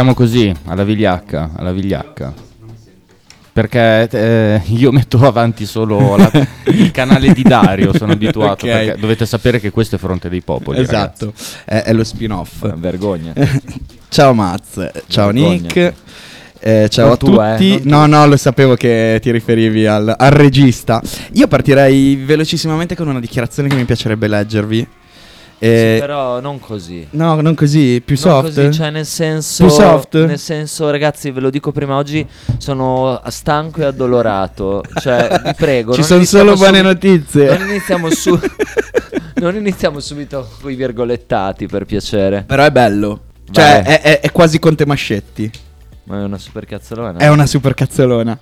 Entriamo 0.00 0.14
così, 0.14 0.50
alla 0.64 0.82
vigliacca, 0.82 1.50
alla 1.56 1.72
vigliacca. 1.72 2.32
Perché 3.52 4.08
eh, 4.10 4.62
io 4.68 4.92
metto 4.92 5.18
avanti 5.26 5.66
solo 5.66 6.16
la- 6.16 6.30
il 6.68 6.90
canale 6.90 7.34
di 7.34 7.42
Dario, 7.42 7.92
sono 7.94 8.12
abituato. 8.12 8.64
Ok. 8.64 8.72
perché 8.72 8.96
dovete 8.98 9.26
sapere 9.26 9.60
che 9.60 9.70
questo 9.70 9.96
è 9.96 9.98
Fronte 9.98 10.30
dei 10.30 10.40
Popoli. 10.40 10.80
Esatto, 10.80 11.34
è, 11.66 11.82
è 11.82 11.92
lo 11.92 12.02
spin-off. 12.02 12.64
Eh, 12.64 12.72
Vergogna. 12.76 13.34
Ciao 14.08 14.32
Maz, 14.32 14.90
ciao 15.06 15.26
Vergogna. 15.32 15.50
Nick. 15.50 15.92
eh, 16.60 16.88
ciao 16.88 17.10
a 17.10 17.12
eh, 17.12 17.16
tutti. 17.18 17.80
non 17.86 18.08
no, 18.08 18.20
no, 18.20 18.26
lo 18.26 18.38
sapevo 18.38 18.76
che 18.76 19.18
ti 19.20 19.30
riferivi 19.30 19.84
al, 19.84 20.14
al 20.16 20.30
regista. 20.30 21.02
Io 21.32 21.46
partirei 21.46 22.16
velocissimamente 22.16 22.96
con 22.96 23.06
una 23.06 23.20
dichiarazione 23.20 23.68
che 23.68 23.76
mi 23.76 23.84
piacerebbe 23.84 24.28
leggervi. 24.28 24.88
Eh, 25.62 25.92
Sì, 25.96 26.00
però 26.00 26.40
non 26.40 26.58
così. 26.58 27.06
No, 27.10 27.40
non 27.42 27.54
così, 27.54 28.00
più 28.04 28.16
Non 28.22 28.42
soft. 28.42 28.54
così, 28.54 28.72
cioè 28.72 28.90
nel 28.90 29.04
senso, 29.04 29.66
Più 29.66 29.72
soft? 29.74 30.24
nel 30.24 30.38
senso, 30.38 30.90
ragazzi, 30.90 31.30
ve 31.30 31.40
lo 31.40 31.50
dico 31.50 31.70
prima 31.70 31.96
oggi, 31.96 32.26
sono 32.56 33.20
stanco 33.28 33.82
e 33.82 33.84
addolorato. 33.84 34.82
Cioè, 35.00 35.40
vi 35.44 35.54
prego, 35.54 35.92
Ci 35.94 36.02
sono 36.02 36.24
solo 36.24 36.54
buone 36.54 36.78
subi- 36.78 36.88
notizie. 36.88 37.58
Non 37.58 37.68
iniziamo 37.68 38.10
su 38.10 38.38
Non 39.40 39.54
iniziamo 39.56 40.00
subito 40.00 40.48
con 40.60 40.70
i 40.70 40.74
virgolettati, 40.74 41.66
per 41.66 41.84
piacere. 41.84 42.44
Però 42.46 42.62
è 42.64 42.70
bello. 42.70 43.20
Cioè, 43.50 43.82
è, 43.82 44.00
è- 44.02 44.20
è 44.20 44.32
quasi 44.32 44.58
Conte 44.58 44.84
Mascetti. 44.86 45.50
Ma 46.04 46.20
è 46.20 46.22
una 46.24 46.38
super 46.38 46.64
cazzolona. 46.66 47.18
È 47.18 47.28
una 47.28 47.46
super 47.46 47.74
cazzolona. 47.74 48.38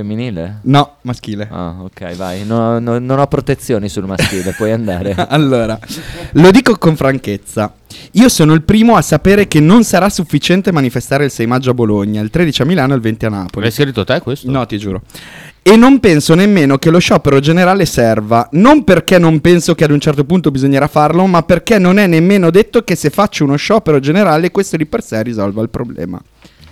Femminile? 0.00 0.60
No, 0.62 0.96
maschile. 1.02 1.48
Ah, 1.50 1.76
ok, 1.80 2.16
vai. 2.16 2.44
No- 2.44 2.78
no- 2.78 2.98
non 2.98 3.18
ho 3.18 3.26
protezioni 3.26 3.88
sul 3.88 4.06
maschile, 4.06 4.52
puoi 4.52 4.72
andare. 4.72 5.14
allora, 5.28 5.78
lo 6.32 6.50
dico 6.50 6.76
con 6.76 6.96
franchezza. 6.96 7.74
Io 8.12 8.28
sono 8.28 8.54
il 8.54 8.62
primo 8.62 8.96
a 8.96 9.02
sapere 9.02 9.46
che 9.46 9.60
non 9.60 9.84
sarà 9.84 10.08
sufficiente 10.08 10.72
manifestare 10.72 11.24
il 11.24 11.30
6 11.30 11.46
maggio 11.46 11.70
a 11.70 11.74
Bologna, 11.74 12.20
il 12.20 12.30
13 12.30 12.62
a 12.62 12.64
Milano 12.64 12.92
e 12.92 12.96
il 12.96 13.02
20 13.02 13.26
a 13.26 13.28
Napoli. 13.28 13.64
L'hai 13.64 13.74
scritto 13.74 14.04
te 14.04 14.20
questo? 14.20 14.50
No, 14.50 14.64
ti 14.66 14.78
giuro. 14.78 15.02
E 15.62 15.76
non 15.76 16.00
penso 16.00 16.34
nemmeno 16.34 16.78
che 16.78 16.90
lo 16.90 16.98
sciopero 16.98 17.38
generale 17.38 17.84
serva, 17.84 18.48
non 18.52 18.82
perché 18.82 19.18
non 19.18 19.40
penso 19.40 19.74
che 19.74 19.84
ad 19.84 19.90
un 19.90 20.00
certo 20.00 20.24
punto 20.24 20.50
bisognerà 20.50 20.88
farlo, 20.88 21.26
ma 21.26 21.42
perché 21.42 21.78
non 21.78 21.98
è 21.98 22.06
nemmeno 22.06 22.50
detto 22.50 22.82
che 22.82 22.96
se 22.96 23.10
faccio 23.10 23.44
uno 23.44 23.56
sciopero 23.56 24.00
generale 24.00 24.50
questo 24.50 24.76
di 24.76 24.86
per 24.86 25.02
sé 25.02 25.22
risolva 25.22 25.60
il 25.60 25.68
problema. 25.68 26.20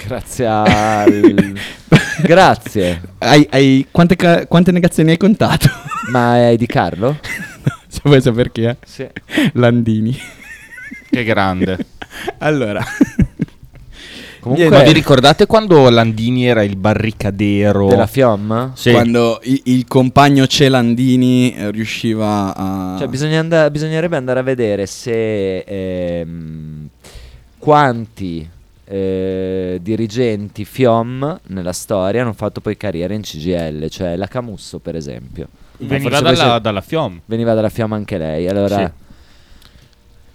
Grazie 0.06 0.46
al... 0.46 1.52
Grazie. 2.22 3.00
Hai, 3.18 3.46
hai- 3.50 3.86
quante, 3.90 4.16
ca- 4.16 4.46
quante 4.46 4.72
negazioni 4.72 5.10
hai 5.10 5.16
contato? 5.16 5.68
Ma 6.10 6.48
è 6.48 6.56
di 6.56 6.66
Carlo? 6.66 7.18
Se 7.88 8.00
vuoi 8.04 8.20
sapere 8.20 8.50
chi 8.52 8.62
è? 8.62 8.76
Sì. 8.84 9.06
Landini. 9.54 10.16
Che 11.10 11.24
grande. 11.24 11.76
Allora, 12.38 12.82
Comunque... 14.40 14.68
Ma 14.70 14.82
vi 14.82 14.92
ricordate 14.92 15.46
quando 15.46 15.90
Landini 15.90 16.46
era 16.46 16.62
il 16.62 16.76
barricadero? 16.76 17.88
Della 17.88 18.06
fiamma? 18.06 18.72
Sì. 18.74 18.92
quando 18.92 19.40
i- 19.42 19.62
il 19.66 19.86
compagno 19.86 20.46
Celandini 20.46 21.54
eh, 21.54 21.70
riusciva 21.70 22.54
a... 22.56 22.96
Cioè, 22.98 23.08
bisogna 23.08 23.40
and- 23.40 23.70
bisognerebbe 23.70 24.16
andare 24.16 24.40
a 24.40 24.42
vedere 24.42 24.86
se 24.86 25.58
ehm, 25.58 26.88
quanti 27.58 28.48
eh, 28.88 29.78
dirigenti 29.82 30.64
FIOM 30.64 31.40
nella 31.48 31.72
storia 31.72 32.22
hanno 32.22 32.32
fatto 32.32 32.60
poi 32.60 32.76
carriera 32.76 33.12
in 33.14 33.20
CGL, 33.22 33.88
cioè 33.88 34.16
la 34.16 34.26
Camusso, 34.26 34.78
per 34.78 34.96
esempio. 34.96 35.48
Veniva 35.78 36.20
dalla, 36.20 36.58
dalla 36.58 36.80
FIOM. 36.80 37.20
veniva 37.26 37.54
dalla 37.54 37.68
FIOM 37.68 37.92
anche 37.92 38.16
lei. 38.18 38.48
Allora, 38.48 38.76
Sì. 38.86 39.06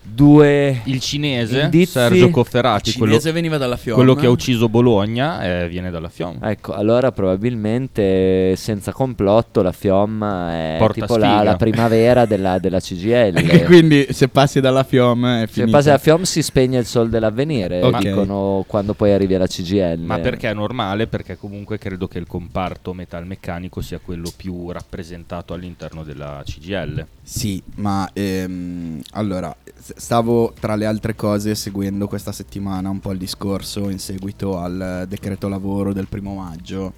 Due 0.06 0.82
Il 0.86 1.00
cinese 1.00 1.62
Indizi? 1.62 1.92
Sergio 1.94 2.30
Cofferati, 2.30 2.94
quello, 2.94 3.14
cinese 3.14 3.32
veniva 3.32 3.58
dalla 3.58 3.78
Fiorma. 3.78 4.04
quello 4.04 4.20
che 4.20 4.26
ha 4.28 4.30
ucciso 4.30 4.70
Bologna, 4.70 5.44
eh, 5.64 5.68
viene 5.68 5.90
dalla 5.90 6.10
FIOM. 6.10 6.38
Ecco, 6.44 6.74
allora 6.74 7.12
probabilmente 7.12 8.56
senza 8.56 8.92
complotto 8.92 9.62
la 9.62 9.72
FIOM 9.72 10.24
è 10.50 10.76
Porta 10.78 11.02
tipo 11.02 11.18
la, 11.18 11.44
la 11.44 11.56
primavera 11.56 12.26
della, 12.28 12.60
della 12.60 12.80
CGL. 12.80 13.38
E 13.38 13.64
quindi 13.64 14.08
se 14.12 14.28
passi 14.30 14.60
dalla 14.60 14.84
Fiom 14.84 15.26
è 15.26 15.46
Se 15.48 15.54
finita. 15.54 15.78
passi 15.78 15.90
alla 15.90 15.98
FIOM 15.98 16.22
si 16.24 16.42
spegne 16.42 16.80
il 16.80 16.86
sol 16.86 17.10
dell'avvenire, 17.10 17.82
Ok. 17.82 17.98
dicono 18.00 18.64
quando 18.68 18.94
poi 18.94 19.12
arrivi 19.14 19.36
alla 19.36 19.48
CGL. 19.48 20.00
Ma 20.00 20.20
perché 20.20 20.50
è 20.50 20.54
normale? 20.54 21.08
Perché 21.08 21.38
comunque 21.38 21.78
credo 21.78 22.08
che 22.08 22.18
il 22.20 22.28
comparto 22.28 22.94
metalmeccanico 22.94 23.82
sia 23.82 24.00
quello 24.04 24.32
più 24.36 24.72
rappresentato 24.72 25.54
all'interno 25.54 26.04
della 26.04 26.42
CGL. 26.46 27.06
Sì, 27.22 27.62
ma 27.76 28.10
ehm, 28.14 29.02
allora 29.12 29.56
stavo 29.96 30.54
tra 30.60 30.76
le 30.76 30.86
altre 30.86 31.16
cose 31.16 31.56
seguendo 31.56 32.08
questa 32.08 32.32
settimana 32.32 32.90
un 32.90 33.00
po' 33.00 33.12
il 33.12 33.18
discorso 33.18 33.90
in 33.90 34.00
seguito 34.00 34.58
al 34.60 35.06
decreto 35.08 35.48
lavoro 35.48 35.94
del 35.94 36.08
primo 36.08 36.36
maggio. 36.36 36.94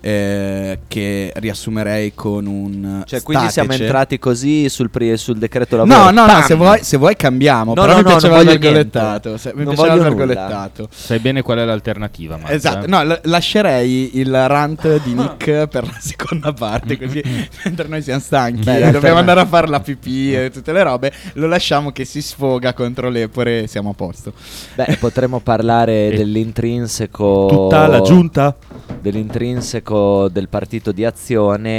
Eh, 0.00 0.78
che 0.88 1.32
riassumerei 1.36 2.12
con 2.14 2.46
un 2.46 3.02
Cioè, 3.06 3.22
quindi 3.22 3.50
siamo 3.50 3.68
statece. 3.68 3.84
entrati 3.88 4.18
così 4.18 4.68
sul, 4.68 4.90
pri- 4.90 5.16
sul 5.16 5.36
decreto 5.38 5.76
lavoro. 5.76 6.10
No, 6.10 6.10
no, 6.10 6.32
no, 6.32 6.40
se 6.42 6.54
vuoi, 6.54 6.82
se 6.82 6.96
vuoi 6.96 7.16
cambiamo. 7.16 7.74
No, 7.74 7.82
però 7.82 7.92
no, 7.92 7.96
mi 7.98 8.02
no, 8.04 8.08
piaceva 8.10 8.40
il 8.40 8.48
virgolettato. 8.48 9.36
se- 9.36 9.52
mi 9.54 9.64
Non 9.64 9.74
piaceva 9.74 9.94
il 9.96 10.02
virgolettato. 10.02 10.88
Sai 10.90 11.18
bene 11.18 11.42
qual 11.42 11.58
è 11.58 11.64
l'alternativa, 11.64 12.36
Max? 12.36 12.50
Esatto, 12.50 12.86
no, 12.86 13.02
l- 13.04 13.20
lascerei 13.24 14.18
il 14.18 14.48
rant 14.48 15.02
di 15.02 15.12
Nick 15.14 15.66
per 15.68 15.84
la 15.84 15.96
seconda 15.98 16.52
parte, 16.52 16.98
così 16.98 17.22
mentre 17.64 17.88
noi 17.88 18.02
siamo 18.02 18.20
stanchi 18.20 18.62
Beh, 18.62 18.88
e 18.88 18.90
dobbiamo 18.90 19.18
andare 19.18 19.40
a 19.40 19.46
fare 19.46 19.66
la 19.68 19.80
pipì 19.80 20.34
e 20.34 20.50
tutte 20.50 20.72
le 20.72 20.82
robe, 20.82 21.12
lo 21.34 21.46
lasciamo 21.46 21.90
che 21.92 22.04
si 22.04 22.22
sfoga 22.22 22.72
contro 22.72 23.08
l'Epore 23.10 23.62
e 23.62 23.66
siamo 23.66 23.90
a 23.90 23.94
posto. 23.94 24.32
Beh, 24.74 24.96
potremmo 24.98 25.40
parlare 25.40 26.10
dell'intrinseco. 26.16 27.46
Tutta 27.48 27.86
la 27.86 28.00
giunta? 28.00 28.56
Dell'intrinseco 29.00 29.89
del 30.28 30.48
partito 30.48 30.92
di 30.92 31.04
azione 31.04 31.70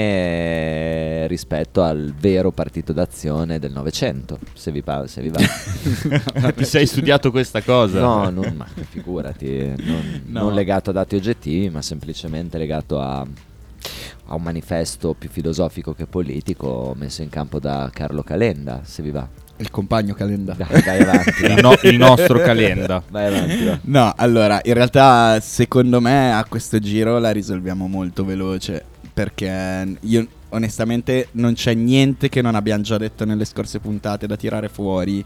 eh, 1.24 1.28
rispetto 1.28 1.82
al 1.84 2.14
vero 2.18 2.52
partito 2.52 2.94
d'azione 2.94 3.60
del 3.60 3.72
Novecento. 3.72 4.40
Se 4.54 4.72
vi, 4.72 4.82
pa- 4.82 5.08
se 5.08 5.22
vi 5.22 5.30
va. 5.30 5.40
Ti 6.52 6.66
sei 6.66 6.86
studiato 6.86 7.32
questa 7.32 7.62
cosa? 7.62 8.00
No, 8.00 8.30
non, 8.30 8.54
ma 8.56 8.66
figurati, 8.90 9.74
non, 9.78 10.22
No. 10.28 10.42
non 10.42 10.54
legato 10.54 10.90
a 10.90 10.94
dati 10.94 11.16
oggettivi, 11.16 11.70
ma 11.70 11.82
semplicemente 11.82 12.58
legato 12.58 13.00
a, 13.00 13.20
a 13.20 14.36
un 14.36 14.42
manifesto 14.42 15.14
più 15.14 15.30
filosofico 15.30 15.94
che 15.94 16.06
politico 16.06 16.94
messo 16.98 17.22
in 17.22 17.30
campo 17.30 17.60
da 17.60 17.90
Carlo 17.94 18.24
Calenda, 18.24 18.82
se 18.84 19.02
vi 19.04 19.12
va. 19.12 19.28
Il 19.62 19.70
compagno 19.70 20.14
calenda. 20.16 20.54
Dai, 20.56 20.82
vai 20.84 21.00
avanti. 21.02 21.44
Il, 21.46 21.62
no- 21.62 21.76
il 21.84 21.98
nostro 21.98 22.40
calenda. 22.40 23.04
Vai 23.10 23.28
avanti, 23.28 23.64
va. 23.64 23.80
No, 23.84 24.14
allora, 24.18 24.60
in 24.64 24.74
realtà 24.74 25.40
secondo 25.40 26.02
me 26.02 26.34
a 26.34 26.44
questo 26.46 26.80
giro 26.80 27.20
la 27.20 27.32
risolviamo 27.32 27.88
molto 27.88 28.26
veloce 28.26 28.84
perché 29.14 29.98
io 30.00 30.28
onestamente 30.50 31.28
non 31.34 31.54
c'è 31.54 31.74
niente 31.74 32.28
che 32.28 32.42
non 32.42 32.56
abbiamo 32.56 32.82
già 32.82 32.98
detto 32.98 33.24
nelle 33.24 33.46
scorse 33.46 33.80
puntate 33.80 34.26
da 34.26 34.36
tirare 34.36 34.68
fuori 34.68 35.24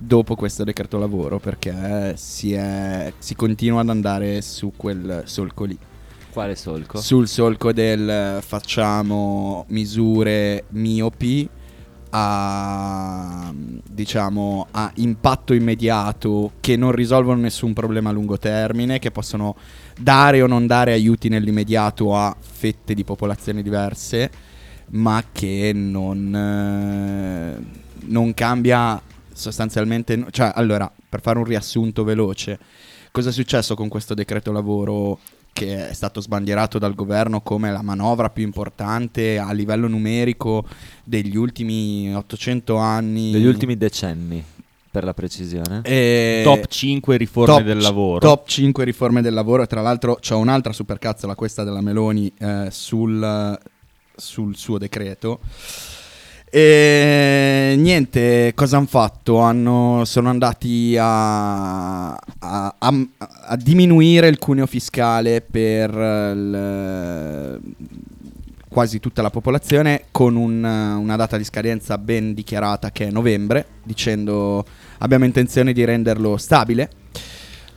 dopo 0.00 0.34
questo 0.34 0.64
decreto 0.64 0.96
lavoro 0.98 1.38
perché 1.38 2.14
si, 2.16 2.52
è- 2.54 3.12
si 3.18 3.34
continua 3.34 3.80
ad 3.82 3.90
andare 3.90 4.40
su 4.40 4.72
quel 4.76 5.22
solco 5.26 5.64
lì. 5.64 5.78
Quale 6.30 6.54
solco? 6.56 6.98
Sul 7.00 7.26
solco 7.28 7.72
del 7.72 8.08
eh, 8.08 8.40
facciamo 8.42 9.64
misure 9.68 10.64
miopi 10.70 11.48
a 12.10 13.52
diciamo 13.98 14.68
a 14.70 14.90
impatto 14.96 15.54
immediato 15.54 16.52
che 16.60 16.76
non 16.76 16.92
risolvono 16.92 17.40
nessun 17.40 17.72
problema 17.72 18.10
a 18.10 18.12
lungo 18.12 18.38
termine, 18.38 18.98
che 18.98 19.10
possono 19.10 19.56
dare 19.98 20.40
o 20.40 20.46
non 20.46 20.66
dare 20.66 20.92
aiuti 20.92 21.28
nell'immediato 21.28 22.14
a 22.16 22.34
fette 22.38 22.94
di 22.94 23.02
popolazioni 23.02 23.62
diverse, 23.62 24.30
ma 24.90 25.24
che 25.32 25.72
non, 25.74 26.34
eh, 26.34 27.64
non 28.06 28.34
cambia 28.34 29.02
sostanzialmente, 29.32 30.26
cioè 30.30 30.52
allora, 30.54 30.90
per 31.08 31.20
fare 31.20 31.38
un 31.38 31.44
riassunto 31.44 32.04
veloce, 32.04 32.58
cosa 33.10 33.30
è 33.30 33.32
successo 33.32 33.74
con 33.74 33.88
questo 33.88 34.14
decreto 34.14 34.52
lavoro 34.52 35.18
che 35.58 35.88
è 35.88 35.92
stato 35.92 36.20
sbandierato 36.20 36.78
dal 36.78 36.94
governo 36.94 37.40
come 37.40 37.70
la 37.72 37.82
manovra 37.82 38.30
più 38.30 38.44
importante 38.44 39.38
a 39.38 39.52
livello 39.52 39.88
numerico 39.88 40.64
degli 41.04 41.36
ultimi 41.36 42.14
800 42.14 42.76
anni. 42.76 43.30
Degli 43.32 43.46
ultimi 43.46 43.76
decenni, 43.76 44.42
per 44.90 45.04
la 45.04 45.14
precisione. 45.14 45.80
E- 45.82 46.42
Top 46.44 46.66
5 46.66 47.16
riforme 47.16 47.54
top 47.54 47.62
del 47.64 47.78
c- 47.78 47.82
lavoro. 47.82 48.18
Top 48.20 48.46
5 48.48 48.84
riforme 48.84 49.20
del 49.22 49.34
lavoro. 49.34 49.66
Tra 49.66 49.80
l'altro 49.80 50.16
c'è 50.16 50.34
un'altra 50.34 50.72
supercazzola, 50.72 51.34
questa 51.34 51.64
della 51.64 51.80
Meloni, 51.80 52.32
eh, 52.38 52.68
sul 52.70 53.58
sul 54.14 54.56
suo 54.56 54.78
decreto. 54.78 55.38
E 56.50 57.74
niente, 57.76 58.52
cosa 58.54 58.78
hanno 58.78 58.86
fatto? 58.86 59.38
Hanno- 59.38 60.02
sono 60.06 60.30
andati 60.30 60.96
a, 60.98 62.12
a- 62.12 62.74
a- 62.78 63.06
a 63.48 63.56
diminuire 63.56 64.28
il 64.28 64.38
cuneo 64.38 64.66
fiscale 64.66 65.42
per 65.42 65.90
il- 65.90 67.60
quasi 68.68 68.98
tutta 69.00 69.20
la 69.22 69.30
popolazione 69.30 70.04
con 70.10 70.36
un- 70.36 70.64
una 70.64 71.16
data 71.16 71.36
di 71.36 71.44
scadenza 71.44 71.98
ben 71.98 72.32
dichiarata 72.32 72.90
che 72.92 73.08
è 73.08 73.10
novembre, 73.10 73.66
dicendo 73.82 74.64
abbiamo 74.98 75.24
intenzione 75.26 75.72
di 75.74 75.84
renderlo 75.84 76.36
stabile. 76.38 76.88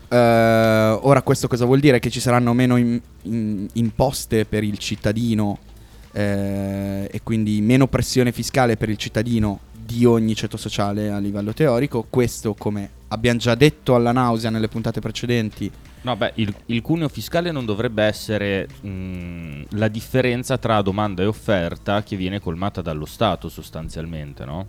Eh, 0.07 0.17
ora 1.01 1.21
questo 1.24 1.47
cosa 1.47 1.65
vuol 1.65 1.79
dire? 1.79 2.00
Che 2.00 2.09
ci 2.09 2.19
saranno 2.19 2.53
meno 2.53 2.77
im- 2.77 3.01
in- 3.24 3.67
imposte 3.74 4.45
per 4.45 4.63
il 4.63 4.77
cittadino 4.77 5.57
eh, 6.12 7.08
e 7.12 7.22
quindi 7.24 7.62
meno 7.62 7.88
pressione 7.88 8.31
fiscale 8.31 8.78
per 8.78 8.90
il 8.90 8.98
cittadino 8.98 9.60
di 9.72 10.06
ogni 10.06 10.36
ceto 10.36 10.58
sociale 10.58 11.10
a 11.12 11.18
livello 11.18 11.54
teorico. 11.54 12.06
Questo, 12.10 12.54
come 12.54 12.90
abbiamo 13.10 13.40
già 13.40 13.56
detto 13.56 13.96
alla 13.96 14.12
nausea 14.12 14.50
nelle 14.50 14.68
puntate 14.68 15.00
precedenti, 15.00 15.72
No, 16.04 16.16
beh, 16.16 16.31
il, 16.36 16.52
il 16.68 16.81
cuneo 16.81 17.08
fiscale 17.08 17.52
non 17.52 17.63
dovrebbe 17.63 18.04
essere 18.04 18.68
mh, 18.81 19.66
la 19.75 19.88
differenza 19.88 20.58
tra 20.58 20.81
domanda 20.81 21.22
e 21.22 21.28
offerta 21.28 22.02
che 22.02 22.16
viene 22.16 22.40
colmata 22.40 22.81
dallo 22.81 23.06
Stato 23.06 23.50
sostanzialmente, 23.50 24.44
no? 24.44 24.68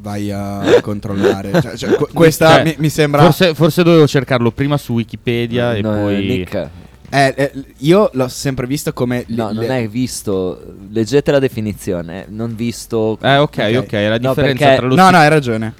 vai 0.00 0.30
a 0.30 0.80
controllare. 0.82 1.60
Cioè, 1.60 1.76
cioè, 1.76 1.94
que- 1.96 2.08
questa 2.12 2.56
Cioè, 2.56 2.64
mi, 2.64 2.74
mi 2.78 2.88
sembra... 2.88 3.22
Forse, 3.22 3.54
forse 3.54 3.82
dovevo 3.82 4.06
cercarlo 4.06 4.50
prima 4.50 4.76
su 4.76 4.92
Wikipedia 4.92 5.74
e 5.74 5.80
No, 5.80 5.90
poi... 5.92 6.26
Nick, 6.26 6.68
Eh, 7.10 7.34
eh, 7.36 7.52
io 7.78 8.10
l'ho 8.12 8.28
sempre 8.28 8.66
visto 8.66 8.92
come... 8.92 9.24
no, 9.28 9.48
le- 9.48 9.52
non 9.54 9.64
le- 9.64 9.78
è 9.84 9.88
visto. 9.88 10.74
Leggete 10.90 11.30
la 11.30 11.38
definizione, 11.38 12.26
non 12.28 12.54
visto. 12.54 13.18
Eh, 13.22 13.36
ok, 13.38 13.58
ok, 13.58 13.76
Ok. 13.78 13.92
la 13.92 14.08
No, 14.10 14.18
differenza 14.18 14.64
perché- 14.64 14.76
tra 14.76 14.86
lo 14.86 14.94
No, 14.94 15.10
no, 15.10 15.16
hai 15.16 15.28
ragione. 15.28 15.74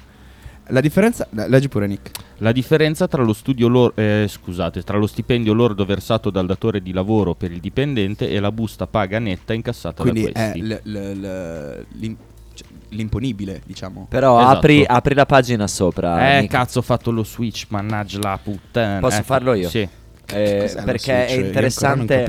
La 0.71 0.81
differenza... 0.81 1.27
Leggi 1.31 1.69
pure 1.69 1.87
Nick. 1.87 2.11
La 2.39 2.53
differenza 2.53 3.09
tra 3.09 3.23
lo, 3.23 3.33
studio 3.33 3.69
lor- 3.69 3.93
eh, 3.99 4.27
scusate, 4.29 4.83
tra 4.83 4.97
lo 4.99 5.07
stipendio 5.07 5.53
lordo 5.55 5.85
versato 5.85 6.31
dal 6.31 6.47
datore 6.47 6.83
di 6.83 6.93
lavoro 6.93 7.35
per 7.35 7.51
il 7.53 7.59
dipendente 7.61 8.29
e 8.29 8.39
la 8.39 8.53
busta 8.53 8.87
paga 8.87 9.19
netta 9.19 9.53
incassata 9.55 10.03
Quindi 10.03 10.23
da 10.25 10.29
è 10.29 10.33
questi. 10.53 10.61
l- 10.63 10.81
l- 10.85 11.21
l- 11.21 11.87
l'im- 11.99 12.17
cioè, 12.55 12.67
l'imponibile, 12.91 13.63
diciamo. 13.65 14.07
Però 14.11 14.39
Esatto. 14.41 14.57
apri, 14.59 14.85
apri 14.87 15.15
la 15.15 15.27
pagina 15.27 15.67
sopra. 15.67 16.37
eh, 16.37 16.41
Nick. 16.43 16.53
cazzo, 16.53 16.79
ho 16.81 16.83
fatto 16.83 17.11
lo 17.11 17.25
switch, 17.25 17.67
mannaggia 17.71 18.19
la 18.21 18.39
puttana. 18.43 19.01
Posso 19.01 19.17
Ecco, 19.17 19.25
farlo 19.25 19.55
io? 19.55 19.69
Sì. 19.71 19.89
Eh, 20.31 20.75
perché 20.85 21.27
è 21.27 21.33
interessante. 21.33 22.25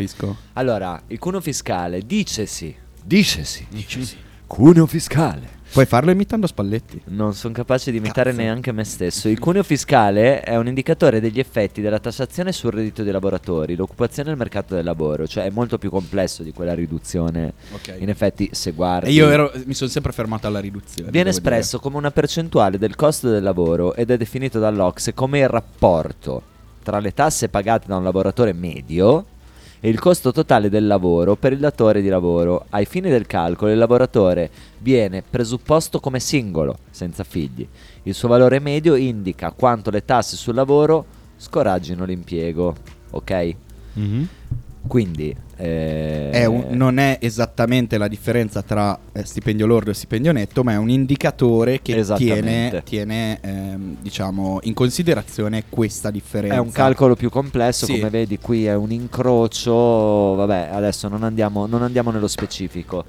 Allora, 0.54 1.02
il 1.08 1.20
cuneo 1.20 1.42
fiscale 1.42 2.02
dicesi. 2.06 2.74
Dicesi. 3.04 3.66
Dicesi. 3.70 4.18
Cuneo 4.48 4.86
fiscale. 4.88 5.58
Puoi 5.72 5.86
farlo 5.86 6.10
imitando 6.10 6.48
Spalletti. 6.48 7.00
Non 7.10 7.36
sono 7.36 7.54
capace 7.54 7.92
di 7.92 7.98
imitare 7.98 8.32
Cazzo. 8.32 8.42
neanche 8.42 8.72
me 8.72 8.84
stesso. 8.84 9.30
Il 9.30 9.38
cuneo 9.38 9.62
fiscale 9.62 10.40
è 10.42 10.56
un 10.58 10.66
indicatore 10.68 11.20
degli 11.20 11.38
effetti 11.40 11.80
della 11.82 12.00
tassazione 12.00 12.52
sul 12.52 12.72
reddito 12.72 13.04
dei 13.04 13.12
lavoratori, 13.12 13.76
l'occupazione 13.76 14.30
e 14.30 14.32
il 14.32 14.38
mercato 14.40 14.74
del 14.74 14.84
lavoro, 14.84 15.28
cioè 15.28 15.44
è 15.44 15.52
molto 15.52 15.78
più 15.78 15.92
complesso 15.92 16.42
di 16.42 16.52
quella 16.54 16.74
riduzione. 16.74 17.54
Ok. 17.74 17.98
In 18.00 18.10
effetti, 18.10 18.50
se 18.52 18.72
guardi, 18.72 19.10
E 19.10 19.12
io 19.12 19.30
ero- 19.30 19.52
mi 19.66 19.76
sono 19.76 19.92
sempre 19.92 20.12
fermato 20.12 20.48
alla 20.48 20.60
riduzione. 20.60 21.12
viene 21.12 21.30
devo 21.30 21.40
dire. 21.42 21.56
espresso 21.58 21.80
come 21.80 21.98
una 21.98 22.10
percentuale 22.10 22.80
del 22.80 22.96
costo 22.96 23.30
del 23.30 23.44
lavoro 23.44 23.94
ed 23.94 24.10
è 24.10 24.18
definito 24.18 24.58
dall'Ocse 24.58 25.14
come 25.14 25.40
il 25.40 25.50
rapporto 25.50 26.42
tra 26.90 27.00
le 27.00 27.14
tasse 27.14 27.50
pagate 27.50 27.86
da 27.86 27.98
un 27.98 28.04
lavoratore 28.04 28.52
medio 28.52 29.24
e 29.80 29.90
il 29.90 30.00
costo 30.00 30.32
totale 30.32 30.70
del 30.70 30.88
lavoro 30.88 31.36
per 31.36 31.54
il 31.54 31.60
datore 31.60 32.02
di 32.02 32.08
lavoro. 32.08 32.66
Ai 32.70 32.86
fini 32.86 33.12
del 33.12 33.28
calcolo 33.28 33.72
il 33.72 33.78
lavoratore 33.78 34.50
viene 34.80 35.22
presupposto 35.22 36.00
come 36.00 36.20
singolo, 36.20 36.80
senza 36.90 37.24
figli. 37.24 37.68
Il 38.04 38.16
suo 38.16 38.28
valore 38.28 38.58
medio 38.58 38.96
indica 38.96 39.52
quanto 39.52 39.92
le 39.92 40.04
tasse 40.04 40.36
sul 40.36 40.56
lavoro 40.56 41.06
scoraggino 41.38 42.06
l'impiego. 42.06 42.76
Ok? 43.12 43.56
Quindi 44.88 45.36
eh, 45.58 46.30
È 46.32 46.46
un- 46.46 46.68
non 46.70 47.00
è 47.00 47.18
esattamente 47.22 47.98
la 47.98 48.08
differenza 48.08 48.62
tra 48.62 48.98
eh, 49.12 49.26
stipendio 49.26 49.66
lordo 49.66 49.90
e 49.92 49.94
stipendio 49.94 50.32
netto, 50.32 50.64
ma 50.64 50.72
è 50.72 50.78
un 50.78 50.90
indicatore 50.90 51.82
che 51.82 52.02
tiene, 52.16 52.82
tiene, 52.86 53.40
ehm, 53.42 53.98
diciamo, 54.02 54.60
in 54.64 54.74
considerazione 54.74 55.66
questa 55.68 56.12
differenza. 56.12 56.56
È 56.56 56.60
un 56.60 56.72
calcolo 56.72 57.16
più 57.18 57.30
complesso, 57.30 57.86
Sì. 57.86 57.98
come 57.98 58.10
vedi 58.10 58.40
qui 58.40 58.66
è 58.66 58.74
un 58.74 58.92
incrocio, 58.92 60.36
vabbè 60.36 60.70
adesso 60.72 61.10
non 61.10 61.24
andiamo, 61.24 61.66
non 61.66 61.84
andiamo 61.84 62.10
nello 62.12 62.30
specifico. 62.30 63.04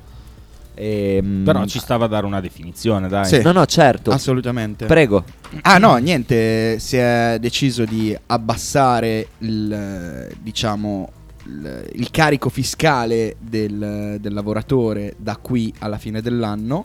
Ehm, 0.75 1.43
Però 1.45 1.65
ci 1.67 1.79
stava 1.79 2.07
a 2.07 2.09
dare 2.09 2.27
una 2.27 2.41
definizione, 2.41 3.07
dai. 3.09 3.27
Sì. 3.27 3.43
No, 3.43 3.53
no, 3.53 3.65
certo. 3.67 4.11
Assolutamente. 4.11 4.87
Prego. 4.87 5.23
Ah 5.63 5.79
no, 5.79 5.97
niente, 5.97 6.79
si 6.81 6.97
è 6.97 7.37
deciso 7.41 7.85
di 7.85 8.17
abbassare 8.27 9.29
il, 9.39 9.73
eh, 9.73 10.35
diciamo, 10.41 11.11
il, 11.45 12.09
carico 12.11 12.49
fiscale 12.49 13.37
del, 13.39 14.19
del 14.21 14.33
lavoratore 14.33 15.15
da 15.19 15.37
qui 15.37 15.73
alla 15.79 15.99
fine 15.99 16.21
dell'anno. 16.21 16.85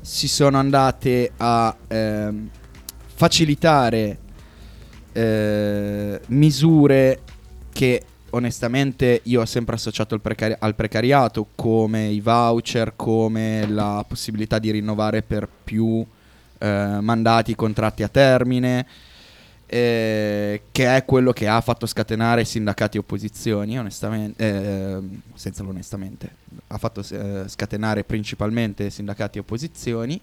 Si 0.00 0.26
sono 0.28 0.58
andate 0.58 1.32
a 1.36 1.76
ehm, 1.86 2.48
facilitare 3.14 4.18
eh, 5.12 6.20
misure 6.26 7.20
che 7.72 8.02
onestamente 8.30 9.20
io 9.24 9.42
ho 9.42 9.44
sempre 9.44 9.74
associato 9.74 10.14
al, 10.14 10.20
precari- 10.20 10.56
al 10.58 10.74
precariato 10.74 11.48
come 11.54 12.06
i 12.06 12.20
voucher, 12.20 12.94
come 12.96 13.66
la 13.68 14.04
possibilità 14.06 14.58
di 14.58 14.70
rinnovare 14.70 15.22
per 15.22 15.48
più 15.62 16.04
eh, 16.58 16.98
mandati 17.00 17.54
contratti 17.54 18.02
a 18.02 18.08
termine, 18.08 18.86
eh, 19.72 20.64
che 20.70 20.96
è 20.96 21.02
quello 21.06 21.32
che 21.32 21.48
ha 21.48 21.58
fatto 21.62 21.86
scatenare 21.86 22.44
sindacati 22.44 22.98
e 22.98 23.00
opposizioni, 23.00 23.78
onestamente, 23.78 24.44
eh, 24.44 24.98
senza 25.32 25.62
l'onestamente, 25.62 26.28
ha 26.66 26.76
fatto 26.76 27.02
eh, 27.10 27.44
scatenare 27.46 28.04
principalmente 28.04 28.90
sindacati 28.90 29.38
e 29.38 29.40
opposizioni. 29.40 30.20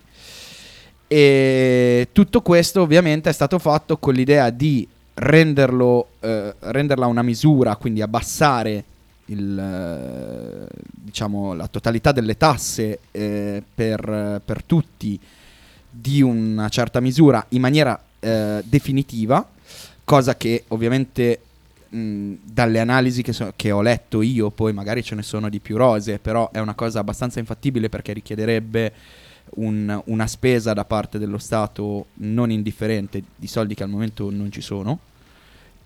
E 1.07 2.09
tutto 2.11 2.43
questo 2.43 2.81
ovviamente 2.81 3.31
è 3.31 3.33
stato 3.33 3.57
fatto 3.57 3.97
con 3.97 4.13
l'idea 4.13 4.51
di 4.51 4.87
renderlo, 5.15 6.09
eh, 6.19 6.53
renderla 6.59 7.07
una 7.07 7.23
misura, 7.23 7.75
quindi 7.75 8.03
abbassare 8.03 8.83
il, 9.25 9.57
eh, 9.57 10.67
diciamo, 10.91 11.55
la 11.55 11.65
totalità 11.65 12.11
delle 12.11 12.37
tasse 12.37 12.99
eh, 13.09 13.63
per, 13.73 14.41
per 14.45 14.63
tutti 14.63 15.19
di 15.89 16.21
una 16.21 16.69
certa 16.69 16.99
misura 16.99 17.43
in 17.49 17.61
maniera 17.61 17.99
eh, 18.19 18.61
definitiva, 18.63 19.47
cosa 20.03 20.35
che 20.35 20.63
ovviamente 20.69 21.41
dalle 21.91 22.79
analisi 22.79 23.23
che, 23.23 23.33
so- 23.33 23.53
che 23.55 23.71
ho 23.71 23.81
letto 23.81 24.21
io, 24.21 24.51
poi 24.51 24.73
magari 24.73 25.01
ce 25.03 25.15
ne 25.15 25.23
sono 25.23 25.49
di 25.49 25.59
più 25.59 25.75
rose, 25.75 26.19
però 26.19 26.51
è 26.51 26.59
una 26.59 26.75
cosa 26.75 26.99
abbastanza 26.99 27.39
infattibile 27.39 27.89
perché 27.89 28.13
richiederebbe 28.13 28.93
un- 29.55 29.99
una 30.05 30.27
spesa 30.27 30.73
da 30.73 30.85
parte 30.85 31.17
dello 31.17 31.39
Stato 31.39 32.07
non 32.15 32.51
indifferente 32.51 33.23
di 33.35 33.47
soldi 33.47 33.73
che 33.73 33.83
al 33.83 33.89
momento 33.89 34.29
non 34.29 34.51
ci 34.51 34.61
sono. 34.61 34.99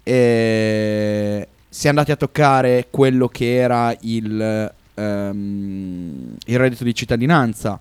E 0.04 1.48
si 1.70 1.86
è 1.86 1.90
andati 1.90 2.12
a 2.12 2.18
toccare 2.18 2.88
quello 2.92 3.30
che 3.30 3.56
era 3.56 3.96
il, 4.02 4.72
ehm, 4.94 6.36
il 6.46 6.58
reddito 6.60 6.84
di 6.84 6.94
cittadinanza, 6.94 7.80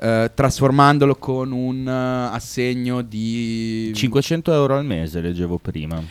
eh, 0.00 0.30
trasformandolo 0.34 1.16
con 1.16 1.52
un 1.52 1.86
eh, 1.86 2.34
assegno 2.34 3.02
di 3.02 3.92
500 3.94 4.52
euro 4.52 4.76
al 4.76 4.84
mese, 4.84 5.20
leggevo 5.20 5.58
prima. 5.58 6.02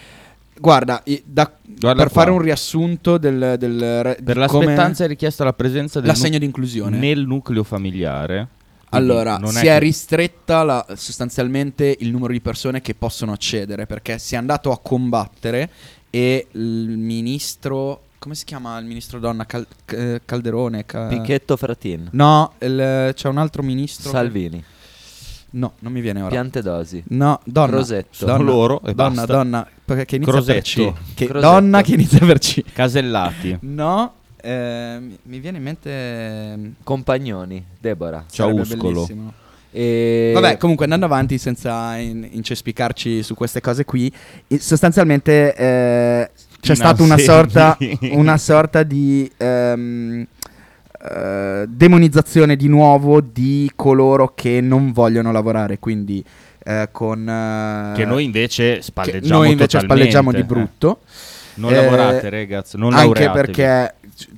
Guarda, 0.60 1.02
i- 1.06 1.22
da- 1.26 1.52
Guarda 1.66 2.04
per 2.04 2.12
qua. 2.12 2.22
fare 2.22 2.32
un 2.34 2.40
riassunto 2.42 3.18
del, 3.18 3.56
del 3.58 4.02
re- 4.04 4.20
Per 4.24 4.38
di 4.38 4.46
come- 4.46 4.66
l'aspettanza 4.66 5.04
è 5.06 5.08
richiesta 5.08 5.44
la 5.44 5.54
presenza 5.54 6.00
del 6.00 6.10
l'assegno 6.10 6.38
di 6.38 6.46
inclusione. 6.46 6.98
nel 6.98 7.26
nucleo 7.26 7.64
familiare. 7.64 8.48
Quindi 8.88 9.10
Allora, 9.12 9.38
non 9.38 9.52
si 9.52 9.60
è, 9.66 9.72
che- 9.72 9.80
ristretta 9.80 10.64
la- 10.64 10.86
sostanzialmente 10.96 11.96
il 12.02 12.12
numero 12.12 12.32
di 12.34 12.42
persone 12.42 12.82
che 12.82 12.94
possono 12.94 13.32
accedere 13.32 13.86
perché 13.88 14.20
si 14.20 14.36
è 14.36 14.38
andato 14.38 14.72
a 14.72 14.78
combattere 14.80 15.70
e 16.12 16.46
il 16.52 16.96
ministro, 16.98 18.02
come 18.22 18.36
si 18.36 18.46
chiama 18.46 18.78
il 18.78 18.86
ministro 18.86 19.18
donna? 19.18 19.48
Cal- 19.48 19.66
Calderone? 20.24 20.86
Ca- 20.86 21.08
Picchetto 21.08 21.58
Fratin. 21.58 22.10
No, 22.12 22.54
il- 22.60 23.12
c'è 23.16 23.28
un 23.28 23.38
altro 23.40 23.64
ministro. 23.64 24.12
Salvini. 24.12 24.64
No, 25.54 25.74
non 25.80 25.92
mi 25.92 26.02
viene 26.02 26.20
ora. 26.22 26.30
Piante 26.30 26.62
dosi. 26.62 27.04
No, 27.08 27.40
donna. 27.46 27.72
Crosetto. 27.72 28.08
Sono 28.12 28.38
Donna, 28.38 28.52
loro 28.52 28.82
e 28.86 28.94
donna, 28.94 29.16
basta. 29.16 29.26
donna, 29.34 29.68
perché 29.84 30.06
che 30.06 30.16
inizia 30.18 30.34
per 30.44 30.62
C. 30.62 30.74
Crosetto. 30.76 30.98
Che- 31.16 31.26
Crosetto. 31.26 31.52
donna 31.52 31.82
che 31.82 31.94
inizia 31.96 32.20
per 32.26 32.38
C. 32.38 32.62
Casellati. 32.72 33.58
No, 33.62 34.14
eh, 34.40 35.00
mi- 35.24 35.40
viene 35.40 35.58
in 35.58 35.64
mente 35.64 35.90
ehm, 35.90 36.74
Compagnoni. 36.84 37.66
Debora. 37.80 38.24
Ciauscolo. 38.30 38.92
bellissimo. 38.92 39.34
E... 39.72 40.32
Vabbè, 40.36 40.58
comunque 40.58 40.84
andando 40.86 41.06
avanti 41.08 41.38
senza 41.40 41.96
in- 41.98 42.28
incespicarci 42.30 43.24
su 43.24 43.34
queste 43.34 43.62
cose 43.62 43.84
qui, 43.84 44.14
sostanzialmente 44.60 45.56
eh, 45.56 46.30
c'è 46.62 46.76
stata 46.76 47.04
una 47.04 47.18
sorta, 47.18 47.76
di- 47.78 47.98
una 48.14 48.38
sorta 48.38 48.84
di 48.84 49.30
ehm, 49.38 50.26
eh, 51.10 51.66
demonizzazione 51.68 52.56
di 52.56 52.68
nuovo 52.68 53.22
di 53.22 53.70
coloro 53.76 54.34
che 54.36 54.62
non 54.62 54.92
vogliono 54.92 55.32
lavorare, 55.32 55.80
quindi 55.80 56.24
eh, 56.64 56.90
con... 56.92 57.28
eh, 57.28 57.94
Che 57.96 58.06
noi 58.06 58.24
invece 58.24 58.76
che 58.76 58.82
spalleggiamo 58.84 59.40
noi 59.42 59.52
invece 59.52 59.80
spalleggiamo 59.80 60.32
di 60.32 60.42
eh. 60.42 60.46
Non 61.56 61.72
Eh, 61.74 61.76
lavorate, 61.76 62.30
ragazzi, 62.30 62.78
non 62.78 62.94
anche 62.94 63.30
perché 63.30 63.96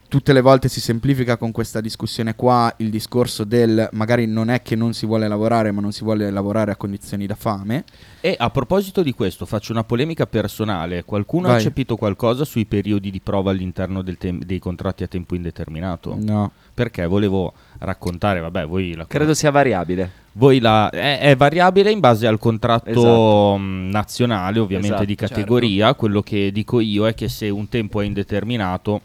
tutte 0.08 0.34
le 0.34 0.41
volte 0.41 0.70
si 0.70 0.79
semplifica 0.79 1.38
con 1.38 1.51
questa 1.51 1.82
discussione 1.82 2.36
qua 2.36 2.74
il 2.77 2.89
discorso 2.89 3.43
del 3.43 3.89
magari 3.91 4.25
non 4.27 4.50
è 4.50 4.62
che 4.62 4.75
non 4.75 4.93
si 4.93 5.05
vuole 5.05 5.27
lavorare, 5.27 5.72
ma 5.72 5.82
non 5.82 5.91
si 5.91 6.03
vuole 6.03 6.29
lavorare 6.29 6.72
a 6.72 6.75
condizioni 6.75 7.25
da 7.25 7.36
fame. 7.36 7.84
E 8.22 8.36
a 8.38 8.50
proposito 8.50 9.01
di 9.01 9.13
questo, 9.13 9.46
faccio 9.46 9.72
una 9.72 9.84
polemica 9.84 10.25
personale. 10.25 11.03
Qualcuno 11.03 11.48
ha 11.48 11.53
Vai. 11.53 11.62
cepito 11.62 11.96
qualcosa 11.96 12.46
sui 12.46 12.65
periodi 12.65 13.12
di 13.12 13.20
prova 13.20 13.51
all'interno 13.51 14.03
tem- 14.03 14.43
dei 14.43 14.60
contratti 14.60 15.03
a 15.03 15.08
tempo 15.08 15.36
indeterminato? 15.36 16.15
No. 16.20 16.51
Perché 16.74 17.05
volevo 17.05 17.53
raccontare, 17.84 18.40
vabbè, 18.40 18.66
voi 18.66 18.96
la 18.96 19.06
Credo 19.08 19.34
sia 19.34 19.52
variabile. 19.52 20.22
Voi 20.34 20.60
la, 20.60 20.90
è, 20.90 21.20
è 21.20 21.36
variabile 21.36 21.92
in 21.92 22.00
base 22.00 22.25
al 22.25 22.40
contratto 22.40 22.90
Esatto. 22.90 23.58
mh, 23.58 23.90
nazionale, 23.92 24.60
ovviamente 24.60 24.96
Esatto, 24.96 25.08
di 25.08 25.16
categoria. 25.16 25.94
Quello 25.94 26.22
che 26.22 26.52
dico 26.52 26.80
io 26.80 27.08
è 27.08 27.13
che 27.13 27.30
se 27.30 27.50
un 27.50 27.70
tempo 27.70 28.02
è 28.02 28.06
indeterminato, 28.06 29.02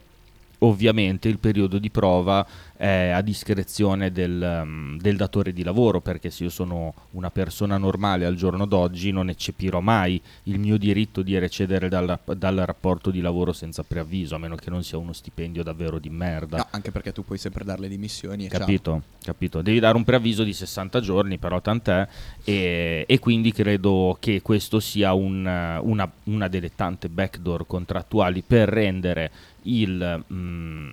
ovviamente 0.61 1.29
il 1.29 1.39
periodo 1.39 1.79
di 1.79 1.91
prova 1.91 2.47
è 2.77 3.09
a 3.09 3.23
discrezione 3.23 4.13
del, 4.13 4.63
mm, 4.65 4.99
del 4.99 5.17
datore 5.17 5.53
di 5.53 5.65
lavoro, 5.65 6.01
perché 6.01 6.31
se 6.31 6.45
io 6.45 6.51
sono 6.51 6.95
una 7.13 7.31
persona 7.31 7.77
normale 7.77 8.25
al 8.25 8.37
giorno 8.37 8.67
d'oggi 8.67 9.11
non 9.11 9.29
eccepirò 9.29 9.81
mai 9.81 10.21
il 10.45 10.61
mio 10.61 10.77
diritto 10.79 11.23
di 11.23 11.37
recedere 11.39 11.89
dal, 11.89 12.19
dal 12.37 12.57
rapporto 12.57 13.11
di 13.11 13.21
lavoro 13.21 13.53
senza 13.53 13.83
preavviso, 13.83 14.37
a 14.37 14.39
meno 14.39 14.55
che 14.55 14.71
non 14.71 14.85
sia 14.85 14.97
uno 14.97 15.13
stipendio 15.13 15.65
davvero 15.65 15.99
di 15.99 16.09
merda. 16.09 16.59
No, 16.59 16.67
anche 16.71 16.93
perché 16.93 17.13
tu 17.13 17.25
puoi 17.25 17.39
sempre 17.39 17.65
dare 17.65 17.81
le 17.81 17.89
dimissioni. 17.89 18.47
e 18.47 18.49
ciao. 18.49 18.61
Capito, 18.61 19.03
capito. 19.23 19.61
Devi 19.61 19.81
dare 19.81 19.97
un 19.97 20.05
preavviso 20.05 20.45
di 20.45 20.53
60 20.53 21.01
giorni, 21.01 21.39
però 21.39 21.61
tant'è. 21.61 22.07
E, 22.45 23.05
e 23.09 23.19
quindi 23.19 23.53
credo 23.53 24.17
che 24.21 24.41
questo 24.41 24.79
sia 24.79 25.13
un, 25.15 25.45
una, 25.83 26.11
una 26.25 26.49
delle 26.49 26.75
tante 26.75 27.09
backdoor 27.09 27.67
contrattuali 27.67 28.43
per 28.47 28.69
rendere 28.69 29.31
il, 29.69 30.25
mm, 30.33 30.91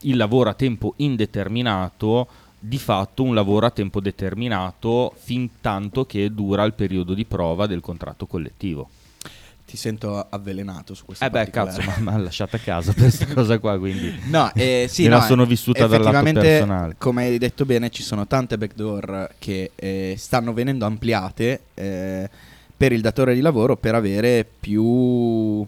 il 0.00 0.16
lavoro 0.16 0.50
a 0.50 0.54
tempo 0.54 0.94
indeterminato 0.96 2.28
di 2.58 2.78
fatto 2.78 3.22
un 3.22 3.34
lavoro 3.34 3.66
a 3.66 3.70
tempo 3.70 4.00
determinato 4.00 5.14
fin 5.16 5.60
tanto 5.60 6.04
che 6.04 6.32
dura 6.32 6.64
il 6.64 6.74
periodo 6.74 7.14
di 7.14 7.24
prova 7.24 7.66
del 7.66 7.80
contratto 7.80 8.26
collettivo. 8.26 8.88
Ti 9.66 9.76
sento 9.76 10.24
avvelenato 10.28 10.94
su 10.94 11.04
questo. 11.04 11.24
Eh 11.24 11.30
beh, 11.30 11.50
cazzo, 11.50 11.82
ma 11.82 11.96
mi 11.98 12.16
ha 12.16 12.18
lasciata 12.18 12.56
a 12.56 12.60
casa 12.60 12.92
questa 12.94 13.26
cosa 13.26 13.58
qua, 13.58 13.76
quindi... 13.78 14.16
No, 14.30 14.52
eh, 14.54 14.86
sì, 14.88 15.04
Me 15.04 15.08
la 15.08 15.18
no, 15.18 15.22
sono 15.24 15.42
eh, 15.42 15.46
vissuta 15.46 15.86
dal 15.88 16.02
lato 16.02 16.32
personale. 16.32 16.94
Come 16.98 17.24
hai 17.24 17.38
detto 17.38 17.64
bene, 17.64 17.90
ci 17.90 18.04
sono 18.04 18.28
tante 18.28 18.56
backdoor 18.56 19.34
che 19.38 19.72
eh, 19.74 20.14
stanno 20.16 20.52
venendo 20.52 20.86
ampliate 20.86 21.62
eh, 21.74 22.30
per 22.76 22.92
il 22.92 23.00
datore 23.00 23.34
di 23.34 23.40
lavoro 23.40 23.76
per 23.76 23.96
avere 23.96 24.46
più 24.58 25.66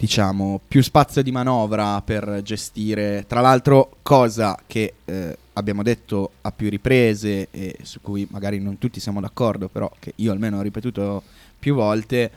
diciamo 0.00 0.62
più 0.66 0.82
spazio 0.82 1.22
di 1.22 1.30
manovra 1.30 2.00
per 2.00 2.40
gestire 2.42 3.26
tra 3.28 3.42
l'altro 3.42 3.96
cosa 4.00 4.58
che 4.66 4.94
eh, 5.04 5.36
abbiamo 5.52 5.82
detto 5.82 6.30
a 6.40 6.52
più 6.52 6.70
riprese 6.70 7.48
e 7.50 7.76
su 7.82 8.00
cui 8.00 8.26
magari 8.30 8.60
non 8.60 8.78
tutti 8.78 8.98
siamo 8.98 9.20
d'accordo 9.20 9.68
però 9.68 9.90
che 9.98 10.14
io 10.16 10.32
almeno 10.32 10.56
ho 10.56 10.62
ripetuto 10.62 11.22
più 11.58 11.74
volte 11.74 12.30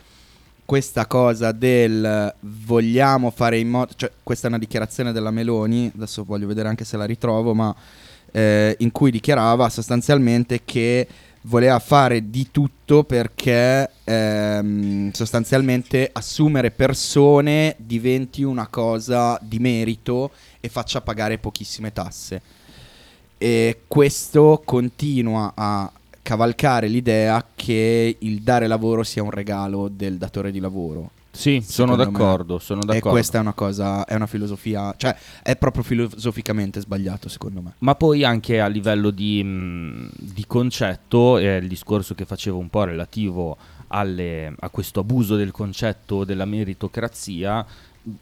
questa 0.66 1.06
cosa 1.06 1.52
del 1.52 2.34
vogliamo 2.40 3.30
fare 3.30 3.58
in 3.58 3.70
modo, 3.70 3.92
cioè 3.96 4.10
questa 4.22 4.46
è 4.46 4.50
una 4.50 4.58
dichiarazione 4.58 5.12
della 5.12 5.30
Meloni, 5.30 5.90
adesso 5.94 6.22
voglio 6.24 6.46
vedere 6.46 6.68
anche 6.68 6.84
se 6.84 6.96
la 6.96 7.04
ritrovo, 7.04 7.52
ma 7.52 7.74
eh, 8.30 8.74
in 8.78 8.90
cui 8.90 9.10
dichiarava 9.10 9.68
sostanzialmente 9.68 10.62
che 10.64 11.06
voleva 11.46 11.78
fare 11.78 12.30
di 12.30 12.48
tutto 12.50 13.04
perché 13.04 13.90
ehm, 14.04 15.10
sostanzialmente 15.10 16.08
assumere 16.12 16.70
persone 16.70 17.76
diventi 17.78 18.42
una 18.42 18.68
cosa 18.68 19.38
di 19.42 19.58
merito 19.58 20.30
e 20.60 20.68
faccia 20.68 21.00
pagare 21.00 21.38
pochissime 21.38 21.92
tasse. 21.92 22.40
E 23.36 23.80
questo 23.86 24.62
continua 24.64 25.52
a 25.54 25.90
cavalcare 26.22 26.88
l'idea 26.88 27.44
che 27.54 28.16
il 28.18 28.40
dare 28.40 28.66
lavoro 28.66 29.02
sia 29.02 29.22
un 29.22 29.30
regalo 29.30 29.88
del 29.88 30.16
datore 30.16 30.50
di 30.50 30.60
lavoro. 30.60 31.10
Sì, 31.34 31.60
sono 31.66 31.96
me. 31.96 32.04
d'accordo, 32.04 32.58
sono 32.58 32.82
E 32.82 32.86
d'accordo. 32.86 33.10
questa 33.10 33.38
è 33.38 33.40
una 33.40 33.52
cosa, 33.54 34.04
è 34.04 34.14
una 34.14 34.26
filosofia, 34.28 34.94
cioè 34.96 35.16
è 35.42 35.56
proprio 35.56 35.82
filosoficamente 35.82 36.80
sbagliato 36.80 37.28
secondo 37.28 37.60
me. 37.60 37.72
Ma 37.78 37.96
poi 37.96 38.22
anche 38.24 38.60
a 38.60 38.68
livello 38.68 39.10
di, 39.10 39.42
mh, 39.42 40.10
di 40.16 40.44
concetto, 40.46 41.38
è 41.38 41.56
il 41.56 41.66
discorso 41.68 42.14
che 42.14 42.24
facevo 42.24 42.56
un 42.56 42.70
po' 42.70 42.84
relativo 42.84 43.56
alle- 43.88 44.54
a 44.58 44.68
questo 44.70 45.00
abuso 45.00 45.34
del 45.36 45.50
concetto 45.50 46.24
della 46.24 46.44
meritocrazia, 46.44 47.66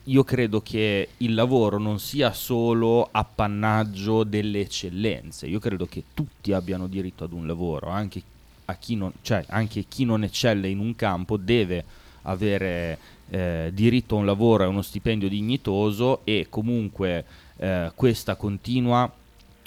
io 0.04 0.24
credo 0.24 0.62
che 0.62 1.08
il 1.18 1.34
lavoro 1.34 1.78
non 1.78 1.98
sia 1.98 2.32
solo 2.32 3.08
appannaggio 3.10 4.24
delle 4.24 4.60
eccellenze, 4.60 5.46
io 5.46 5.58
credo 5.58 5.86
che 5.86 6.04
tutti 6.14 6.52
abbiano 6.52 6.86
diritto 6.86 7.24
ad 7.24 7.32
un 7.32 7.46
lavoro, 7.46 7.88
anche, 7.88 8.22
a 8.66 8.74
chi, 8.76 8.94
non, 8.96 9.12
cioè, 9.22 9.44
anche 9.48 9.84
chi 9.88 10.04
non 10.04 10.22
eccelle 10.22 10.68
in 10.68 10.78
un 10.78 10.94
campo 10.94 11.36
deve 11.36 11.84
avere 12.22 12.98
eh, 13.30 13.70
diritto 13.72 14.16
a 14.16 14.18
un 14.18 14.26
lavoro 14.26 14.64
e 14.64 14.66
uno 14.66 14.82
stipendio 14.82 15.28
dignitoso 15.28 16.20
e 16.24 16.46
comunque 16.48 17.24
eh, 17.56 17.92
questa 17.94 18.36
continua 18.36 19.10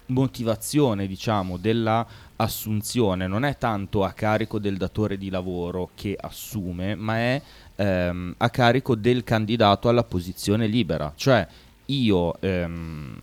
motivazione 0.07 1.07
diciamo 1.07 1.57
della 1.57 2.05
assunzione 2.35 3.25
non 3.25 3.43
è 3.43 3.57
tanto 3.57 4.03
a 4.03 4.11
carico 4.11 4.59
del 4.59 4.77
datore 4.77 5.17
di 5.17 5.31
lavoro 5.31 5.89
che 5.95 6.15
assume 6.19 6.93
ma 6.93 7.17
è 7.17 7.41
ehm, 7.75 8.35
a 8.37 8.49
carico 8.49 8.95
del 8.95 9.23
candidato 9.23 9.89
alla 9.89 10.03
posizione 10.03 10.67
libera. 10.67 11.13
Cioè 11.15 11.47
io 11.85 12.39
ehm, 12.39 13.19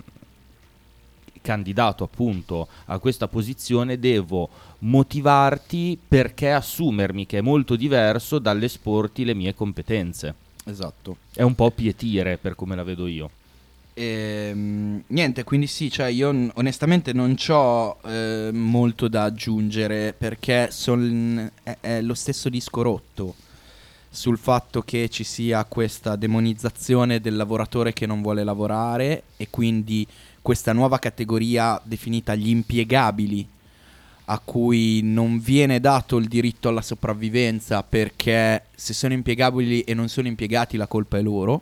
candidato 1.40 2.04
appunto 2.04 2.68
a 2.86 2.98
questa 2.98 3.28
posizione 3.28 3.98
devo 3.98 4.48
motivarti 4.84 5.98
perché 6.08 6.50
assumermi 6.50 7.26
che 7.26 7.38
è 7.38 7.40
molto 7.40 7.76
diverso 7.76 8.38
dall'esporti 8.38 9.24
le 9.24 9.34
mie 9.34 9.54
competenze 9.54 10.34
Esatto. 10.64 11.16
è 11.34 11.42
un 11.42 11.54
po' 11.54 11.70
pietire 11.70 12.36
per 12.38 12.54
come 12.54 12.76
la 12.76 12.82
vedo 12.82 13.06
io 13.06 13.30
Ehm, 13.94 15.02
niente, 15.08 15.44
quindi 15.44 15.66
sì, 15.66 15.90
cioè 15.90 16.06
io 16.06 16.28
onestamente 16.54 17.12
non 17.12 17.36
ho 17.48 17.98
molto 18.52 19.06
da 19.06 19.24
aggiungere 19.24 20.14
perché 20.16 20.68
son- 20.70 21.50
è, 21.62 21.76
è 21.80 22.00
lo 22.00 22.14
stesso 22.14 22.48
disco 22.48 22.80
rotto 22.80 23.34
sul 24.08 24.38
fatto 24.38 24.82
che 24.82 25.08
ci 25.10 25.24
sia 25.24 25.64
questa 25.64 26.16
demonizzazione 26.16 27.20
del 27.20 27.36
lavoratore 27.36 27.92
che 27.92 28.06
non 28.06 28.22
vuole 28.22 28.44
lavorare 28.44 29.24
e 29.36 29.48
quindi 29.50 30.06
questa 30.40 30.72
nuova 30.72 30.98
categoria 30.98 31.80
definita 31.84 32.34
gli 32.34 32.48
impiegabili 32.48 33.46
a 34.32 34.40
cui 34.42 35.02
non 35.02 35.40
viene 35.40 35.78
dato 35.78 36.16
il 36.16 36.26
diritto 36.26 36.70
alla 36.70 36.80
sopravvivenza 36.80 37.82
perché 37.82 38.64
se 38.74 38.94
sono 38.94 39.12
impiegabili 39.12 39.82
e 39.82 39.92
non 39.92 40.08
sono 40.08 40.26
impiegati 40.26 40.78
la 40.78 40.86
colpa 40.86 41.18
è 41.18 41.22
loro. 41.22 41.60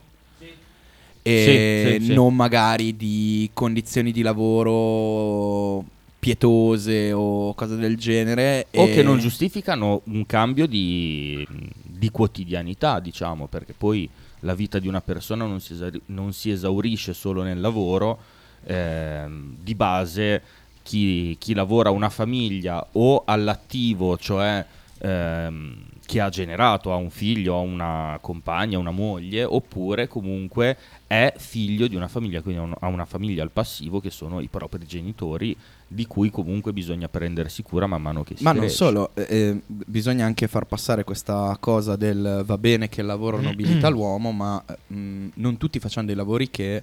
E 1.22 1.98
Sì, 1.98 2.06
sì, 2.06 2.14
non 2.14 2.34
magari 2.34 2.96
di 2.96 3.50
condizioni 3.52 4.12
di 4.12 4.22
lavoro 4.22 5.84
pietose 6.20 7.12
o 7.12 7.54
cose 7.54 7.76
del 7.76 7.96
genere 7.96 8.66
o 8.74 8.86
che 8.86 9.02
non 9.02 9.18
giustificano 9.18 10.02
un 10.04 10.24
cambio 10.26 10.66
di, 10.66 11.46
di 11.82 12.10
quotidianità, 12.10 13.00
diciamo, 13.00 13.48
perché 13.48 13.74
poi 13.76 14.08
la 14.40 14.54
vita 14.54 14.78
di 14.78 14.86
una 14.86 15.00
persona 15.00 15.44
non 15.44 15.60
si, 15.60 15.72
esauri- 15.72 16.02
non 16.06 16.32
si 16.32 16.50
esaurisce 16.50 17.14
solo 17.14 17.42
nel 17.42 17.60
lavoro, 17.60 18.18
ehm, 18.64 19.56
di 19.60 19.74
base 19.74 20.42
chi, 20.82 21.36
chi 21.38 21.54
lavora 21.54 21.90
una 21.90 22.10
famiglia 22.10 22.86
o 22.92 23.22
all'attivo, 23.24 24.16
cioè 24.16 24.64
ehm, 24.98 25.88
chi 26.06 26.18
ha 26.18 26.28
generato, 26.28 26.92
ha 26.92 26.96
un 26.96 27.10
figlio, 27.10 27.54
ha 27.54 27.60
una 27.60 28.18
compagna, 28.20 28.78
una 28.78 28.90
moglie, 28.90 29.44
oppure 29.44 30.08
comunque 30.08 30.76
è 31.06 31.32
figlio 31.36 31.86
di 31.86 31.94
una 31.94 32.08
famiglia, 32.08 32.42
quindi 32.42 32.60
ha 32.60 32.64
un- 32.64 32.74
ha 32.80 32.86
una 32.88 33.04
famiglia 33.04 33.42
al 33.44 33.50
passivo 33.52 34.00
che 34.00 34.10
sono 34.10 34.40
i 34.40 34.48
propri 34.48 34.84
genitori, 34.86 35.56
di 35.86 36.06
cui 36.06 36.30
comunque 36.30 36.72
bisogna 36.72 37.08
prendersi 37.08 37.62
cura 37.62 37.86
man 37.86 38.02
mano 38.02 38.24
che 38.24 38.36
si 38.36 38.42
Ma 38.42 38.50
non 38.50 38.60
cresce. 38.62 38.76
solo, 38.76 39.10
eh, 39.14 39.26
eh, 39.28 39.60
bisogna 39.66 40.24
anche 40.24 40.48
far 40.48 40.64
passare 40.66 41.04
questa 41.04 41.56
cosa 41.60 41.94
del 41.96 42.42
va 42.44 42.58
bene 42.58 42.88
che 42.88 43.00
il 43.02 43.06
lavoro 43.06 43.40
nobilita 43.40 43.88
l'uomo, 43.88 44.32
ma 44.32 44.62
eh, 44.66 44.92
mh, 44.94 45.30
non 45.34 45.56
tutti 45.58 45.78
facciamo 45.78 46.06
dei 46.08 46.16
lavori 46.16 46.50
che, 46.50 46.82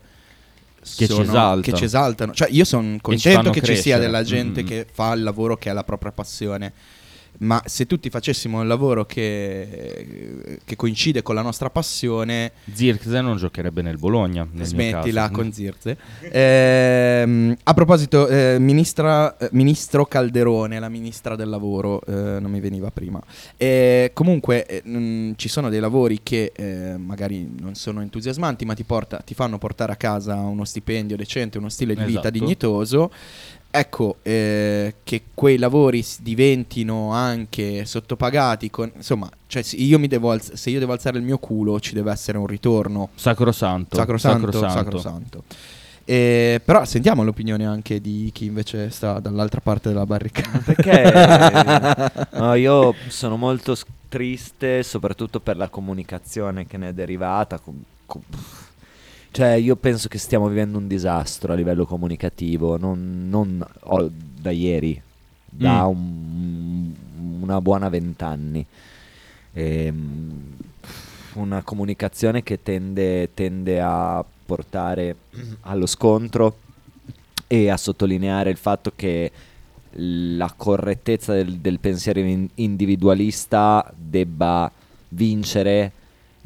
Che 0.96 1.06
ci 1.08 1.12
sono- 1.14 1.24
esaltano. 1.24 1.62
che 1.62 1.74
ci 1.74 1.84
esaltano. 1.84 2.34
Cioè 2.34 2.48
io 2.52 2.64
sono 2.66 2.94
ci 2.96 3.00
contento 3.02 3.50
che 3.52 3.60
ci 3.62 3.66
sia 3.76 3.98
crescere. 3.98 4.00
della 4.00 4.24
gente 4.24 4.64
Mm. 4.64 4.66
che 4.66 4.88
fa 4.92 5.14
il 5.14 5.24
lavoro 5.24 5.58
che 5.58 5.70
è 5.70 5.74
la 5.74 5.84
propria 5.84 6.12
passione. 6.12 6.74
Ma 7.40 7.62
se 7.66 7.86
tutti 7.86 8.10
facessimo 8.10 8.62
il 8.62 8.68
lavoro 8.68 9.06
che, 9.06 10.60
che 10.64 10.76
coincide 10.76 11.22
con 11.22 11.36
la 11.36 11.42
nostra 11.42 11.70
passione, 11.70 12.52
Zirkzee 12.72 13.22
non 13.22 13.38
giocherebbe 13.38 13.82
nel 13.82 13.98
Bologna. 13.98 14.48
Nel 14.52 14.66
smettila 14.66 15.30
con 15.30 15.52
Zirze. 15.52 15.98
Ehm, 16.32 17.56
a 17.64 17.74
proposito, 17.74 18.28
eh, 18.28 18.58
ministra- 18.60 19.38
eh, 19.38 19.50
ministro 19.52 20.06
Calderone, 20.06 20.80
la 20.80 20.90
ministra 20.90 21.36
del 21.36 21.50
lavoro, 21.50 22.02
eh, 22.06 22.40
non 22.40 22.50
mi 22.50 22.60
veniva 22.60 22.90
prima. 22.92 23.22
Eh, 23.56 24.12
comunque 24.14 24.66
eh, 24.66 24.84
mm, 24.88 25.34
ci 25.36 25.48
sono 25.48 25.70
dei 25.70 25.80
lavori 25.80 26.20
che 26.24 26.52
eh, 26.56 26.96
magari 26.98 27.50
non 27.60 27.76
sono 27.76 28.02
entusiasmanti, 28.02 28.66
ma 28.66 28.74
ti, 28.74 28.84
porta- 28.84 29.18
ti 29.20 29.34
fanno 29.34 29.58
portare 29.58 29.92
a 29.92 29.96
casa 29.96 30.36
uno 30.36 30.66
stipendio 30.66 31.16
decente, 31.16 31.58
uno 31.58 31.70
stile 31.70 31.94
di 31.96 32.04
vita 32.04 32.20
Esatto. 32.20 32.30
dignitoso. 32.32 33.12
Ecco, 33.80 34.18
eh, 34.24 34.96
che 35.04 35.22
quei 35.34 35.58
lavori 35.58 36.04
diventino 36.22 37.12
anche 37.12 37.86
sottopagati, 37.86 38.72
con- 38.72 38.92
insomma, 38.96 39.30
cioè, 39.46 39.62
se 39.62 39.76
io, 39.76 40.00
mi 40.00 40.08
devo 40.08 40.32
alz- 40.32 40.54
se 40.54 40.70
io 40.72 40.80
devo 40.80 40.94
alzare 40.94 41.18
il 41.20 41.24
mio 41.24 41.38
culo 41.38 41.80
ci 41.80 41.94
deve 41.94 42.12
essere 42.12 42.38
un 42.40 42.48
ritorno 42.48 43.10
Sacrosanto. 43.16 43.96
Sacrosanto, 43.96 44.52
sacrosanto. 44.52 44.78
sacrosanto. 45.00 45.44
Eh, 46.06 46.62
però 46.64 46.86
sentiamo 46.86 47.24
l'opinione 47.24 47.66
anche 47.66 48.00
di 48.00 48.30
chi 48.34 48.46
invece 48.46 48.90
sta 48.90 49.20
dall'altra 49.20 49.60
parte 49.62 49.90
della 49.90 50.06
barricata. 50.06 50.60
Perché 50.60 52.30
no, 52.40 52.54
io 52.56 52.96
sono 53.10 53.36
molto 53.38 53.76
triste, 54.08 54.84
soprattutto 54.84 55.40
per 55.40 55.58
la 55.58 55.68
comunicazione 55.68 56.66
che 56.66 56.78
ne 56.78 56.90
è 56.90 56.94
derivata. 56.94 57.60
com- 57.60 57.84
com- 58.06 58.22
cioè, 59.38 59.50
io 59.52 59.76
penso 59.76 60.08
che 60.08 60.18
stiamo 60.18 60.48
vivendo 60.48 60.80
un 60.80 60.88
disastro 60.88 61.54
a 61.54 61.56
livello 61.56 61.86
comunicativo, 61.86 62.76
non, 62.76 63.28
non 63.30 63.64
ho- 63.82 64.10
da 64.12 64.50
ieri, 64.50 65.00
da 65.46 65.84
Mm. 65.84 65.90
un- 65.90 66.94
una 67.42 67.62
buona 67.62 67.88
vent'anni. 67.88 68.66
Ehm, 69.54 70.56
una 71.34 71.62
comunicazione 71.62 72.42
che 72.42 72.64
tende, 72.64 73.30
tende 73.36 73.80
a 73.80 74.26
portare 74.46 75.16
allo 75.62 75.86
scontro 75.86 76.58
e 77.46 77.70
a 77.70 77.78
sottolineare 77.78 78.50
il 78.50 78.58
fatto 78.58 78.92
che 78.96 79.32
la 79.92 80.52
correttezza 80.58 81.34
del, 81.34 81.58
del 81.58 81.78
pensiero 81.80 82.20
in- 82.22 82.50
individualista 82.56 83.86
debba 83.96 84.72
vincere 85.10 85.92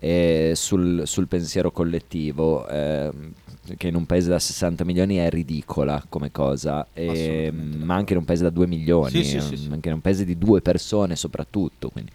eh, 0.03 0.53
sul, 0.55 1.03
sul 1.05 1.27
pensiero 1.27 1.71
collettivo, 1.71 2.67
ehm, 2.67 3.33
che 3.77 3.87
in 3.87 3.95
un 3.95 4.07
paese 4.07 4.29
da 4.29 4.39
60 4.39 4.83
milioni 4.83 5.17
è 5.17 5.29
ridicola 5.29 6.03
come 6.09 6.31
cosa, 6.31 6.87
e- 6.91 7.07
Assolutamente 7.07 7.85
ma 7.85 7.95
anche 7.95 8.13
in 8.13 8.19
un 8.19 8.25
paese 8.25 8.43
da 8.43 8.49
2 8.49 8.65
milioni, 8.65 9.11
Sì, 9.11 9.23
sì, 9.23 9.39
sì, 9.39 9.57
sì. 9.57 9.69
anche 9.71 9.89
in 9.89 9.95
un 9.95 10.01
paese 10.01 10.25
di 10.25 10.37
due 10.39 10.61
persone 10.61 11.15
soprattutto. 11.15 11.89
Quindi. 11.89 12.11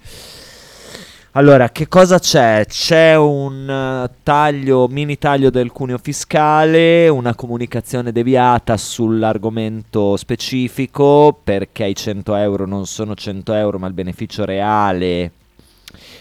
Allora, 1.32 1.68
che 1.68 1.86
cosa 1.86 2.18
c'è? 2.18 2.64
C'è 2.66 3.14
un 3.14 3.68
eh, 3.68 4.10
taglio, 4.22 4.88
mini 4.88 5.18
taglio 5.18 5.50
del 5.50 5.70
cuneo 5.70 5.98
fiscale, 5.98 7.08
una 7.08 7.34
comunicazione 7.34 8.10
deviata 8.10 8.76
sull'argomento 8.78 10.16
specifico, 10.16 11.38
perché 11.44 11.84
i 11.84 11.94
100 11.94 12.34
euro 12.34 12.66
non 12.66 12.86
sono 12.86 13.14
100 13.14 13.52
euro, 13.52 13.78
ma 13.78 13.86
il 13.86 13.92
beneficio 13.92 14.44
reale 14.46 15.30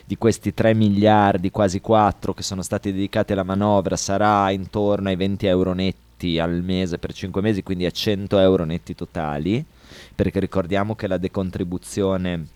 di 0.08 0.18
questi 0.18 0.54
3 0.54 0.74
miliardi, 0.76 1.50
quasi 1.50 1.82
4, 1.82 2.34
che 2.34 2.44
sono 2.44 2.62
stati 2.62 2.92
dedicati 2.94 3.34
alla 3.34 3.44
manovra, 3.44 3.96
sarà 3.96 4.52
intorno 4.52 5.10
ai 5.10 5.16
20 5.16 5.48
euro 5.48 5.74
netti 5.74 6.38
al 6.40 6.62
mese 6.64 6.98
per 7.00 7.12
5 7.12 7.42
mesi, 7.42 7.64
quindi 7.64 7.86
a 7.86 7.92
100 7.92 8.38
euro 8.40 8.64
netti 8.66 8.94
totali, 8.94 9.64
perché 10.13 10.39
ricordiamo 10.39 10.96
che 10.96 11.08
la 11.08 11.18
decontribuzione 11.18 12.48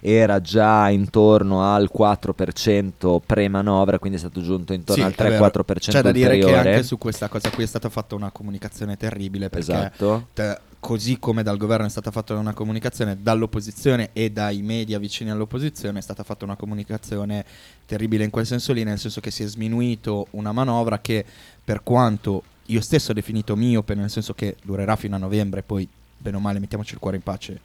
era 0.00 0.40
già 0.40 0.88
intorno 0.90 1.62
al 1.72 1.90
4% 1.96 3.20
pre-manovra, 3.24 3.98
quindi 3.98 4.16
è 4.18 4.20
stato 4.20 4.42
giunto 4.42 4.72
intorno 4.72 5.02
Sì, 5.02 5.08
al 5.08 5.14
è 5.14 5.28
vero. 5.28 5.46
3-4% 5.46 5.74
C'è 5.78 6.02
da 6.02 6.12
dire 6.12 6.38
che 6.38 6.54
anche 6.56 6.82
su 6.82 6.98
questa 6.98 7.28
cosa 7.28 7.50
qui 7.50 7.62
è 7.64 7.66
stata 7.66 7.88
fatta 7.88 8.14
una 8.14 8.30
comunicazione 8.30 8.96
terribile 8.96 9.48
perché 9.48 9.72
Esatto. 9.72 10.26
te- 10.34 10.58
così 10.82 11.20
come 11.20 11.44
dal 11.44 11.58
governo 11.58 11.86
è 11.86 11.88
stata 11.88 12.10
fatta 12.10 12.34
una 12.34 12.54
comunicazione 12.54 13.16
dall'opposizione 13.22 14.10
e 14.12 14.32
dai 14.32 14.62
media 14.62 14.98
vicini 14.98 15.30
all'opposizione 15.30 16.00
è 16.00 16.02
stata 16.02 16.24
fatta 16.24 16.44
una 16.44 16.56
comunicazione 16.56 17.44
terribile 17.86 18.24
in 18.24 18.30
quel 18.30 18.46
senso 18.46 18.72
lì, 18.72 18.82
nel 18.82 18.98
senso 18.98 19.20
che 19.20 19.30
si 19.30 19.44
è 19.44 19.46
sminuito 19.46 20.26
una 20.30 20.50
manovra 20.50 20.98
che 20.98 21.24
per 21.62 21.84
quanto 21.84 22.42
io 22.66 22.80
stesso 22.80 23.12
ho 23.12 23.14
definito 23.14 23.54
miope, 23.54 23.94
nel 23.94 24.10
senso 24.10 24.34
che 24.34 24.56
durerà 24.60 24.96
fino 24.96 25.14
a 25.14 25.20
novembre, 25.20 25.62
poi 25.62 25.88
bene 26.18 26.36
o 26.36 26.40
male 26.40 26.58
mettiamoci 26.58 26.94
il 26.94 26.98
cuore 26.98 27.14
in 27.14 27.22
pace, 27.22 27.60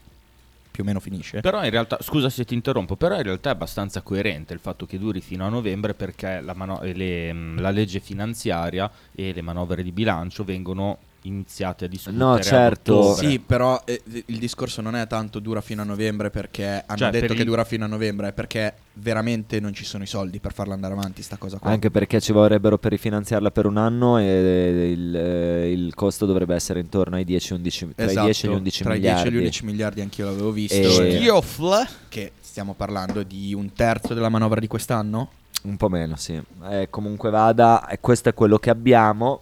più 0.70 0.84
o 0.84 0.86
meno 0.86 1.00
finisce. 1.00 1.42
Però 1.42 1.64
in 1.64 1.72
realtà, 1.72 1.98
scusa 2.02 2.30
se 2.30 2.46
ti 2.46 2.54
interrompo, 2.54 2.96
però 2.96 3.16
in 3.16 3.24
realtà 3.24 3.50
è 3.50 3.54
abbastanza 3.54 4.02
coerente 4.02 4.54
il 4.54 4.60
fatto 4.60 4.86
che 4.86 5.00
duri 5.00 5.22
fino 5.22 5.44
a 5.44 5.50
novembre 5.50 5.96
perché 5.96 6.40
la, 6.40 6.54
mano- 6.54 6.82
le- 6.84 7.34
la 7.34 7.72
legge 7.72 8.00
finanziaria 8.00 8.92
e 9.16 9.34
le 9.34 9.42
manovre 9.42 9.82
di 9.82 9.92
bilancio 9.92 10.44
vengono 10.44 11.00
iniziate 11.24 11.86
a 11.86 11.88
discutere. 11.88 12.18
No, 12.18 12.40
certo. 12.42 13.14
Sì, 13.16 13.40
però 13.40 13.82
eh, 13.86 14.02
il 14.28 14.38
discorso 14.38 14.82
non 14.82 14.96
è 14.96 15.06
tanto 15.08 15.40
dura 15.40 15.60
fino 15.62 15.82
a 15.82 15.86
novembre 15.86 16.30
perché 16.30 16.84
hanno 16.86 16.98
Cioè, 17.00 17.10
detto 17.12 17.26
per 17.28 17.36
che 17.36 17.42
il- 17.42 17.48
dura 17.48 17.64
fino 17.66 17.84
a 17.86 17.88
novembre, 17.88 18.30
è 18.30 18.34
perché 18.34 18.74
veramente 18.94 19.60
non 19.60 19.74
ci 19.74 19.84
sono 19.86 20.04
i 20.04 20.08
soldi 20.08 20.40
per 20.40 20.54
farla 20.54 20.74
andare 20.74 20.94
avanti 20.94 21.22
sta 21.22 21.38
cosa 21.38 21.58
qua. 21.60 21.70
Anche 21.70 21.92
perché 21.92 22.22
ci 22.22 22.32
vorrebbero 22.32 22.78
per 22.78 22.92
rifinanziarla 22.92 23.52
per 23.52 23.66
un 23.66 23.78
anno 23.78 24.18
e 24.20 24.92
il, 24.92 25.16
eh, 25.16 25.72
il 25.72 25.94
costo 25.96 26.26
dovrebbe 26.26 26.56
essere 26.56 26.80
intorno 26.80 27.16
ai 27.18 27.26
10-11 27.26 27.94
tra 27.96 28.06
Esatto, 28.06 28.20
i 28.22 28.24
10 28.32 28.46
e 28.46 28.50
gli 28.50 28.54
11 28.54 28.84
tra 28.84 28.94
miliardi. 28.94 29.20
i 29.20 29.22
10 29.24 29.28
e 29.28 29.32
gli 29.32 29.38
11 29.42 29.66
miliardi 29.66 30.02
anch'io 30.02 30.26
l'avevo 30.26 30.52
visto. 30.52 30.76
E- 30.76 31.18
Schioffle. 31.18 31.88
Che 32.10 32.32
stiamo 32.40 32.74
parlando 32.74 33.24
di 33.24 33.54
un 33.54 33.74
terzo 33.74 34.14
della 34.14 34.30
manovra 34.30 34.60
di 34.60 34.68
quest'anno? 34.68 35.30
Un 35.64 35.76
po' 35.76 35.90
meno, 35.90 36.16
sì. 36.16 36.40
Eh, 36.70 36.88
comunque 36.90 37.30
vada, 37.30 37.88
e 37.88 38.00
questo 38.00 38.30
è 38.30 38.34
quello 38.34 38.58
che 38.58 38.70
abbiamo. 38.70 39.42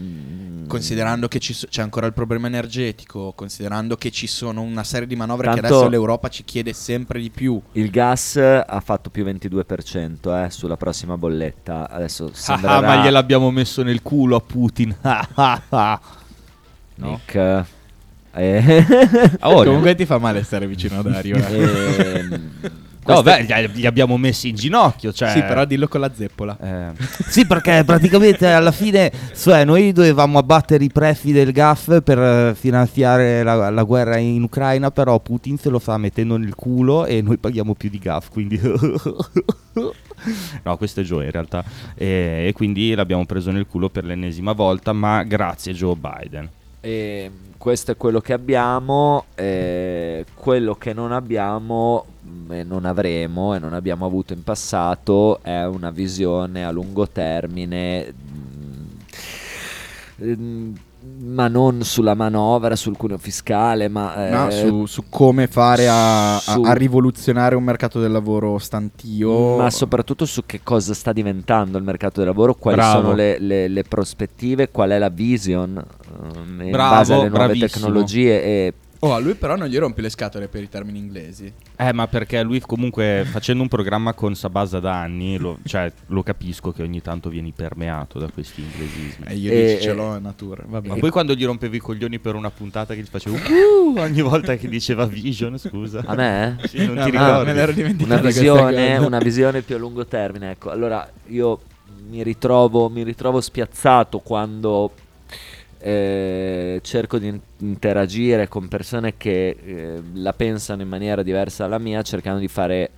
Mm. 0.00 0.66
Considerando 0.66 1.26
che 1.28 1.40
so- 1.40 1.66
c'è 1.68 1.82
ancora 1.82 2.06
il 2.06 2.12
problema 2.12 2.46
energetico, 2.46 3.32
considerando 3.34 3.96
che 3.96 4.10
ci 4.10 4.26
sono 4.26 4.62
una 4.62 4.84
serie 4.84 5.06
di 5.06 5.16
manovre 5.16 5.48
che 5.48 5.60
Tanto- 5.60 5.74
adesso 5.74 5.88
l'Europa 5.90 6.28
ci 6.28 6.44
chiede 6.44 6.72
sempre 6.72 7.20
di 7.20 7.28
più. 7.30 7.60
Il 7.72 7.90
gas 7.90 8.36
ha 8.36 8.80
fatto 8.84 9.10
più 9.10 9.24
22% 9.24 10.44
eh, 10.44 10.50
sulla 10.50 10.76
prossima 10.76 11.16
bolletta. 11.18 11.88
Adesso 11.90 12.26
Ah, 12.26 12.30
sembrerà... 12.34 12.80
ma 12.80 13.02
gliel'abbiamo 13.02 13.50
messo 13.50 13.82
nel 13.82 14.00
culo 14.02 14.36
a 14.36 14.40
Putin. 14.40 14.94
Ah, 15.02 15.28
ah, 15.34 15.62
ah. 15.68 16.00
No? 16.96 17.08
Nick, 17.10 17.34
eh, 17.34 17.64
Ah, 19.40 19.48
Comunque 19.52 19.94
ti 19.96 20.06
fa 20.06 20.18
male 20.18 20.42
stare 20.44 20.66
vicino 20.68 21.00
a 21.00 21.02
Dario. 21.02 21.36
eh. 21.36 22.40
Ehm, 23.10 23.16
No, 23.16 23.22
beh, 23.22 23.68
li- 23.74 23.86
abbiamo 23.86 24.16
messi 24.16 24.48
in 24.48 24.54
ginocchio. 24.54 25.12
Cioè... 25.12 25.30
Sì, 25.30 25.40
però 25.42 25.64
dillo 25.64 25.88
con 25.88 26.00
la 26.00 26.10
zeppola. 26.14 26.56
Eh, 26.60 26.92
sì, 27.28 27.46
perché 27.46 27.82
praticamente 27.84 28.46
alla 28.46 28.72
fine 28.72 29.10
cioè, 29.36 29.64
noi 29.64 29.92
dovevamo 29.92 30.38
abbattere 30.38 30.84
i 30.84 30.90
prefi 30.90 31.32
del 31.32 31.52
GAF 31.52 32.02
per 32.02 32.18
eh, 32.18 32.54
finanziare 32.54 33.42
la, 33.42 33.70
la 33.70 33.82
guerra 33.82 34.16
in 34.16 34.42
Ucraina, 34.42 34.90
però 34.90 35.18
Putin 35.20 35.58
se 35.58 35.68
lo 35.70 35.78
sta 35.78 35.96
mettendo 35.98 36.36
nel 36.36 36.54
culo 36.54 37.06
e 37.06 37.22
noi 37.22 37.38
paghiamo 37.38 37.74
più 37.74 37.88
di 37.90 37.98
GAF, 37.98 38.30
quindi... 38.30 38.60
no, 40.62 40.76
questo 40.76 41.00
è 41.00 41.02
Joe 41.02 41.24
in 41.24 41.30
realtà. 41.30 41.64
E, 41.94 42.46
e 42.48 42.52
quindi 42.54 42.94
l'abbiamo 42.94 43.24
preso 43.26 43.50
nel 43.50 43.66
culo 43.66 43.88
per 43.88 44.04
l'ennesima 44.04 44.52
volta, 44.52 44.92
ma 44.92 45.22
grazie 45.22 45.72
Joe 45.72 45.96
Biden. 45.96 46.48
E 46.80 47.30
questo 47.60 47.90
è 47.90 47.96
quello 47.98 48.22
che 48.22 48.32
abbiamo, 48.32 49.26
eh, 49.34 50.24
quello 50.32 50.76
che 50.76 50.94
non 50.94 51.12
abbiamo 51.12 52.06
mh, 52.22 52.52
e 52.52 52.64
non 52.64 52.86
avremo 52.86 53.54
e 53.54 53.58
non 53.58 53.74
abbiamo 53.74 54.06
avuto 54.06 54.32
in 54.32 54.42
passato 54.42 55.42
è 55.42 55.66
una 55.66 55.90
visione 55.90 56.64
a 56.64 56.70
lungo 56.70 57.06
termine, 57.06 58.14
mh, 58.14 60.24
ehm, 60.24 60.74
ma 61.22 61.48
non 61.48 61.82
sulla 61.82 62.14
manovra, 62.14 62.76
sul 62.76 62.96
cuneo 62.96 63.16
fiscale, 63.18 63.88
ma 63.88 64.26
eh, 64.26 64.30
No, 64.30 64.50
su, 64.50 64.86
su 64.86 65.04
come 65.08 65.46
fare 65.46 65.88
a, 65.88 66.38
su- 66.38 66.62
a 66.62 66.72
rivoluzionare 66.72 67.54
un 67.54 67.62
mercato 67.64 68.00
del 68.00 68.10
lavoro 68.12 68.58
stantio. 68.58 69.56
ma 69.56 69.70
soprattutto 69.70 70.26
su 70.26 70.44
che 70.44 70.60
cosa 70.62 70.92
sta 70.92 71.12
diventando 71.12 71.78
il 71.78 71.84
mercato 71.84 72.18
del 72.20 72.28
lavoro, 72.28 72.54
quali 72.54 72.76
Bravo. 72.76 73.00
sono 73.00 73.14
le, 73.14 73.38
le- 73.38 73.68
le 73.68 73.82
prospettive, 73.84 74.70
qual 74.70 74.90
è 74.90 74.98
la 74.98 75.08
vision 75.08 75.82
ehm, 76.34 76.60
in 76.64 76.70
Bravo, 76.70 76.94
base 76.96 77.12
alle 77.14 77.28
nuove 77.28 77.44
bravissimo. 77.46 77.68
tecnologie 77.86 78.42
e 78.42 78.74
Oh, 79.02 79.14
a 79.14 79.18
lui 79.18 79.34
però 79.34 79.56
non 79.56 79.66
gli 79.68 79.78
rompi 79.78 80.02
le 80.02 80.10
scatole 80.10 80.46
per 80.48 80.62
i 80.62 80.68
termini 80.68 80.98
inglesi. 80.98 81.50
Eh, 81.76 81.92
ma 81.94 82.06
perché 82.06 82.42
lui 82.42 82.60
comunque 82.60 83.26
facendo 83.30 83.62
un 83.62 83.68
programma 83.68 84.12
con 84.12 84.34
Sabasa 84.34 84.78
da 84.78 85.00
anni, 85.00 85.38
lo, 85.38 85.56
cioè, 85.64 85.90
lo 86.08 86.22
capisco 86.22 86.70
che 86.70 86.82
ogni 86.82 87.00
tanto 87.00 87.30
viene 87.30 87.50
permeato 87.56 88.18
da 88.18 88.28
questi 88.30 88.60
inglesismi. 88.60 89.24
E 89.26 89.34
io 89.36 89.52
E- 89.52 89.78
ce 89.80 89.94
l'ho 89.94 90.16
in 90.16 90.22
natura. 90.22 90.64
Vabbè. 90.66 90.88
Ma 90.88 90.96
poi 90.96 91.08
quando 91.10 91.32
gli 91.34 91.46
rompevi 91.46 91.78
i 91.78 91.80
coglioni 91.80 92.18
per 92.18 92.34
una 92.34 92.50
puntata 92.50 92.92
che 92.94 93.00
gli 93.00 93.06
facevo 93.08 93.36
"Uh", 93.36 93.98
ogni 93.98 94.20
volta 94.20 94.54
che 94.56 94.68
diceva 94.68 95.06
Vision, 95.06 95.56
scusa. 95.58 96.02
a 96.04 96.14
me? 96.14 96.58
Sì, 96.68 96.84
non 96.84 96.98
Ah, 96.98 97.04
ti 97.06 97.10
ma 97.12 97.24
ricordi? 97.26 97.46
me 97.46 97.52
l'ero 97.54 97.72
dimenticato 97.72 98.12
una 98.20 98.20
visione, 98.28 98.96
una 98.98 99.18
visione 99.18 99.62
più 99.62 99.76
a 99.76 99.78
lungo 99.78 100.04
termine. 100.04 100.50
Ecco, 100.50 100.68
allora 100.70 101.10
io 101.28 101.58
mi 102.06 102.22
ritrovo, 102.22 102.90
mi 102.90 103.02
ritrovo 103.02 103.40
spiazzato 103.40 104.18
quando 104.18 104.92
eh, 105.80 106.80
cerco 106.82 107.18
di 107.18 107.28
in- 107.28 107.40
interagire 107.58 108.48
con 108.48 108.68
persone 108.68 109.16
che 109.16 109.56
eh, 109.62 110.02
la 110.14 110.32
pensano 110.32 110.82
in 110.82 110.88
maniera 110.88 111.22
diversa 111.22 111.64
dalla 111.64 111.78
mia, 111.78 112.02
cercando 112.02 112.38
di 112.38 112.48
fare 112.48 112.90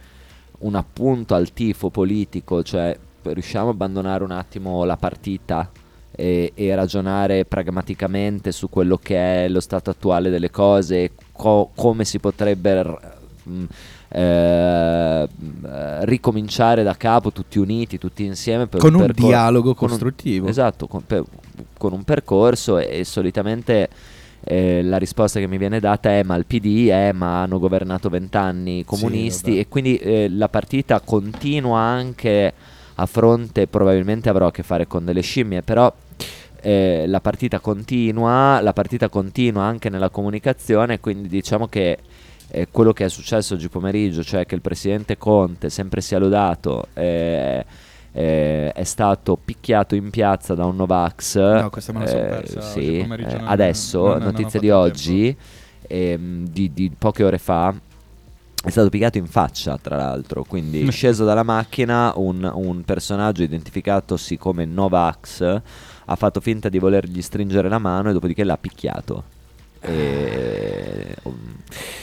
un 0.61 0.75
appunto 0.75 1.35
al 1.35 1.53
tifo 1.53 1.91
politico, 1.91 2.63
cioè 2.63 2.97
riusciamo 3.23 3.69
a 3.69 3.73
abbandonare 3.73 4.25
un 4.25 4.33
attimo 4.33 4.85
la 4.85 4.97
partita 4.97 5.71
e, 6.11 6.53
e 6.55 6.75
ragionare 6.75 7.45
pragmaticamente 7.45 8.53
su 8.53 8.69
quello 8.69 8.97
che 8.97 9.45
è 9.45 9.49
lo 9.49 9.61
stato 9.61 9.91
attuale 9.91 10.31
delle 10.31 10.51
cose, 10.51 11.13
co- 11.33 11.71
come 11.75 12.05
si 12.05 12.19
potrebbe 12.19 12.83
r- 12.83 13.21
eh, 14.09 15.29
mh, 15.29 16.05
ricominciare 16.05 16.83
da 16.83 16.95
capo 16.97 17.33
tutti 17.33 17.59
uniti, 17.59 17.99
tutti 17.99 18.25
insieme 18.25 18.69
Con 18.69 18.95
un 18.95 19.01
percor- 19.07 19.27
dialogo 19.27 19.75
con 19.75 19.85
un- 19.85 19.91
costruttivo. 19.91 20.49
esatto, 20.49 20.87
con, 20.87 21.05
per- 21.07 21.25
con 21.79 21.93
un 21.93 22.03
percorso 22.05 22.79
e, 22.79 23.01
e 23.01 23.05
solitamente 23.05 23.89
eh, 24.45 24.83
la 24.83 24.97
risposta 24.97 25.39
che 25.39 25.47
mi 25.47 25.57
viene 25.59 25.79
data 25.79 26.11
è 26.11 26.23
ma 26.25 26.35
il 26.37 26.47
PD 26.47 26.89
è 26.89 27.13
ma 27.13 27.43
hanno 27.43 27.59
governato 27.61 28.09
vent'anni 28.09 28.81
i 28.81 28.85
comunisti 28.85 29.51
vabbè. 29.51 29.61
e 29.61 29.69
quindi 29.69 29.97
eh, 29.99 30.29
la 30.29 30.49
partita 30.49 31.01
continua 31.01 31.79
anche 31.79 32.53
a 32.97 33.07
fronte, 33.07 33.67
probabilmente 33.69 34.29
avrò 34.29 34.49
a 34.49 34.51
che 34.51 34.63
fare 34.63 34.87
con 34.87 35.05
delle 35.05 35.23
scimmie, 35.23 35.63
però 35.63 35.93
eh, 36.61 37.05
la 37.07 37.21
partita 37.21 37.59
continua, 37.59 38.61
la 38.61 38.73
partita 38.73 39.09
continua 39.09 39.63
anche 39.65 39.89
nella 39.89 40.11
comunicazione, 40.11 41.01
quindi 41.01 41.29
diciamo 41.29 41.67
che 41.69 41.99
eh, 42.55 42.69
quello 42.71 42.93
che 42.93 43.07
è 43.07 43.09
successo 43.09 43.55
oggi 43.55 43.69
pomeriggio, 43.71 44.23
cioè 44.23 44.45
che 44.45 44.55
il 44.55 44.61
presidente 44.61 45.17
Conte 45.17 45.71
sempre 45.71 46.03
sia 46.03 46.19
lodato, 46.19 46.89
eh, 46.93 47.65
eh, 48.13 48.73
è 48.73 48.85
stato 48.85 49.39
picchiato 49.43 49.95
in 49.95 50.11
piazza 50.11 50.55
da 50.55 50.67
un 50.67 50.77
Novax. 50.77 51.37
No, 51.39 51.71
questa 51.71 51.93
me 51.95 52.01
la 52.01 52.07
son 52.07 52.19
eh, 52.19 52.27
persa 52.27 52.61
sì, 52.61 52.99
eh, 52.99 53.07
non- 53.07 53.45
adesso, 53.47 54.03
non- 54.07 54.19
non 54.19 54.23
notizia 54.25 54.61
di 54.61 54.69
oggi, 54.71 55.35
ehm, 55.87 56.47
di, 56.47 56.71
di 56.75 56.93
poche 56.97 57.25
ore 57.25 57.39
fa, 57.39 57.75
è 58.65 58.69
stato 58.69 58.91
picchiato 58.91 59.17
in 59.17 59.27
faccia, 59.27 59.79
tra 59.79 59.97
l'altro. 59.97 60.45
Quindi, 60.45 60.89
sceso 60.91 61.25
dalla 61.25 61.43
macchina, 61.43 62.13
un, 62.17 62.49
un 62.55 62.83
personaggio 62.85 63.43
identificatosi 63.43 64.37
come 64.37 64.67
Novax 64.67 65.61
ha 66.05 66.17
fatto 66.17 66.41
finta 66.41 66.69
di 66.69 66.79
volergli 66.79 67.23
stringere 67.23 67.71
la 67.71 67.79
mano 67.79 68.11
e 68.11 68.13
dopodiché 68.13 68.45
l'ha 68.45 68.59
picchiato. 68.59 69.25
E, 69.81 71.17
um, 71.23 71.35
l- 71.35 72.02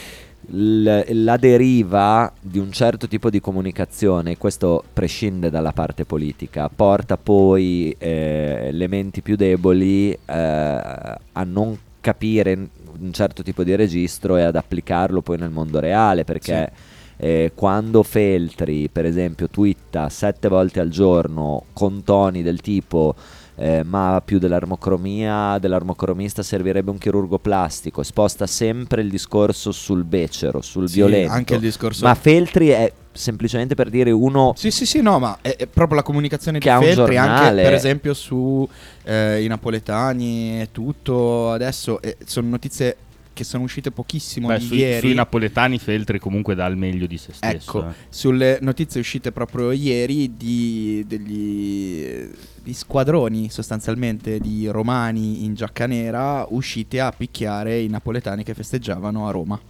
la 0.52 1.36
deriva 1.36 2.32
di 2.40 2.58
un 2.58 2.72
certo 2.72 3.06
tipo 3.06 3.30
di 3.30 3.40
comunicazione, 3.40 4.36
questo 4.36 4.82
prescinde 4.92 5.50
dalla 5.50 5.72
parte 5.72 6.04
politica, 6.04 6.68
porta 6.68 7.16
poi 7.16 7.94
eh, 7.98 8.62
elementi 8.64 9.20
più 9.20 9.36
deboli 9.36 10.10
eh, 10.12 10.18
a 10.26 11.44
non 11.44 11.78
capire 12.00 12.68
un 12.98 13.12
certo 13.12 13.42
tipo 13.42 13.62
di 13.62 13.74
registro 13.76 14.36
e 14.36 14.42
ad 14.42 14.56
applicarlo 14.56 15.20
poi 15.20 15.38
nel 15.38 15.50
mondo 15.50 15.78
reale, 15.78 16.24
perché 16.24 16.70
eh, 17.16 17.52
quando 17.54 18.02
Feltri, 18.02 18.88
per 18.88 19.04
esempio, 19.04 19.48
twitta 19.48 20.08
sette 20.08 20.48
volte 20.48 20.80
al 20.80 20.88
giorno 20.88 21.64
con 21.72 22.02
toni 22.02 22.42
del 22.42 22.60
tipo 22.60 23.14
eh, 23.62 23.82
ma 23.84 24.22
più 24.24 24.38
dell'armocromia, 24.38 25.58
dell'armocromista 25.58 26.42
servirebbe 26.42 26.90
un 26.90 26.96
chirurgo 26.96 27.38
plastico, 27.38 28.02
sposta 28.02 28.46
sempre 28.46 29.02
il 29.02 29.10
discorso 29.10 29.70
sul 29.70 30.04
becero, 30.04 30.62
sul 30.62 30.88
Sì, 30.88 30.94
violento. 30.94 31.32
anche 31.32 31.54
il 31.54 31.60
discorso- 31.60 32.06
Ma 32.06 32.14
Feltri 32.14 32.68
è 32.68 32.90
semplicemente 33.12 33.74
per 33.74 33.90
dire 33.90 34.10
uno 34.12 34.54
Sì, 34.56 34.70
sì, 34.70 34.86
sì, 34.86 35.02
no, 35.02 35.18
ma 35.18 35.38
è, 35.42 35.56
è 35.56 35.66
proprio 35.66 35.96
la 35.96 36.02
comunicazione 36.02 36.58
Che 36.58 36.70
di 36.70 36.84
Feltri, 36.86 37.16
anche 37.18 37.32
giornale. 37.34 37.62
per 37.62 37.74
esempio 37.74 38.14
su 38.14 38.66
eh, 39.04 39.42
i 39.42 39.46
napoletani 39.46 40.62
e 40.62 40.68
tutto. 40.72 41.50
Adesso 41.50 42.00
eh, 42.00 42.16
sono 42.24 42.48
notizie 42.48 42.96
che 43.32 43.44
sono 43.44 43.64
uscite 43.64 43.90
pochissimo 43.90 44.48
Beh, 44.48 44.60
sui, 44.60 44.78
ieri. 44.78 45.00
sui 45.00 45.14
napoletani 45.14 45.78
Feltri 45.78 46.18
comunque 46.18 46.54
dà 46.54 46.66
il 46.66 46.76
meglio 46.76 47.06
di 47.06 47.16
se 47.16 47.32
stesso. 47.32 47.78
Ecco, 47.78 47.88
eh. 47.88 47.92
sulle 48.08 48.58
notizie 48.60 49.00
uscite 49.00 49.32
proprio 49.32 49.70
ieri 49.70 50.36
di, 50.36 51.04
degli, 51.06 52.28
di 52.62 52.72
squadroni 52.72 53.50
sostanzialmente 53.50 54.38
di 54.38 54.66
romani 54.68 55.44
in 55.44 55.54
giacca 55.54 55.86
nera 55.86 56.46
usciti 56.50 56.98
a 56.98 57.12
picchiare 57.12 57.80
i 57.80 57.88
napoletani 57.88 58.42
che 58.42 58.54
festeggiavano 58.54 59.26
a 59.26 59.30
Roma. 59.30 59.60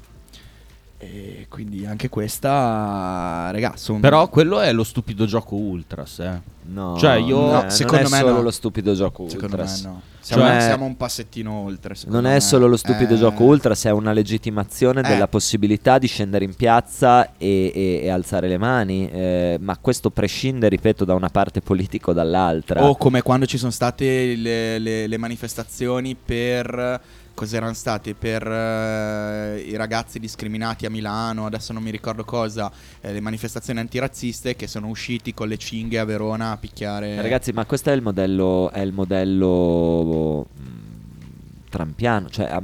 E 1.03 1.47
quindi 1.49 1.87
anche 1.87 2.11
questa, 2.11 3.51
son- 3.77 4.01
Però 4.01 4.29
quello 4.29 4.61
è 4.61 4.71
lo 4.73 4.85
stupido 4.85 5.25
gioco 5.25 5.55
Ultras, 5.55 6.19
eh. 6.19 6.41
No, 6.73 6.97
Cioè, 6.99 7.15
io- 7.15 7.41
non 7.41 7.51
No, 7.53 7.65
è- 7.65 7.71
secondo 7.71 8.03
non 8.03 8.13
è 8.13 8.17
me 8.17 8.21
solo 8.21 8.37
no. 8.37 8.43
lo 8.43 8.51
stupido 8.51 8.95
gioco 8.95 9.27
secondo 9.29 9.57
ultras. 9.57 9.83
me 9.83 9.89
no. 9.91 10.03
Siamo, 10.21 10.43
Cioè- 10.45 10.61
siamo 10.61 10.85
un 10.85 10.97
passettino 10.99 11.53
oltre. 11.53 11.95
Non 12.09 12.27
è 12.27 12.35
me. 12.35 12.41
solo 12.41 12.67
lo 12.67 12.77
stupido 12.77 13.15
Eh, 13.15 13.17
gioco 13.17 13.45
ultras, 13.45 13.87
è 13.87 13.91
una 13.91 14.13
legittimazione 14.13 15.01
Eh. 15.01 15.09
della 15.09 15.27
possibilità 15.27 15.97
di 15.99 16.07
scendere 16.07 16.45
in 16.45 16.55
piazza 16.55 17.37
e, 17.39 17.73
e- 17.75 18.01
e 18.05 18.09
alzare 18.11 18.47
le 18.47 18.59
mani, 18.59 19.09
eh, 19.11 19.57
ma 19.59 19.79
questo 19.79 20.11
prescinde, 20.11 20.69
ripeto, 20.69 21.07
da 21.07 21.15
una 21.15 21.31
parte 21.31 21.63
politica 21.63 22.11
o 22.11 22.13
dall'altra. 22.13 22.87
O 22.87 22.95
come 22.97 23.23
quando 23.23 23.47
ci 23.47 23.57
sono 23.57 23.71
state 23.71 24.35
le, 24.37 24.79
le- 24.79 25.07
le 25.07 25.17
manifestazioni 25.17 26.15
per. 26.15 27.01
Cos'erano 27.41 27.73
state? 27.73 28.13
Per 28.15 28.47
eh, 28.47 29.61
i 29.67 29.75
ragazzi 29.75 30.19
discriminati 30.19 30.85
a 30.85 30.91
Milano, 30.91 31.47
adesso 31.47 31.73
non 31.73 31.83
mi 31.83 31.91
ricordo 31.91 32.23
cosa, 32.23 32.71
eh, 33.01 33.15
le 33.15 33.21
manifestazioni 33.21 33.79
antirazziste 33.81 34.57
che 34.57 34.67
sono 34.67 34.89
usciti 34.89 35.33
con 35.33 35.49
le 35.49 35.57
cinghie 35.57 35.99
a 35.99 36.05
Verona 36.05 36.51
a 36.51 36.59
picchiare. 36.59 37.19
Ragazzi, 37.23 37.53
ma 37.53 37.65
questo 37.65 37.89
è 37.89 37.95
il 37.95 38.03
modello, 38.03 38.71
è 38.71 38.81
il 38.81 38.93
modello 38.93 40.49
mm, 40.61 41.69
trampiano, 41.71 42.29
cioè... 42.29 42.55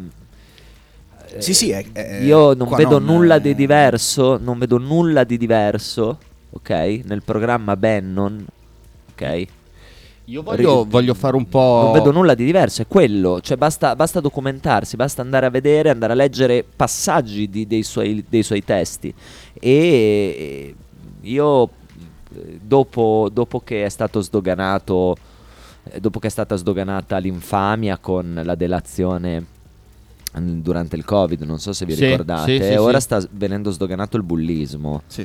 eh, 1.30 1.40
Sì, 1.40 1.54
sì, 1.54 1.70
è- 1.70 1.90
è- 1.92 2.20
Io 2.20 2.52
non 2.52 2.68
qua 2.68 2.76
vedo 2.76 2.98
non, 2.98 3.14
nulla 3.16 3.36
eh, 3.36 3.40
di 3.40 3.54
diverso, 3.54 4.36
non 4.36 4.58
vedo 4.58 4.76
nulla 4.76 5.24
di 5.24 5.38
diverso, 5.38 6.18
ok? 6.50 7.00
Nel 7.04 7.22
programma 7.22 7.76
Bannon, 7.76 8.44
ok? 9.12 9.46
Io 10.28 10.42
voglio, 10.42 10.82
Ri- 10.82 10.90
voglio 10.90 11.14
fare 11.14 11.36
un 11.36 11.48
po'. 11.48 11.82
Non 11.84 11.92
vedo 11.92 12.10
nulla 12.10 12.34
di 12.34 12.44
diverso, 12.44 12.82
è 12.82 12.86
quello. 12.88 13.40
Cioè, 13.40 13.56
basta, 13.56 13.94
basta 13.94 14.20
documentarsi, 14.20 14.96
basta 14.96 15.22
andare 15.22 15.46
a 15.46 15.50
vedere, 15.50 15.90
andare 15.90 16.12
a 16.14 16.16
leggere 16.16 16.64
passaggi 16.64 17.48
di- 17.48 17.66
dei, 17.66 17.84
suoi, 17.84 18.24
dei 18.28 18.42
suoi 18.42 18.64
testi. 18.64 19.14
E 19.60 20.74
io, 21.20 21.68
eh, 22.34 22.58
dopo, 22.60 23.28
dopo 23.32 23.60
che 23.60 23.84
è 23.84 23.88
stato 23.88 24.20
sdoganato, 24.20 25.16
eh, 25.84 26.00
dopo 26.00 26.18
che 26.18 26.26
è 26.26 26.30
stata 26.30 26.56
sdoganata 26.56 27.18
l'infamia 27.18 27.96
con 27.98 28.40
la 28.42 28.56
delazione 28.56 29.44
mm, 30.40 30.60
durante 30.60 30.96
il 30.96 31.04
Covid, 31.04 31.42
non 31.42 31.60
so 31.60 31.72
se 31.72 31.84
vi 31.86 31.94
Sì, 31.94 32.04
ricordate, 32.06 32.60
sì, 32.60 32.64
sì, 32.64 32.74
ora 32.74 32.98
sì. 32.98 33.04
sta 33.04 33.24
venendo 33.30 33.70
sdoganato 33.70 34.16
il 34.16 34.24
bullismo. 34.24 35.02
Sì. 35.06 35.24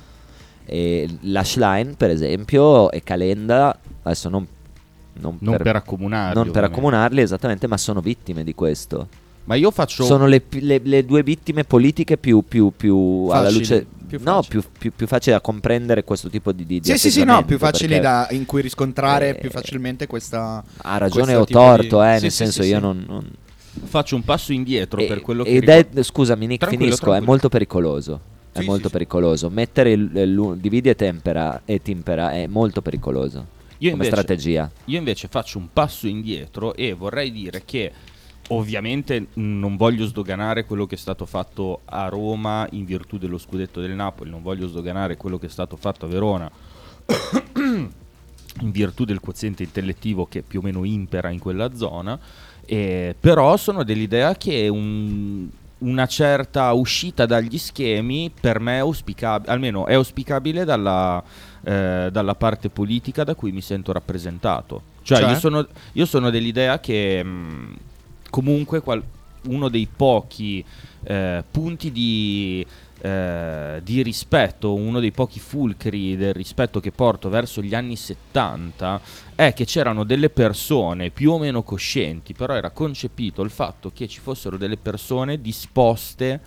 E 0.63 1.09
Lashline, 1.21 1.95
per 1.97 2.11
esempio, 2.11 2.91
e 2.91 3.01
Calenda, 3.01 3.75
adesso 4.03 4.29
non, 4.29 4.45
non 5.13 5.37
Non 5.39 5.57
per 5.57 5.75
accomunarli, 5.75 6.35
non 6.35 6.51
per 6.51 6.63
accomunarli, 6.63 7.21
esattamente, 7.21 7.67
ma 7.67 7.77
sono 7.77 8.01
vittime 8.01 8.43
di 8.43 8.53
questo. 8.55 9.07
Ma 9.43 9.55
io 9.55 9.71
faccio. 9.71 10.03
Sono 10.03 10.27
le, 10.27 10.43
le- 10.49 10.81
le 10.83 11.03
due 11.05 11.23
vittime 11.23 11.63
politiche 11.63 12.17
più, 12.17 12.43
più, 12.47 12.71
più 12.75 13.27
alla 13.31 13.49
luce. 13.49 13.85
più 14.07 14.19
no, 14.23 14.43
più, 14.47 14.63
più, 14.77 14.91
più 14.95 15.07
facile 15.07 15.35
da 15.35 15.41
comprendere 15.41 16.03
questo 16.03 16.29
tipo 16.29 16.51
di, 16.51 16.65
di, 16.65 16.79
Sì, 16.83 16.97
sì, 16.97 17.09
sì, 17.09 17.23
no, 17.23 17.43
più 17.43 17.57
facili 17.57 17.99
da, 17.99 18.27
in 18.31 18.45
cui 18.45 18.61
riscontrare 18.61 19.29
eh, 19.29 19.35
più 19.35 19.49
facilmente 19.49 20.05
questa... 20.05 20.63
Ha 20.77 20.97
ragione 20.97 21.33
o 21.35 21.45
torto, 21.45 22.01
di- 22.01 22.07
eh, 22.07 22.15
Sì, 22.17 22.21
nel 22.21 22.31
sì, 22.31 22.37
senso 22.37 22.61
sì, 22.61 22.69
io 22.69 22.75
sì. 22.75 22.81
non... 22.81 23.03
non- 23.07 23.29
Faccio 23.83 24.15
un 24.15 24.23
passo 24.23 24.51
indietro 24.51 24.99
E- 24.99 25.07
per 25.07 25.21
quello 25.21 25.43
che 25.43 25.49
ed 25.51 25.69
è, 25.69 25.87
scusami 26.03 26.45
Nick, 26.45 26.59
Tranquillo, 26.59 26.83
finisco, 26.83 27.03
è 27.03 27.05
tranquillo. 27.05 27.31
molto 27.31 27.49
pericoloso. 27.49 28.19
È 28.51 28.59
Sì, 28.59 28.65
molto 28.65 28.81
sì, 28.81 28.87
sì. 28.87 28.91
pericoloso. 28.91 29.49
Mettere 29.49 29.91
il, 29.91 30.11
il- 30.13 30.57
dividi 30.59 30.89
e 30.89 30.95
tempera 30.95 31.61
e 31.65 31.81
timpera 31.81 32.31
è 32.33 32.47
molto 32.47 32.81
pericoloso. 32.81 33.45
Io 33.81 33.91
come 33.91 34.03
invece- 34.05 34.09
strategia. 34.11 34.71
Io 34.85 34.97
invece 34.97 35.27
faccio 35.27 35.57
un 35.57 35.67
passo 35.71 36.07
indietro 36.07 36.75
e 36.75 36.93
vorrei 36.93 37.31
dire 37.31 37.63
che 37.65 37.91
ovviamente 38.49 39.27
non 39.33 39.77
voglio 39.77 40.05
sdoganare 40.05 40.65
quello 40.65 40.85
che 40.85 40.95
è 40.95 40.97
stato 40.97 41.25
fatto 41.25 41.81
a 41.85 42.07
Roma 42.07 42.67
in 42.71 42.85
virtù 42.85 43.17
dello 43.17 43.37
scudetto 43.37 43.79
del 43.81 43.91
Napoli, 43.91 44.29
non 44.29 44.41
voglio 44.41 44.67
sdoganare 44.67 45.17
quello 45.17 45.37
che 45.37 45.45
è 45.47 45.49
stato 45.49 45.77
fatto 45.77 46.05
a 46.05 46.09
Verona 46.09 46.51
in 47.55 48.71
virtù 48.71 49.05
del 49.05 49.19
quoziente 49.19 49.63
intellettivo 49.63 50.25
che 50.25 50.41
più 50.41 50.59
o 50.59 50.63
meno 50.63 50.83
impera 50.83 51.29
in 51.29 51.39
quella 51.39 51.73
zona, 51.73 52.19
eh, 52.65 53.15
però 53.19 53.55
sono 53.57 53.83
dell'idea 53.83 54.35
che 54.35 54.67
un- 54.67 55.49
una 55.81 56.05
certa 56.05 56.71
uscita 56.73 57.25
dagli 57.25 57.57
schemi 57.57 58.31
per 58.39 58.59
me 58.59 58.75
è 58.75 58.79
auspicabile, 58.79 59.51
almeno 59.51 59.85
è 59.85 59.93
auspicabile 59.93 60.65
dalla, 60.65 61.21
eh, 61.63 62.09
dalla 62.11 62.35
parte 62.35 62.69
politica 62.69 63.23
da 63.23 63.35
cui 63.35 63.51
mi 63.51 63.61
sento 63.61 63.91
rappresentato. 63.91 64.81
Cioè, 65.03 65.19
Cioè? 65.19 65.29
Io, 65.29 65.39
sono, 65.39 65.67
io 65.93 66.05
sono 66.05 66.29
dell'idea 66.29 66.79
che 66.79 67.23
mh, 67.23 67.75
comunque 68.29 68.81
qual- 68.81 69.03
uno 69.47 69.69
dei 69.69 69.87
pochi 69.93 70.63
eh, 71.03 71.43
punti 71.49 71.91
di 71.91 72.63
eh, 73.01 73.79
di 73.83 74.03
rispetto, 74.03 74.73
uno 74.75 74.99
dei 74.99 75.11
pochi 75.11 75.39
fulcri 75.39 76.15
del 76.15 76.33
rispetto 76.33 76.79
che 76.79 76.91
porto 76.91 77.29
verso 77.29 77.61
gli 77.61 77.73
anni 77.73 77.95
70 77.95 79.01
è 79.35 79.53
che 79.53 79.65
c'erano 79.65 80.03
delle 80.03 80.29
persone 80.29 81.09
più 81.09 81.31
o 81.31 81.39
meno 81.39 81.63
coscienti, 81.63 82.33
però 82.33 82.53
era 82.53 82.69
concepito 82.69 83.41
il 83.41 83.49
fatto 83.49 83.91
che 83.93 84.07
ci 84.07 84.19
fossero 84.19 84.57
delle 84.57 84.77
persone 84.77 85.41
disposte 85.41 86.39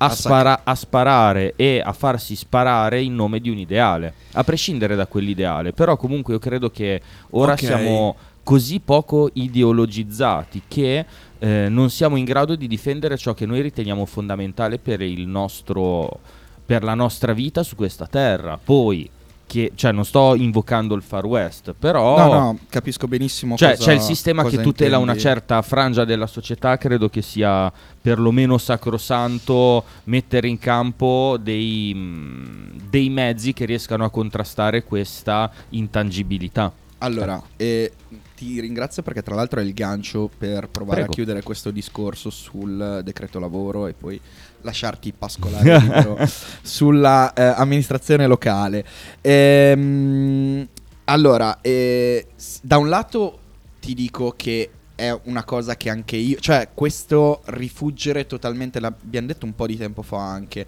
a, 0.00 0.10
spara- 0.10 0.60
a 0.64 0.74
sparare 0.74 1.54
e 1.56 1.80
a 1.84 1.92
farsi 1.92 2.36
sparare 2.36 3.00
in 3.00 3.14
nome 3.14 3.40
di 3.40 3.50
un 3.50 3.58
ideale, 3.58 4.14
a 4.32 4.44
prescindere 4.44 4.96
da 4.96 5.06
quell'ideale. 5.06 5.72
Però 5.72 5.96
comunque 5.96 6.34
io 6.34 6.38
credo 6.38 6.70
che 6.70 7.00
ora 7.30 7.52
Ok. 7.52 7.58
siamo 7.58 8.16
così 8.42 8.80
poco 8.80 9.28
ideologizzati 9.34 10.62
che 10.66 11.04
eh, 11.38 11.68
non 11.68 11.90
siamo 11.90 12.16
in 12.16 12.24
grado 12.24 12.54
di 12.56 12.66
difendere 12.66 13.16
ciò 13.16 13.34
che 13.34 13.46
noi 13.46 13.60
riteniamo 13.60 14.04
fondamentale 14.06 14.78
per 14.78 15.00
il 15.02 15.26
nostro 15.26 16.20
per 16.64 16.82
la 16.84 16.94
nostra 16.94 17.32
vita 17.32 17.62
su 17.62 17.76
questa 17.76 18.06
terra. 18.06 18.58
Poi 18.62 19.08
che 19.46 19.72
cioè 19.74 19.92
non 19.92 20.04
sto 20.04 20.34
invocando 20.34 20.94
il 20.94 21.00
Far 21.00 21.24
West, 21.24 21.74
però 21.78 22.18
No, 22.18 22.32
no, 22.32 22.58
capisco 22.68 23.08
benissimo 23.08 23.56
cioè, 23.56 23.70
cosa- 23.76 23.84
c'è 23.84 23.92
il 23.94 24.02
sistema 24.02 24.44
che 24.44 24.60
tutela 24.60 24.98
una 24.98 25.12
intendi. 25.12 25.22
certa 25.22 25.62
frangia 25.62 26.04
della 26.04 26.26
società, 26.26 26.76
credo 26.76 27.08
che 27.08 27.22
sia 27.22 27.72
perlomeno 28.02 28.58
sacrosanto 28.58 29.84
mettere 30.04 30.48
in 30.48 30.58
campo 30.58 31.38
dei, 31.40 31.94
mh, 31.94 32.88
dei 32.90 33.08
mezzi 33.08 33.54
che 33.54 33.64
riescano 33.64 34.04
a 34.04 34.10
contrastare 34.10 34.84
questa 34.84 35.50
intangibilità. 35.70 36.70
Allora, 36.98 37.40
eh, 37.56 37.92
ti 38.34 38.60
ringrazio 38.60 39.02
perché 39.02 39.22
tra 39.22 39.34
l'altro 39.34 39.60
è 39.60 39.62
il 39.62 39.72
gancio 39.72 40.28
per 40.36 40.68
provare 40.68 40.98
Prego. 40.98 41.12
a 41.12 41.14
chiudere 41.14 41.42
questo 41.42 41.70
discorso 41.70 42.30
sul 42.30 43.02
decreto 43.04 43.38
lavoro 43.38 43.86
e 43.86 43.92
poi 43.92 44.20
lasciarti 44.62 45.12
pascolare 45.12 45.78
libero 45.78 46.18
sulla 46.62 47.32
eh, 47.34 47.42
amministrazione 47.42 48.26
locale. 48.26 48.84
Ehm, 49.20 50.66
allora, 51.04 51.60
eh, 51.60 52.26
da 52.62 52.78
un 52.78 52.88
lato 52.88 53.38
ti 53.80 53.94
dico 53.94 54.34
che 54.36 54.70
è 54.94 55.16
una 55.24 55.44
cosa 55.44 55.76
che 55.76 55.90
anche 55.90 56.16
io, 56.16 56.38
cioè 56.40 56.70
questo 56.74 57.42
rifuggere 57.46 58.26
totalmente, 58.26 58.80
l'abbiamo 58.80 59.28
detto 59.28 59.46
un 59.46 59.54
po' 59.54 59.66
di 59.66 59.76
tempo 59.76 60.02
fa 60.02 60.18
anche, 60.18 60.66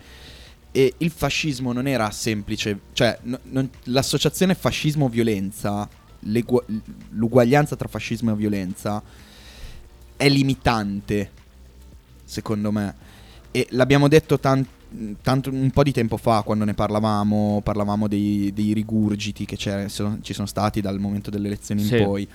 e 0.73 0.95
il 0.99 1.11
fascismo 1.11 1.73
non 1.73 1.88
era 1.88 2.09
semplice, 2.12 2.79
cioè 2.93 3.19
no- 3.23 3.40
non- 3.43 3.69
l'associazione 3.85 4.55
fascismo-violenza, 4.55 5.88
l'uguaglianza 6.20 7.76
tra 7.76 7.88
fascismo 7.88 8.33
e 8.33 8.37
violenza 8.37 9.02
è 10.16 10.28
limitante, 10.28 11.30
secondo 12.24 12.70
me. 12.70 12.94
E 13.50 13.66
l'abbiamo 13.70 14.06
detto 14.09 14.38
tan- 14.38 14.66
tanto 15.22 15.50
un 15.50 15.70
po' 15.70 15.83
di 15.83 15.92
tempo 15.92 16.16
fa 16.16 16.42
quando 16.42 16.64
ne 16.64 16.74
parlavamo, 16.74 17.61
parlavamo 17.62 18.06
dei, 18.09 18.52
dei 18.52 18.72
rigurgiti 18.72 19.44
che 19.46 19.56
sono- 19.88 20.18
ci 20.20 20.33
sono 20.33 20.46
stati 20.46 20.80
dal 20.80 20.98
momento 20.98 21.30
delle 21.30 21.46
elezioni 21.46 21.83
Sì. 21.83 21.96
in 21.96 22.04
poi. 22.04 22.28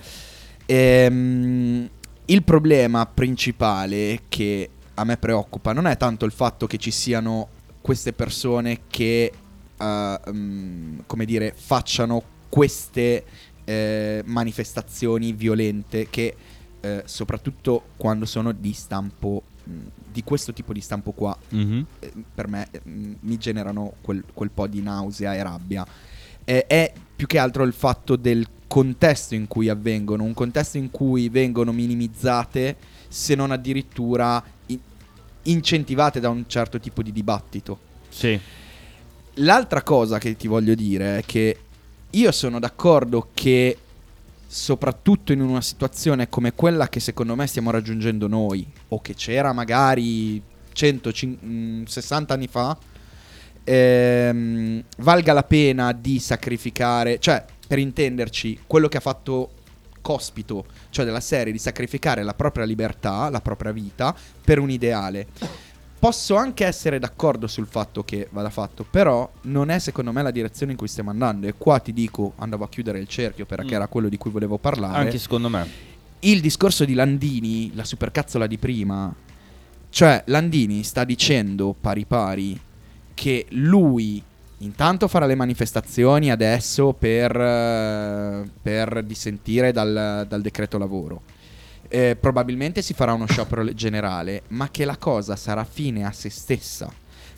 Ehm, 0.66 1.88
il 2.26 2.42
problema 2.42 3.06
principale 3.06 4.22
che 4.28 4.70
a 4.94 5.04
me 5.04 5.16
preoccupa 5.16 5.72
non 5.72 5.86
è 5.86 5.96
tanto 5.96 6.24
il 6.24 6.32
fatto 6.32 6.66
che 6.66 6.76
ci 6.78 6.90
siano 6.90 7.48
queste 7.80 8.12
persone 8.12 8.80
che, 8.88 9.32
eh, 9.78 10.20
mm, 10.32 10.98
come 11.06 11.24
dire, 11.24 11.52
facciano 11.56 12.22
queste 12.48 13.24
eh, 13.66 14.22
manifestazioni 14.24 15.32
violente 15.32 16.08
che 16.08 16.34
eh, 16.80 17.02
soprattutto 17.04 17.88
quando 17.96 18.24
sono 18.24 18.52
di 18.52 18.72
stampo, 18.72 19.42
mh, 19.64 19.70
di 20.12 20.22
questo 20.24 20.52
tipo 20.52 20.72
di 20.72 20.80
stampo 20.80 21.10
qua, 21.12 21.36
Mhm. 21.50 21.86
eh, 21.98 22.12
per 22.34 22.46
me 22.48 22.68
eh, 22.70 22.80
mh, 22.82 23.16
mi 23.20 23.36
generano 23.38 23.94
quel, 24.00 24.22
quel 24.32 24.50
po' 24.50 24.66
di 24.66 24.80
nausea 24.80 25.34
e 25.34 25.42
rabbia. 25.42 25.86
È 26.44 26.92
più 27.16 27.26
che 27.26 27.38
altro 27.38 27.64
il 27.64 27.72
fatto 27.72 28.14
del 28.14 28.46
contesto 28.68 29.34
in 29.34 29.48
cui 29.48 29.68
avvengono, 29.68 30.22
un 30.22 30.32
contesto 30.32 30.76
in 30.78 30.92
cui 30.92 31.28
vengono 31.28 31.72
minimizzate, 31.72 32.76
se 33.08 33.34
non 33.34 33.50
addirittura 33.50 34.40
in- 34.66 34.78
incentivate 35.42 36.20
da 36.20 36.28
un 36.28 36.44
certo 36.46 36.78
tipo 36.78 37.02
di 37.02 37.10
dibattito. 37.10 37.78
Sì. 38.10 38.38
L'altra 39.40 39.82
cosa 39.82 40.18
che 40.18 40.36
ti 40.36 40.46
voglio 40.46 40.74
dire 40.76 41.18
è 41.18 41.24
che 41.26 41.58
io 42.16 42.32
sono 42.32 42.58
d'accordo 42.58 43.28
che 43.34 43.76
soprattutto 44.46 45.32
in 45.32 45.40
una 45.40 45.60
situazione 45.60 46.28
come 46.28 46.54
quella 46.54 46.88
che 46.88 47.00
secondo 47.00 47.34
me 47.34 47.46
stiamo 47.46 47.70
raggiungendo 47.70 48.26
noi 48.26 48.66
o 48.88 49.00
che 49.00 49.14
c'era 49.14 49.52
magari 49.52 50.40
160 50.72 52.32
anni 52.32 52.46
fa 52.46 52.76
ehm, 53.64 54.82
valga 54.98 55.32
la 55.32 55.42
pena 55.42 55.92
di 55.92 56.18
sacrificare 56.18 57.18
cioè 57.18 57.44
per 57.66 57.78
intenderci 57.78 58.60
quello 58.66 58.88
che 58.88 58.96
ha 58.96 59.00
fatto 59.00 59.50
Cospito 60.00 60.64
cioè 60.90 61.04
della 61.04 61.20
serie 61.20 61.52
di 61.52 61.58
sacrificare 61.58 62.22
la 62.22 62.34
propria 62.34 62.64
libertà 62.64 63.28
la 63.28 63.40
propria 63.40 63.72
vita 63.72 64.14
per 64.42 64.60
un 64.60 64.70
ideale 64.70 65.26
Posso 65.98 66.36
anche 66.36 66.64
essere 66.64 66.98
d'accordo 66.98 67.46
sul 67.46 67.66
fatto 67.66 68.04
che 68.04 68.28
vada 68.30 68.50
fatto, 68.50 68.84
però 68.88 69.28
non 69.42 69.70
è 69.70 69.78
secondo 69.78 70.12
me 70.12 70.22
la 70.22 70.30
direzione 70.30 70.72
in 70.72 70.78
cui 70.78 70.88
stiamo 70.88 71.10
andando. 71.10 71.46
E 71.46 71.54
qua 71.56 71.78
ti 71.78 71.92
dico, 71.92 72.34
andavo 72.36 72.64
a 72.64 72.68
chiudere 72.68 72.98
il 72.98 73.08
cerchio 73.08 73.46
perché 73.46 73.72
Mm. 73.72 73.74
era 73.76 73.86
quello 73.88 74.08
di 74.08 74.16
cui 74.18 74.30
volevo 74.30 74.58
parlare. 74.58 74.98
Anche 74.98 75.18
secondo 75.18 75.48
me. 75.48 75.66
Il 76.20 76.40
discorso 76.40 76.84
di 76.84 76.94
Landini, 76.94 77.72
la 77.74 77.84
supercazzola 77.84 78.46
di 78.46 78.58
prima, 78.58 79.12
cioè 79.90 80.22
Landini 80.26 80.82
sta 80.82 81.04
dicendo 81.04 81.74
pari 81.78 82.04
pari 82.04 82.60
che 83.14 83.46
lui 83.50 84.22
intanto 84.58 85.08
farà 85.08 85.26
le 85.26 85.34
manifestazioni 85.34 86.30
adesso 86.30 86.92
per, 86.92 87.34
eh, 87.34 88.48
per 88.62 89.02
dissentire 89.04 89.72
dal, 89.72 90.26
dal 90.28 90.40
decreto 90.42 90.78
lavoro. 90.78 91.22
Eh, 91.96 92.16
probabilmente 92.16 92.82
si 92.82 92.92
farà 92.92 93.14
uno 93.14 93.26
sciopero 93.26 93.62
le- 93.62 93.74
generale, 93.74 94.42
ma 94.48 94.70
che 94.70 94.84
la 94.84 94.98
cosa 94.98 95.34
sarà 95.34 95.64
fine 95.64 96.04
a 96.04 96.12
se 96.12 96.28
stessa. 96.28 96.92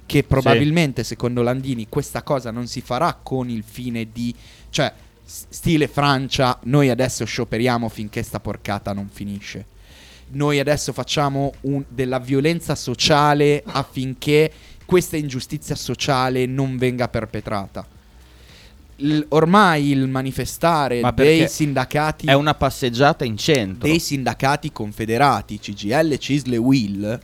Che 0.04 0.24
probabilmente, 0.24 1.04
secondo 1.04 1.42
Landini, 1.42 1.86
questa 1.88 2.22
cosa 2.22 2.50
non 2.50 2.66
si 2.66 2.80
farà 2.80 3.16
con 3.22 3.48
il 3.50 3.62
fine 3.64 4.08
di. 4.10 4.34
cioè, 4.70 4.92
stile 5.24 5.86
Francia, 5.86 6.58
noi 6.64 6.88
adesso 6.88 7.24
scioperiamo 7.24 7.88
finché 7.88 8.22
sta 8.22 8.40
porcata 8.40 8.92
non 8.92 9.08
finisce. 9.12 9.66
Noi 10.30 10.58
adesso 10.58 10.92
facciamo 10.92 11.52
un- 11.62 11.84
della 11.88 12.18
violenza 12.18 12.74
sociale 12.74 13.62
affinché 13.64 14.50
questa 14.86 15.16
ingiustizia 15.16 15.74
sociale 15.76 16.46
non 16.46 16.78
venga 16.78 17.08
perpetrata. 17.08 17.86
Il- 19.00 19.24
ormai 19.28 19.90
il 19.90 20.08
manifestare 20.08 21.00
Ma 21.00 21.12
dei 21.12 21.48
sindacati 21.48 22.26
È 22.26 22.32
una 22.32 22.54
passeggiata 22.54 23.24
in 23.24 23.36
centro. 23.36 23.88
dei 23.88 24.00
sindacati 24.00 24.72
confederati 24.72 25.58
CGL, 25.60 26.18
CISL 26.18 26.52
e 26.54 26.56
WIL 26.56 27.20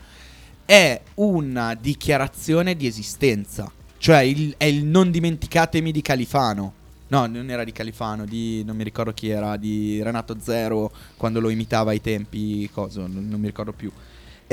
è 0.64 1.00
una 1.14 1.74
dichiarazione 1.74 2.76
di 2.76 2.86
esistenza. 2.86 3.70
Cioè 3.98 4.20
il- 4.20 4.54
è 4.56 4.64
il 4.64 4.84
non 4.84 5.10
dimenticatemi 5.10 5.90
di 5.90 6.00
Califano. 6.00 6.72
No, 7.08 7.26
non 7.26 7.50
era 7.50 7.64
di 7.64 7.72
Califano, 7.72 8.24
di 8.24 8.62
non 8.64 8.76
mi 8.76 8.82
ricordo 8.84 9.12
chi 9.12 9.28
era, 9.28 9.56
di 9.56 10.02
Renato 10.02 10.36
Zero 10.40 10.90
quando 11.16 11.40
lo 11.40 11.48
imitava 11.48 11.90
ai 11.90 12.00
tempi, 12.00 12.68
coso, 12.72 13.00
non, 13.06 13.26
non 13.28 13.40
mi 13.40 13.46
ricordo 13.46 13.72
più. 13.72 13.90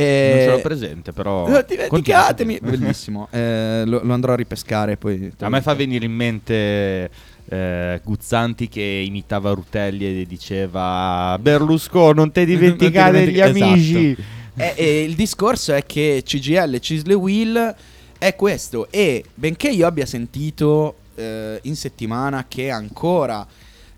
Eh, 0.01 0.31
Non 0.35 0.43
ce 0.45 0.49
l'ho 0.51 0.61
presente, 0.61 1.11
però. 1.11 1.45
dimenticatemi, 1.45 2.57
continua. 2.59 2.77
bellissimo. 2.85 3.27
Eh, 3.31 3.83
lo, 3.85 4.01
lo 4.03 4.13
andrò 4.13 4.33
a 4.33 4.35
ripescare 4.35 4.97
poi. 4.97 5.31
A 5.39 5.49
me 5.49 5.61
fa 5.61 5.73
venire 5.73 6.05
in 6.05 6.13
mente 6.13 7.09
eh, 7.49 8.01
Guzzanti 8.03 8.67
che 8.67 8.81
imitava 8.81 9.51
Rutelli 9.51 10.21
e 10.21 10.25
diceva 10.25 11.37
Berlusconi, 11.39 12.15
non 12.15 12.31
te 12.31 12.45
dimenticare 12.45 13.17
Non 13.17 13.25
ti 13.27 13.31
gli 13.31 13.41
dimentichi- 13.43 13.63
amici. 13.63 14.17
E, 14.55 14.73
e 14.75 15.03
il 15.03 15.15
discorso 15.15 15.73
è 15.73 15.85
che 15.85 16.21
CGL, 16.25 16.79
Cisle 16.79 17.13
Will 17.13 17.75
è 18.17 18.35
questo. 18.35 18.87
E 18.91 19.23
benché 19.33 19.69
io 19.69 19.87
abbia 19.87 20.05
sentito 20.05 20.95
eh, 21.15 21.59
in 21.63 21.75
settimana 21.75 22.45
che 22.47 22.69
ancora 22.69 23.45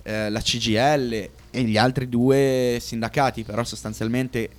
eh, 0.04 0.30
la 0.30 0.40
CGL 0.42 1.30
e 1.52 1.62
gli 1.64 1.78
altri 1.78 2.08
due 2.10 2.78
sindacati, 2.80 3.44
però 3.44 3.64
sostanzialmente 3.64 4.50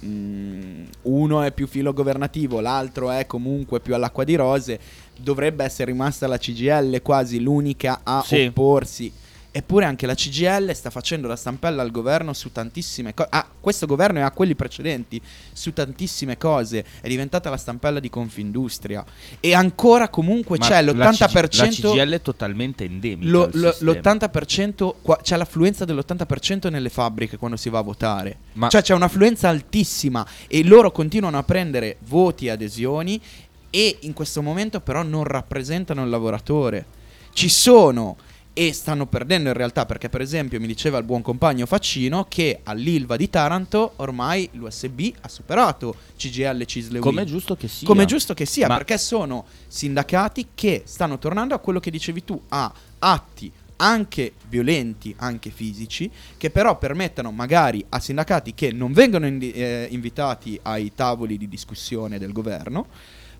mh, 0.00 0.88
uno 1.02 1.42
è 1.42 1.52
più 1.52 1.66
filo 1.66 1.92
governativo, 1.92 2.60
l'altro 2.60 3.10
è 3.10 3.26
comunque 3.26 3.80
più 3.80 3.94
all'acqua 3.94 4.24
di 4.24 4.34
rose, 4.34 4.78
dovrebbe 5.16 5.64
essere 5.64 5.90
rimasta 5.92 6.26
la 6.26 6.38
CGL 6.38 7.02
quasi 7.02 7.40
l'unica 7.40 8.00
a 8.02 8.22
Sì. 8.24 8.46
opporsi. 8.46 9.12
Eppure 9.52 9.84
anche 9.84 10.06
la 10.06 10.14
CGL 10.14 10.70
sta 10.74 10.90
facendo 10.90 11.26
la 11.26 11.34
stampella 11.34 11.82
al 11.82 11.90
governo 11.90 12.32
su 12.32 12.52
tantissime 12.52 13.14
cose. 13.14 13.28
Ah, 13.32 13.48
questo 13.58 13.84
governo 13.86 14.20
e 14.20 14.22
a 14.22 14.30
quelli 14.30 14.54
precedenti 14.54 15.20
su 15.52 15.72
tantissime 15.72 16.38
cose. 16.38 16.84
È 17.00 17.08
diventata 17.08 17.50
la 17.50 17.56
stampella 17.56 17.98
di 17.98 18.08
Confindustria. 18.08 19.04
E 19.40 19.52
ancora 19.52 20.08
comunque 20.08 20.56
Ma 20.58 20.66
c'è 20.68 20.82
la 20.82 20.92
l'80%. 20.92 21.48
CG- 21.48 21.82
La 21.84 21.90
CGL 21.90 22.12
è 22.14 22.22
totalmente 22.22 22.84
endemica. 22.84 23.28
lo- 23.30 23.50
lo- 23.52 23.70
sistema. 23.72 23.92
l'80% 23.92 24.94
qua- 25.02 25.18
c'è 25.20 25.36
l'affluenza 25.36 25.84
dell'80% 25.84 26.70
nelle 26.70 26.88
fabbriche 26.88 27.36
quando 27.36 27.56
si 27.56 27.68
va 27.70 27.80
a 27.80 27.82
votare. 27.82 28.36
Ma- 28.52 28.68
Cioè 28.68 28.82
c'è 28.82 28.94
un'affluenza 28.94 29.48
altissima 29.48 30.24
e 30.46 30.62
loro 30.62 30.92
continuano 30.92 31.38
a 31.38 31.42
prendere 31.42 31.96
voti 32.06 32.46
e 32.46 32.50
adesioni 32.50 33.20
e 33.68 33.98
in 34.02 34.12
questo 34.12 34.42
momento 34.42 34.80
però 34.80 35.02
non 35.02 35.24
rappresentano 35.24 36.04
il 36.04 36.08
lavoratore. 36.08 36.84
Ci 37.32 37.48
sono 37.48 38.16
e 38.52 38.72
stanno 38.72 39.06
perdendo 39.06 39.48
in 39.48 39.54
realtà 39.54 39.86
perché 39.86 40.08
per 40.08 40.20
esempio 40.20 40.58
mi 40.60 40.66
diceva 40.66 40.98
il 40.98 41.04
buon 41.04 41.22
compagno 41.22 41.66
Faccino 41.66 42.26
che 42.28 42.60
all'Ilva 42.64 43.16
di 43.16 43.30
Taranto 43.30 43.92
ormai 43.96 44.48
l'USB 44.52 45.12
ha 45.20 45.28
superato 45.28 45.94
CGL 46.16 46.64
Cisle 46.64 46.98
Come 46.98 47.22
è 47.22 47.24
giusto 47.24 47.56
che 47.56 47.68
sia. 47.68 47.86
Come 47.86 48.02
è 48.02 48.06
giusto 48.06 48.34
che 48.34 48.46
sia, 48.46 48.66
Ma- 48.66 48.76
perché 48.76 48.98
sono 48.98 49.46
sindacati 49.66 50.48
che 50.54 50.82
stanno 50.84 51.18
tornando 51.18 51.54
a 51.54 51.58
quello 51.58 51.80
che 51.80 51.90
dicevi 51.90 52.24
tu, 52.24 52.40
a 52.48 52.72
atti 52.98 53.52
anche 53.76 54.34
violenti, 54.48 55.14
anche 55.18 55.50
fisici, 55.50 56.10
che 56.36 56.50
però 56.50 56.76
permettono 56.76 57.30
magari 57.32 57.84
a 57.88 57.98
sindacati 57.98 58.54
che 58.54 58.72
non 58.72 58.92
vengono 58.92 59.26
indi- 59.26 59.52
eh, 59.52 59.88
invitati 59.90 60.58
ai 60.62 60.92
tavoli 60.94 61.38
di 61.38 61.48
discussione 61.48 62.18
del 62.18 62.32
governo, 62.32 62.86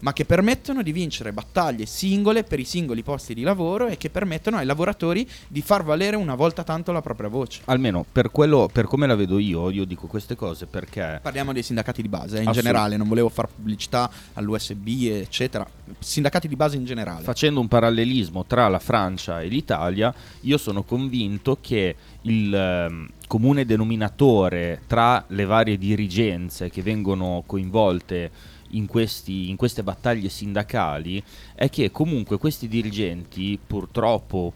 ma 0.00 0.12
che 0.12 0.24
permettono 0.24 0.82
di 0.82 0.92
vincere 0.92 1.32
battaglie 1.32 1.86
singole 1.86 2.44
per 2.44 2.58
i 2.58 2.64
singoli 2.64 3.02
posti 3.02 3.34
di 3.34 3.42
lavoro 3.42 3.86
e 3.86 3.96
che 3.96 4.10
permettono 4.10 4.56
ai 4.56 4.66
lavoratori 4.66 5.28
di 5.48 5.62
far 5.62 5.84
valere 5.84 6.16
una 6.16 6.34
volta 6.34 6.62
tanto 6.64 6.92
la 6.92 7.02
propria 7.02 7.28
voce. 7.28 7.62
Almeno 7.66 8.04
per, 8.10 8.30
quello, 8.30 8.68
per 8.72 8.86
come 8.86 9.06
la 9.06 9.14
vedo 9.14 9.38
io, 9.38 9.70
io 9.70 9.84
dico 9.84 10.06
queste 10.06 10.36
cose 10.36 10.66
perché 10.66 11.20
Parliamo 11.22 11.52
dei 11.52 11.62
sindacati 11.62 12.02
di 12.02 12.08
base, 12.08 12.38
eh, 12.38 12.42
in 12.42 12.48
Assolut- 12.48 12.66
generale, 12.66 12.96
non 12.96 13.08
volevo 13.08 13.28
fare 13.28 13.48
pubblicità 13.54 14.10
all'USB, 14.34 14.88
eccetera. 15.20 15.66
Sindacati 15.98 16.48
di 16.48 16.56
base 16.56 16.76
in 16.76 16.84
generale. 16.84 17.24
facendo 17.24 17.60
un 17.60 17.68
parallelismo 17.68 18.44
tra 18.46 18.68
la 18.68 18.78
Francia 18.78 19.40
e 19.40 19.48
l'Italia, 19.48 20.12
io 20.42 20.56
sono 20.56 20.82
convinto 20.82 21.58
che 21.60 21.96
il 22.22 22.54
ehm, 22.54 23.08
comune 23.26 23.64
denominatore 23.64 24.82
tra 24.86 25.24
le 25.28 25.44
varie 25.44 25.78
dirigenze 25.78 26.68
che 26.68 26.82
vengono 26.82 27.42
coinvolte 27.46 28.30
in, 28.70 28.86
questi- 28.86 29.48
in 29.50 29.56
queste 29.56 29.82
battaglie 29.82 30.28
sindacali 30.28 31.22
è 31.54 31.68
che 31.70 31.90
comunque 31.90 32.38
questi 32.38 32.68
dirigenti, 32.68 33.58
purtroppo, 33.64 34.52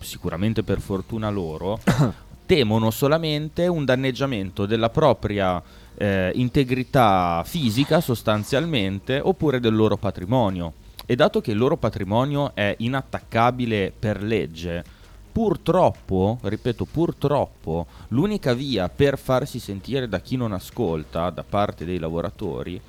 sicuramente 0.00 0.62
per 0.62 0.80
fortuna 0.80 1.30
loro, 1.30 1.80
temono 2.46 2.90
solamente 2.90 3.66
un 3.66 3.84
danneggiamento 3.84 4.66
della 4.66 4.90
propria 4.90 5.62
eh, 5.96 6.30
integrità 6.34 7.42
fisica 7.44 8.00
sostanzialmente 8.00 9.20
oppure 9.22 9.60
del 9.60 9.74
loro 9.74 9.96
patrimonio. 9.96 10.72
E 11.04 11.14
dato 11.14 11.40
che 11.40 11.52
il 11.52 11.58
loro 11.58 11.76
patrimonio 11.76 12.52
è 12.54 12.74
inattaccabile 12.78 13.92
per 13.96 14.22
legge, 14.22 14.84
purtroppo, 15.30 16.38
ripeto 16.42 16.84
purtroppo, 16.84 17.86
l'unica 18.08 18.54
via 18.54 18.88
per 18.88 19.18
farsi 19.18 19.58
sentire 19.58 20.08
da 20.08 20.18
chi 20.18 20.36
non 20.36 20.52
ascolta, 20.52 21.30
da 21.30 21.44
parte 21.44 21.84
dei 21.84 21.98
lavoratori, 21.98 22.80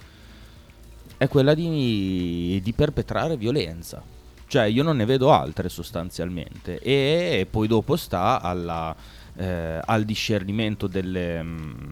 è 1.18 1.28
quella 1.28 1.54
di, 1.54 2.60
di 2.64 2.74
perpetrare 2.74 3.38
violenza. 3.38 4.02
Cioè 4.50 4.64
io 4.64 4.84
non 4.84 4.98
ne 4.98 5.06
vedo 5.06 5.34
altre 5.34 5.68
sostanzialmente 5.68 6.80
e 6.80 7.46
poi 7.50 7.68
dopo 7.68 7.98
sta 7.98 8.40
alla, 8.42 8.96
eh, 9.36 9.82
al 9.84 10.06
discernimento 10.06 10.88
delle, 10.88 11.44
mm, 11.44 11.92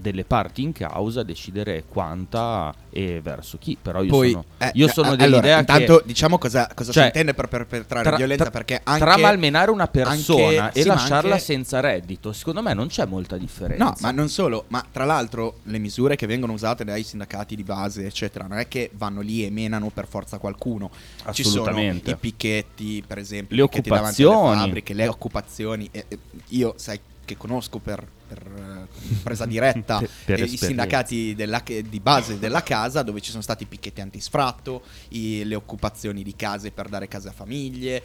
delle 0.00 0.24
parti 0.24 0.62
in 0.62 0.72
causa 0.72 1.22
decidere 1.22 1.84
quanta 1.88 2.74
e 2.90 3.20
verso 3.22 3.58
chi. 3.58 3.76
Però 3.80 4.02
io 4.02 4.08
Poi, 4.10 4.30
sono, 4.30 4.44
eh, 4.58 4.70
io 4.74 4.86
eh, 4.86 4.90
sono 4.90 5.08
allora, 5.08 5.24
dell'idea 5.26 5.58
intanto 5.60 5.98
che 5.98 6.02
diciamo 6.06 6.38
cosa, 6.38 6.68
cosa 6.74 6.92
cioè, 6.92 7.02
si 7.02 7.08
intende 7.08 7.34
per 7.34 7.48
perpetrare 7.48 8.04
tra- 8.06 8.16
violenza 8.16 8.42
tra- 8.44 8.52
perché 8.52 8.80
anche 8.82 9.00
tra 9.04 9.16
malmenare 9.18 9.70
una 9.70 9.86
persona 9.86 10.64
anche- 10.64 10.78
e 10.78 10.82
sì, 10.82 10.88
lasciarla 10.88 11.32
anche- 11.34 11.44
senza 11.44 11.80
reddito, 11.80 12.32
secondo 12.32 12.62
me 12.62 12.74
non 12.74 12.88
c'è 12.88 13.04
molta 13.06 13.36
differenza. 13.36 13.84
No, 13.84 13.94
ma 14.00 14.10
non 14.10 14.28
solo, 14.28 14.64
ma 14.68 14.84
tra 14.90 15.04
l'altro 15.04 15.58
le 15.64 15.78
misure 15.78 16.16
che 16.16 16.26
vengono 16.26 16.52
usate 16.52 16.84
dai 16.84 17.02
sindacati 17.02 17.54
di 17.56 17.62
base, 17.62 18.04
eccetera, 18.06 18.46
non 18.46 18.58
è 18.58 18.68
che 18.68 18.90
vanno 18.94 19.20
lì 19.20 19.44
e 19.44 19.50
menano 19.50 19.90
per 19.90 20.06
forza 20.08 20.38
qualcuno. 20.38 20.90
Ci 21.32 21.44
sono 21.44 21.78
i 21.80 22.16
picchetti, 22.18 23.02
per 23.06 23.18
esempio, 23.18 23.56
Le 23.56 23.62
i 23.62 23.66
picchetti 23.68 23.88
davanti 23.88 24.22
alle 24.22 24.30
occupazioni. 24.32 24.60
fabbriche, 24.60 24.94
le 24.94 25.08
occupazioni. 25.08 25.88
E- 25.92 26.04
e 26.08 26.18
io 26.48 26.74
sai 26.76 26.98
che 27.30 27.36
conosco 27.36 27.78
per, 27.78 28.04
per, 28.28 28.42
eh, 28.44 29.18
presa 29.22 29.46
diretta 29.46 29.98
Per- 30.00 30.10
per 30.24 30.40
eh, 30.40 30.44
i 30.44 30.56
sindacati 30.56 31.34
della- 31.34 31.62
di 31.64 32.00
base 32.00 32.38
della 32.38 32.62
casa 32.62 33.02
dove 33.02 33.20
ci 33.20 33.30
sono 33.30 33.42
stati 33.42 33.62
i 33.62 33.66
picchetti 33.66 34.00
antisfratto, 34.00 34.82
i- 35.10 35.44
le 35.44 35.54
occupazioni 35.54 36.22
di 36.22 36.34
case 36.34 36.70
per 36.72 36.88
dare 36.88 37.06
case 37.08 37.28
a 37.28 37.32
famiglie. 37.32 38.02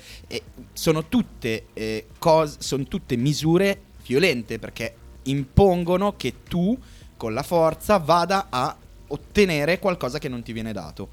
Sono 0.73 1.07
tutte 1.07 1.67
eh, 1.73 2.07
cose, 2.19 2.57
sono 2.59 2.83
tutte 2.83 3.15
misure 3.15 3.81
violente 4.05 4.59
perché 4.59 4.95
impongono 5.23 6.15
che 6.15 6.35
tu 6.47 6.77
con 7.17 7.33
la 7.33 7.43
forza 7.43 7.97
vada 7.97 8.47
a 8.49 8.75
ottenere 9.07 9.79
qualcosa 9.79 10.19
che 10.19 10.29
non 10.29 10.43
ti 10.43 10.53
viene 10.53 10.73
dato. 10.73 11.09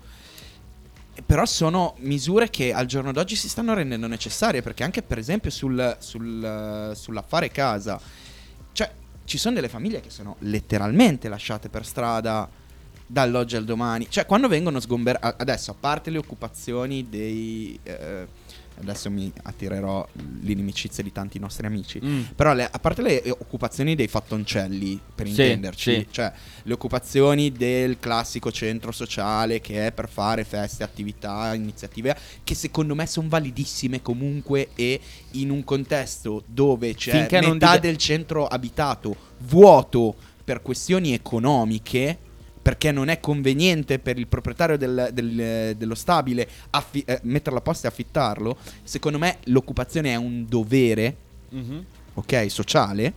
Però 1.26 1.44
sono 1.44 1.94
misure 1.98 2.48
che 2.48 2.72
al 2.72 2.86
giorno 2.86 3.12
d'oggi 3.12 3.36
si 3.36 3.48
stanno 3.48 3.74
rendendo 3.74 4.06
necessarie 4.06 4.62
perché 4.62 4.82
anche 4.82 5.02
per 5.02 5.18
esempio 5.18 5.50
sul, 5.50 5.96
sul, 6.00 6.92
sull'affare 6.94 7.50
casa, 7.50 8.00
cioè 8.72 8.90
ci 9.24 9.36
sono 9.36 9.54
delle 9.54 9.68
famiglie 9.68 10.00
che 10.00 10.08
sono 10.08 10.36
letteralmente 10.40 11.28
lasciate 11.28 11.68
per 11.68 11.84
strada 11.84 12.48
dall'oggi 13.06 13.56
al 13.56 13.64
domani. 13.64 14.06
Cioè 14.08 14.24
quando 14.24 14.48
vengono 14.48 14.80
sgomberate, 14.80 15.34
adesso 15.38 15.70
a 15.70 15.74
parte 15.78 16.10
le 16.10 16.18
occupazioni 16.18 17.08
dei... 17.08 17.78
eh, 17.82 18.26
adesso 18.80 19.10
mi 19.10 19.32
attirerò 19.42 20.06
l'inimicizia 20.40 21.02
di 21.02 21.12
tanti 21.12 21.38
nostri 21.38 21.66
amici. 21.66 22.00
Mm. 22.04 22.22
Però 22.34 22.52
le- 22.54 22.68
a 22.70 22.78
parte 22.78 23.02
le 23.02 23.22
occupazioni 23.30 23.94
dei 23.94 24.08
fattoncelli, 24.08 24.98
per 25.14 25.26
Sì, 25.26 25.30
intenderci, 25.32 25.94
sì. 25.94 26.06
cioè 26.10 26.32
le 26.62 26.72
occupazioni 26.72 27.52
del 27.52 27.98
classico 27.98 28.50
centro 28.50 28.92
sociale 28.92 29.60
che 29.60 29.86
è 29.86 29.92
per 29.92 30.08
fare 30.08 30.44
feste, 30.44 30.82
attività, 30.82 31.54
iniziative, 31.54 32.16
che 32.44 32.54
secondo 32.54 32.94
me 32.94 33.06
sono 33.06 33.28
validissime 33.28 34.02
comunque 34.02 34.68
e 34.74 35.00
in 35.32 35.50
un 35.50 35.64
contesto 35.64 36.42
dove 36.46 36.94
c'è 36.94 37.10
Finché 37.12 37.40
metà 37.40 37.74
dive- 37.74 37.80
del 37.80 37.96
centro 37.96 38.46
abitato 38.46 39.14
vuoto 39.38 40.14
per 40.44 40.60
questioni 40.62 41.12
economiche, 41.12 42.18
perché 42.62 42.92
non 42.92 43.08
è 43.08 43.18
conveniente 43.18 43.98
per 43.98 44.18
il 44.18 44.28
proprietario 44.28 44.78
del- 44.78 45.10
del- 45.12 45.74
dello 45.76 45.94
stabile 45.96 46.48
affi- 46.70 47.02
eh, 47.04 47.18
metterlo 47.24 47.58
a 47.58 47.62
posto 47.62 47.86
e 47.86 47.90
affittarlo, 47.90 48.56
secondo 48.84 49.18
me 49.18 49.38
l'occupazione 49.44 50.12
è 50.12 50.14
un 50.16 50.46
dovere, 50.48 51.16
Mhm. 51.50 51.84
ok, 52.14 52.46
sociale. 52.48 53.12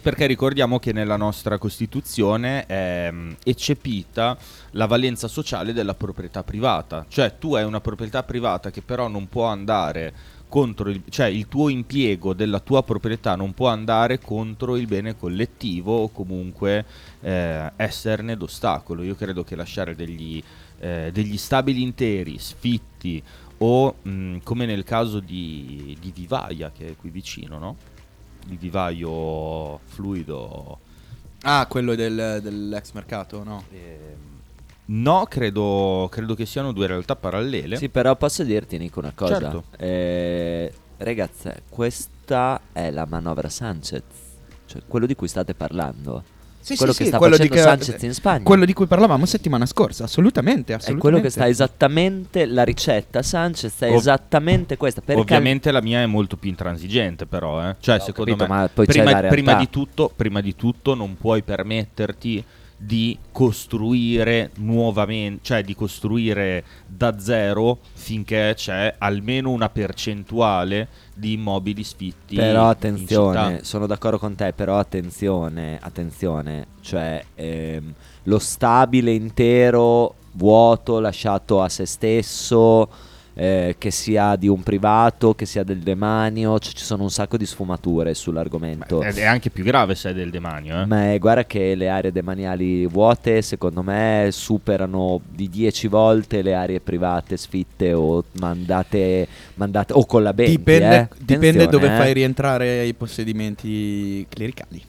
Perché 0.00 0.26
ricordiamo 0.26 0.78
che 0.78 0.92
nella 0.92 1.16
nostra 1.16 1.58
Costituzione 1.58 2.64
è 2.66 3.10
mm, 3.12 3.32
eccepita 3.44 4.36
la 4.72 4.86
valenza 4.86 5.28
sociale 5.28 5.72
della 5.72 5.94
proprietà 5.94 6.42
privata. 6.42 7.04
Cioè 7.08 7.34
tu 7.38 7.54
hai 7.54 7.64
una 7.64 7.80
proprietà 7.80 8.22
privata 8.22 8.70
che 8.70 8.80
però 8.80 9.08
non 9.08 9.28
può 9.28 9.44
andare 9.44 10.12
contro 10.54 10.88
il, 10.88 11.02
cioè 11.08 11.26
il 11.26 11.48
tuo 11.48 11.68
impiego 11.68 12.32
della 12.32 12.60
tua 12.60 12.84
proprietà 12.84 13.34
non 13.34 13.54
può 13.54 13.66
andare 13.66 14.20
contro 14.20 14.76
il 14.76 14.86
bene 14.86 15.16
collettivo 15.16 16.02
o 16.02 16.10
comunque 16.10 16.84
eh, 17.22 17.72
esserne 17.74 18.36
d'ostacolo. 18.36 19.02
Io 19.02 19.16
credo 19.16 19.42
che 19.42 19.56
lasciare 19.56 19.96
degli, 19.96 20.40
eh, 20.78 21.10
degli 21.12 21.36
stabili 21.38 21.82
interi, 21.82 22.38
sfitti 22.38 23.20
o 23.58 23.96
mh, 24.00 24.36
come 24.44 24.64
nel 24.64 24.84
caso 24.84 25.18
di, 25.18 25.96
di 26.00 26.12
Vivaia 26.14 26.70
che 26.70 26.90
è 26.90 26.96
qui 26.96 27.10
vicino, 27.10 27.58
no? 27.58 27.76
Il 28.50 28.56
vivaio 28.56 29.80
fluido. 29.86 30.78
Ah, 31.42 31.66
quello 31.66 31.96
del- 31.96 32.38
dell'ex 32.40 32.92
mercato, 32.92 33.42
no? 33.42 33.64
Ehm, 33.72 34.33
No, 34.86 35.24
credo, 35.28 36.08
credo 36.10 36.34
che 36.34 36.44
siano 36.44 36.72
due 36.72 36.86
realtà 36.86 37.16
parallele. 37.16 37.76
Sì, 37.76 37.88
però 37.88 38.16
posso 38.16 38.42
dirti, 38.44 38.76
Nico, 38.76 39.00
una 39.00 39.12
cosa. 39.14 39.38
Certo. 39.38 39.64
Eh, 39.78 40.72
ragazze, 40.98 41.62
questa 41.68 42.60
è 42.72 42.90
la 42.90 43.06
manovra 43.08 43.48
Sanchez. 43.48 44.02
Cioè, 44.66 44.82
quello 44.86 45.06
di 45.06 45.14
cui 45.14 45.28
state 45.28 45.54
parlando. 45.54 46.22
Sì, 46.60 46.76
quello 46.76 46.92
sì, 46.92 46.98
che 46.98 47.04
sì, 47.04 47.10
sta 47.10 47.18
quello 47.18 47.36
facendo 47.36 47.54
di 47.54 47.60
che- 47.60 47.66
Sanchez 47.66 48.02
in 48.02 48.14
Spagna. 48.14 48.42
Quello 48.42 48.64
di 48.64 48.72
cui 48.72 48.86
parlavamo 48.86 49.26
settimana 49.26 49.66
scorsa, 49.66 50.04
assolutamente, 50.04 50.72
È 50.72 50.76
assolutamente. 50.76 51.00
quello 51.00 51.20
che 51.20 51.28
sta 51.30 51.46
esattamente 51.46 52.46
la 52.46 52.64
ricetta 52.64 53.22
Sanchez 53.22 53.80
è 53.80 53.90
Ov- 53.90 53.96
esattamente 53.96 54.78
questa. 54.78 55.02
Ovviamente 55.12 55.70
la 55.70 55.82
mia 55.82 56.00
è 56.00 56.06
molto 56.06 56.36
più 56.38 56.48
intransigente, 56.48 57.26
però. 57.26 57.68
Eh. 57.68 57.76
Cioè, 57.80 57.96
Ho 57.96 58.04
secondo 58.04 58.36
capito, 58.36 58.52
me, 58.52 58.84
prima, 58.86 59.20
prima 59.28 59.54
di 59.56 59.68
tutto, 59.68 60.10
prima 60.14 60.40
di 60.40 60.56
tutto, 60.56 60.94
non 60.94 61.16
puoi 61.18 61.42
permetterti 61.42 62.42
di 62.76 63.16
costruire 63.32 64.50
nuovamente, 64.56 65.40
cioè 65.42 65.62
di 65.62 65.74
costruire 65.74 66.64
da 66.86 67.18
zero 67.18 67.78
finché 67.92 68.52
c'è 68.56 68.94
almeno 68.98 69.50
una 69.50 69.68
percentuale 69.68 70.88
di 71.14 71.32
immobili 71.32 71.84
sfitti. 71.84 72.34
Però 72.36 72.68
attenzione, 72.68 73.60
sono 73.62 73.86
d'accordo 73.86 74.18
con 74.18 74.34
te, 74.34 74.52
però 74.52 74.78
attenzione, 74.78 75.78
attenzione, 75.80 76.66
cioè 76.80 77.24
ehm, 77.34 77.94
lo 78.24 78.38
stabile 78.38 79.12
intero, 79.12 80.16
vuoto, 80.32 80.98
lasciato 80.98 81.62
a 81.62 81.68
se 81.68 81.86
stesso, 81.86 82.88
eh, 83.34 83.74
che 83.78 83.90
sia 83.90 84.36
di 84.36 84.46
un 84.48 84.62
privato, 84.62 85.34
che 85.34 85.44
sia 85.44 85.64
del 85.64 85.80
demanio, 85.80 86.58
cioè, 86.58 86.72
ci 86.72 86.84
sono 86.84 87.02
un 87.02 87.10
sacco 87.10 87.36
di 87.36 87.46
sfumature 87.46 88.14
sull'argomento. 88.14 89.02
Ed 89.02 89.18
è 89.18 89.24
anche 89.24 89.50
più 89.50 89.64
grave 89.64 89.94
se 89.94 90.10
è 90.10 90.14
del 90.14 90.30
demanio, 90.30 90.82
eh. 90.82 90.86
Ma 90.86 91.12
eh, 91.12 91.18
guarda 91.18 91.44
che 91.44 91.74
le 91.74 91.88
aree 91.88 92.12
demaniali 92.12 92.86
vuote, 92.86 93.42
secondo 93.42 93.82
me, 93.82 94.28
superano 94.30 95.20
di 95.28 95.48
10 95.48 95.88
volte 95.88 96.42
le 96.42 96.54
aree 96.54 96.80
private 96.80 97.36
sfitte 97.36 97.92
o 97.92 98.24
mandate, 98.38 99.26
mandate 99.54 99.92
o 99.92 100.06
con 100.06 100.22
la 100.22 100.32
benti. 100.32 100.56
Dipende, 100.56 100.96
eh. 100.96 101.08
dipende 101.18 101.66
dove 101.66 101.86
eh. 101.92 101.96
fai 101.96 102.12
rientrare 102.12 102.84
i 102.84 102.94
possedimenti 102.94 104.24
clericali. 104.28 104.82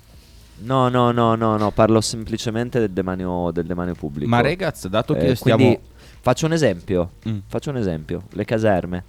No, 0.57 0.87
no, 0.87 1.11
no, 1.11 1.35
no, 1.35 1.57
no, 1.57 1.71
parlo 1.71 1.99
semplicemente 1.99 2.79
del 2.79 2.91
demanio, 2.91 3.51
del 3.51 3.65
demanio 3.65 3.93
pubblico. 3.93 4.29
Ma 4.29 4.39
ragazzi, 4.39 4.87
dato 4.87 5.13
che 5.13 5.27
Eh, 5.31 5.35
stiamo... 5.35 5.57
quindi 5.57 5.79
faccio 6.25 6.47
un 6.47 6.53
esempio. 6.53 7.11
Mm. 7.29 7.37
Faccio 7.45 7.69
un 7.69 7.77
esempio. 7.77 8.23
Le 8.31 8.45
caserme. 8.45 9.03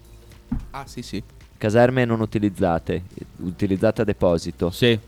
Ah, 0.72 0.84
sì, 0.86 1.00
sì. 1.00 1.22
Caserme 1.56 2.04
non 2.04 2.20
utilizzate, 2.20 3.02
utilizzate 3.38 4.02
a 4.02 4.04
deposito. 4.04 4.70
Sì, 4.70 4.98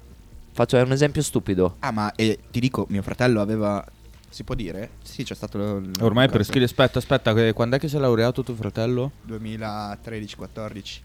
Faccio 0.53 0.77
un 0.79 0.91
esempio 0.91 1.23
stupido. 1.23 1.77
Ah, 1.81 1.91
ma 1.93 2.13
eh, 2.17 2.39
ti 2.51 2.59
dico, 2.61 2.87
mio 2.89 3.03
fratello 3.03 3.41
aveva. 3.43 3.85
Si 4.31 4.43
può 4.43 4.55
dire? 4.57 4.91
Sì, 5.03 5.23
c'è 5.23 5.35
stato. 5.35 5.59
lo- 5.59 5.79
lo- 5.79 5.91
ormai 6.01 6.29
per 6.29 6.45
skill... 6.45 6.63
Aspetta, 6.65 6.99
aspetta, 6.99 7.33
che- 7.35 7.53
quando 7.53 7.77
è 7.77 7.79
che 7.79 7.87
si 7.89 7.95
è 7.97 7.99
laureato 8.01 8.43
tuo 8.43 8.55
fratello? 8.55 9.13
2013-14. 9.29 11.01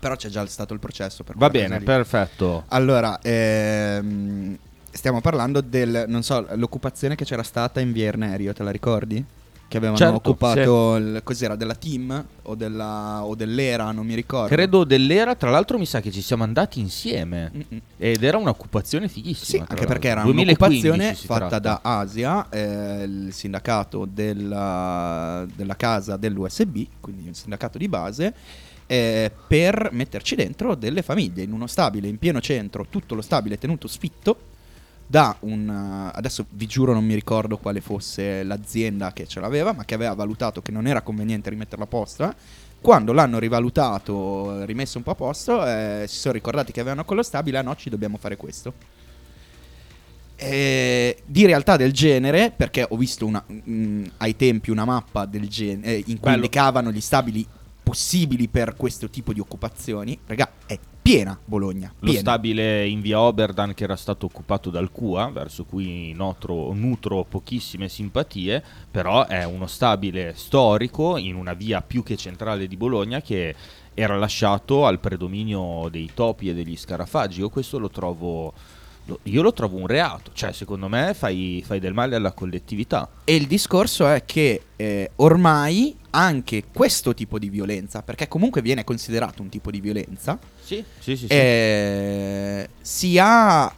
Però 0.00 0.16
c'è 0.16 0.28
già 0.28 0.44
stato 0.46 0.74
il 0.74 0.80
processo. 0.80 1.24
Per 1.24 1.34
Va 1.36 1.48
quella 1.48 1.66
bene, 1.68 1.78
cosa 1.78 1.78
lì. 1.78 1.84
perfetto. 2.04 2.64
Allora, 2.68 3.18
ehm, 3.20 4.56
stiamo 4.90 5.20
parlando 5.20 5.60
del. 5.60 6.04
Non 6.06 6.22
so, 6.22 6.46
l'occupazione 6.54 7.14
che 7.16 7.24
c'era 7.24 7.42
stata 7.42 7.80
in 7.80 7.90
via 7.92 8.06
Ernerio, 8.06 8.52
te 8.52 8.62
la 8.62 8.70
ricordi? 8.70 9.24
Che 9.66 9.78
avevano 9.78 9.98
Certo, 9.98 10.14
occupato. 10.16 10.96
il- 10.96 11.20
cos'era? 11.24 11.56
Della 11.56 11.74
team? 11.74 12.24
O, 12.42 12.54
della, 12.54 13.24
o 13.24 13.34
dell'era? 13.34 13.90
Non 13.90 14.06
mi 14.06 14.14
ricordo. 14.14 14.54
Credo 14.54 14.84
dell'era, 14.84 15.34
tra 15.34 15.50
l'altro 15.50 15.78
mi 15.78 15.86
sa 15.86 16.00
che 16.00 16.12
ci 16.12 16.20
siamo 16.20 16.44
andati 16.44 16.78
insieme. 16.78 17.50
Mm-mm. 17.54 17.80
Ed 17.96 18.22
era 18.22 18.36
un'occupazione 18.36 19.08
Sì, 19.08 19.14
fighissima. 19.14 19.64
tra 19.64 19.74
anche 19.74 19.86
perché 19.86 20.06
era 20.08 20.16
l'altro. 20.22 20.32
2015 20.34 20.86
un'occupazione 20.86 21.14
fatta 21.40 21.58
da 21.58 21.80
Asia, 21.82 22.48
eh, 22.50 23.02
il 23.04 23.32
sindacato 23.32 24.06
della, 24.08 25.44
della 25.54 25.76
casa 25.76 26.16
dell'USB, 26.16 26.78
quindi 27.00 27.26
un 27.26 27.34
sindacato 27.34 27.76
di 27.78 27.88
base, 27.88 28.34
eh, 28.86 29.30
per 29.48 29.88
metterci 29.92 30.34
dentro 30.36 30.74
delle 30.76 31.02
famiglie 31.02 31.42
in 31.42 31.52
uno 31.52 31.66
stabile 31.66 32.06
in 32.06 32.18
pieno 32.18 32.40
centro, 32.40 32.86
tutto 32.88 33.14
lo 33.16 33.22
stabile 33.22 33.58
tenuto 33.58 33.88
sfitto 33.88 34.36
da 35.14 35.36
un... 35.42 35.68
eh, 35.68 36.10
adesso 36.18 36.44
vi 36.50 36.66
giuro 36.66 36.92
non 36.92 37.04
mi 37.04 37.14
ricordo 37.14 37.56
quale 37.58 37.80
fosse 37.80 38.42
l'azienda 38.42 39.12
che 39.12 39.28
ce 39.28 39.38
l'aveva, 39.38 39.72
ma 39.72 39.84
che 39.84 39.94
aveva 39.94 40.12
valutato 40.12 40.60
che 40.60 40.72
non 40.72 40.88
era 40.88 41.02
conveniente 41.02 41.50
rimetterla 41.50 41.84
a 41.84 41.86
posto. 41.86 42.34
Quando 42.80 43.12
l'hanno 43.12 43.38
rivalutato, 43.38 44.62
eh, 44.62 44.66
rimesso 44.66 44.98
un 44.98 45.04
po' 45.04 45.12
a 45.12 45.14
posto, 45.14 45.64
eh, 45.64 46.06
si 46.08 46.16
sono 46.16 46.34
ricordati 46.34 46.72
che 46.72 46.80
avevano 46.80 47.04
quello 47.04 47.22
stabile, 47.22 47.58
ah 47.58 47.62
no, 47.62 47.76
ci 47.76 47.90
dobbiamo 47.90 48.16
fare 48.16 48.36
questo. 48.36 48.72
Eh, 50.34 51.16
di 51.24 51.46
realtà 51.46 51.76
del 51.76 51.92
genere, 51.92 52.52
perché 52.54 52.84
ho 52.88 52.96
visto 52.96 53.24
una- 53.24 53.44
mm, 53.48 54.04
ai 54.16 54.34
tempi 54.34 54.72
una 54.72 54.84
mappa 54.84 55.26
del 55.26 55.46
genere 55.48 55.94
in 55.94 56.02
cui 56.04 56.16
Bello. 56.18 56.34
indicavano 56.34 56.90
gli 56.90 57.00
stabili 57.00 57.46
possibili 57.84 58.48
per 58.48 58.74
questo 58.76 59.08
tipo 59.08 59.32
di 59.32 59.38
occupazioni, 59.38 60.18
raga, 60.26 60.50
è 60.66 60.76
piena 61.04 61.38
Bologna. 61.44 61.92
Lo 61.98 62.06
piena. 62.06 62.20
stabile 62.20 62.86
in 62.86 63.02
via 63.02 63.20
Oberdan 63.20 63.74
che 63.74 63.84
era 63.84 63.94
stato 63.94 64.24
occupato 64.24 64.70
dal 64.70 64.90
CUA, 64.90 65.28
verso 65.28 65.66
cui 65.66 66.14
notro- 66.14 66.72
nutro 66.72 67.24
pochissime 67.24 67.90
simpatie, 67.90 68.64
però 68.90 69.26
è 69.26 69.44
uno 69.44 69.66
stabile 69.66 70.32
storico 70.34 71.18
in 71.18 71.34
una 71.34 71.52
via 71.52 71.82
più 71.82 72.02
che 72.02 72.16
centrale 72.16 72.66
di 72.66 72.78
Bologna 72.78 73.20
che 73.20 73.54
era 73.92 74.16
lasciato 74.16 74.86
al 74.86 74.98
predominio 74.98 75.88
dei 75.90 76.10
topi 76.14 76.48
e 76.48 76.54
degli 76.54 76.74
scarafaggi. 76.74 77.40
Io 77.40 77.50
questo 77.50 77.78
lo 77.78 77.90
trovo... 77.90 78.54
Io 79.24 79.42
lo 79.42 79.52
trovo 79.52 79.76
un 79.76 79.86
reato, 79.86 80.30
cioè 80.32 80.52
secondo 80.52 80.88
me 80.88 81.12
fai, 81.12 81.62
fai 81.66 81.78
del 81.78 81.92
male 81.92 82.16
alla 82.16 82.32
collettività. 82.32 83.06
E 83.24 83.34
il 83.34 83.46
discorso 83.46 84.06
è 84.08 84.24
che 84.24 84.62
eh, 84.76 85.10
ormai 85.16 85.94
anche 86.10 86.64
questo 86.72 87.12
tipo 87.12 87.38
di 87.38 87.50
violenza, 87.50 88.02
perché 88.02 88.28
comunque 88.28 88.62
viene 88.62 88.82
considerato 88.82 89.42
un 89.42 89.50
tipo 89.50 89.70
di 89.70 89.80
violenza, 89.80 90.38
Sì, 90.62 90.82
sì, 91.00 91.16
sì. 91.16 91.26
sì. 91.26 91.32
eh, 91.34 92.68
sia, 92.80 93.74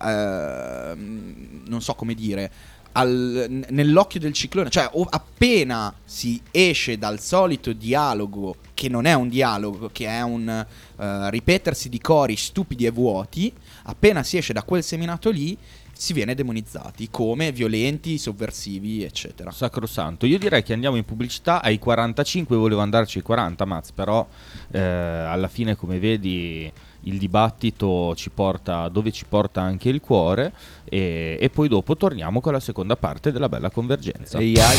ehm, 0.93 1.62
non 1.66 1.81
so 1.83 1.95
come 1.95 2.14
dire, 2.14 2.51
al- 2.93 3.64
nell'occhio 3.70 4.20
del 4.20 4.33
ciclone, 4.33 4.70
cioè 4.70 4.89
appena 5.11 5.93
si 6.05 6.41
esce 6.51 6.99
dal 6.99 7.20
solito 7.20 7.72
dialogo, 7.72 8.57
che 8.74 8.89
non 8.89 9.07
è 9.07 9.12
un 9.14 9.29
dialogo, 9.29 9.91
che 9.93 10.07
è 10.07 10.22
un 10.22 10.49
eh, 10.49 11.31
ripetersi 11.31 11.89
di 11.89 12.01
cori 12.01 12.37
stupidi 12.37 12.87
e 12.87 12.91
vuoti, 12.91 13.53
appena 13.87 14.22
si 14.22 14.37
esce 14.37 14.53
da 14.53 14.62
quel 14.62 14.82
seminato 14.82 15.30
lì, 15.30 15.57
si 15.93 16.12
viene 16.12 16.34
demonizzati 16.34 17.09
come 17.11 17.53
violenti, 17.53 18.18
sovversivi, 18.18 19.03
eccetera. 19.03 19.51
Sacrosanto. 19.51 20.26
Io 20.26 20.39
direi 20.39 20.62
che 20.62 20.74
andiamo 20.74 20.97
in 20.97 21.05
pubblicità 21.05 21.62
ai 21.62 21.78
45, 21.78 22.57
volevo 22.57 22.80
andarci 22.80 23.18
ai 23.18 23.24
40, 23.24 23.64
Maz, 23.64 23.93
però 23.93 24.26
eh, 24.70 24.78
alla 24.80 25.49
fine 25.49 25.74
come 25.74 25.99
vedi 25.99 26.70
il 27.01 27.18
dibattito 27.18 28.14
ci 28.16 28.30
porta 28.30 28.89
dove 28.89 29.12
ci 29.12 29.24
porta 29.28 29.62
anche 29.62 29.89
il 29.89 30.01
cuore 30.01 30.53
e, 30.84 31.39
e 31.41 31.51
poi 31.51 31.68
dopo 31.68 31.97
torniamo 31.97 32.41
con 32.41 32.53
la 32.53 32.61
seconda 32.61 32.97
parte 32.97 33.32
della 33.32 33.49
bella 33.49 33.70
convergenza. 33.70 34.39
E 34.39 34.53
ai- 34.61 34.78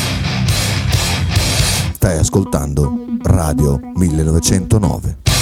Stai 1.93 2.20
ascoltando 2.20 3.05
Radio 3.24 3.80
1909. 3.95 5.36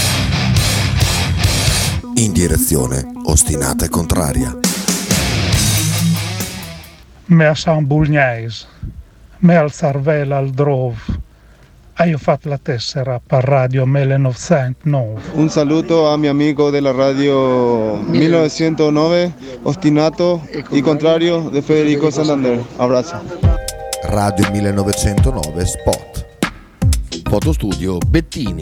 In 2.18 2.32
direzione 2.32 3.06
ostinata 3.26 3.86
e 3.86 3.90
contraria. 3.90 4.58
me 7.28 7.48
a 7.48 7.56
San 7.56 7.86
Bulgnais, 7.86 8.68
me 9.40 9.56
al 9.56 9.72
Zarvela 9.72 10.38
al 10.38 10.52
Drove. 10.52 11.24
E 11.98 12.08
io 12.10 12.16
ho 12.16 12.20
fatto 12.20 12.50
la 12.50 12.58
tessera 12.58 13.22
per 13.26 13.44
Radio 13.44 13.86
1909. 13.86 15.22
Un 15.34 15.50
saluto 15.50 16.08
a 16.10 16.18
mi 16.18 16.28
amigo 16.28 16.70
della 16.70 16.92
radio 16.92 17.96
1909, 17.96 19.34
Ostinato 19.64 20.46
y 20.70 20.82
Contrario 20.82 21.50
de 21.50 21.62
Federico 21.62 22.12
Santander. 22.12 22.62
Abrazo. 22.78 23.22
Radio 24.04 24.50
1909 24.52 25.66
Spot. 25.66 26.26
Fotostudio 27.30 27.98
Bettini, 27.98 28.62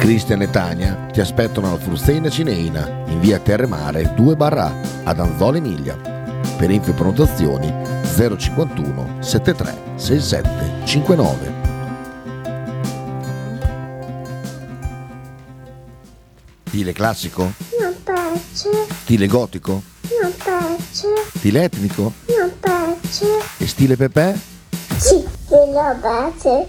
Cristian 0.00 0.40
e 0.40 0.48
Tania 0.50 0.94
ti 1.12 1.20
aspettano 1.20 1.68
alla 1.68 1.78
Frusteina 1.78 2.30
Cineina 2.30 3.04
in 3.08 3.20
via 3.20 3.38
Terremare 3.38 4.14
2 4.14 4.34
barra 4.34 4.72
ad 5.04 5.20
Anzola 5.20 5.58
Emilia. 5.58 5.94
Per 6.56 6.70
info 6.70 6.90
e 6.90 6.94
prenotazioni 6.94 7.70
051 8.38 9.16
73 9.22 9.74
67 9.96 10.86
59. 10.86 11.58
Stile 16.64 16.92
classico? 16.92 17.52
Non 17.80 17.94
piace, 18.02 18.70
Stile 19.02 19.26
gotico? 19.26 19.82
non 20.22 20.32
piace, 20.42 21.08
Stile 21.36 21.64
etnico? 21.64 22.12
non 22.38 22.50
piace. 22.58 23.26
E 23.58 23.66
stile 23.66 23.96
Pepe? 23.96 24.38
Sì, 24.96 25.22
lo 25.48 25.96
bacio. 26.00 26.68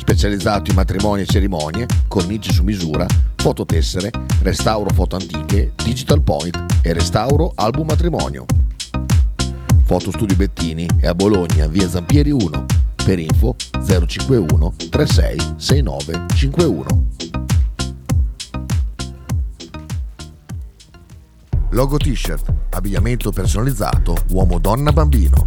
specializzato 0.00 0.70
in 0.70 0.76
matrimoni 0.76 1.22
e 1.22 1.26
cerimonie, 1.26 1.86
cornici 2.08 2.50
su 2.52 2.62
misura, 2.62 3.06
fototessere, 3.36 4.10
restauro 4.40 4.88
foto 4.94 5.16
antiche, 5.16 5.72
digital 5.76 6.22
point 6.22 6.58
e 6.80 6.92
restauro 6.94 7.52
album 7.54 7.86
matrimonio. 7.86 8.46
Fotostudio 9.84 10.36
Bettini 10.36 10.88
è 10.98 11.06
a 11.06 11.14
Bologna, 11.14 11.66
via 11.66 11.88
Zampieri 11.88 12.30
1. 12.30 12.64
Per 13.04 13.18
info 13.18 13.56
051 13.84 14.74
36 14.88 15.54
69 15.56 16.26
51. 16.34 17.06
Logo 21.70 21.96
t-shirt, 21.98 22.52
abbigliamento 22.70 23.30
personalizzato 23.30 24.16
uomo 24.30 24.58
donna 24.58 24.92
bambino. 24.92 25.46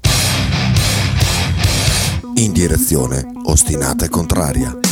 In 2.35 2.53
direzione 2.53 3.31
ostinata 3.43 4.05
e 4.05 4.09
contraria. 4.09 4.90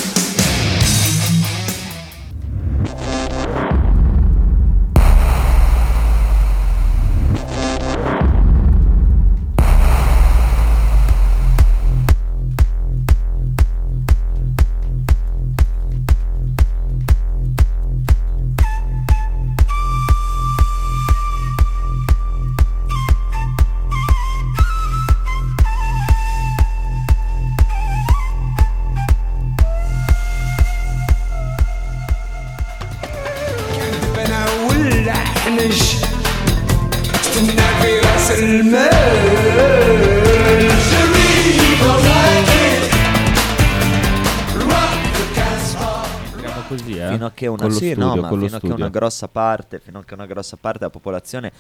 Che 47.40 47.48
una, 47.48 47.70
sì, 47.70 47.92
studio, 47.92 48.16
no, 48.16 48.28
fino 48.28 48.28
a 48.28 48.50
che 48.50 48.58
studio. 48.58 48.76
una 48.76 48.90
grossa 48.90 49.30
parte, 49.30 49.80
fino 49.80 50.00
a 50.00 50.04
che 50.04 50.14
una 50.14 50.26
grossa 50.26 50.58
parte 50.58 50.80
della 50.80 50.92
popolazione 50.92 51.54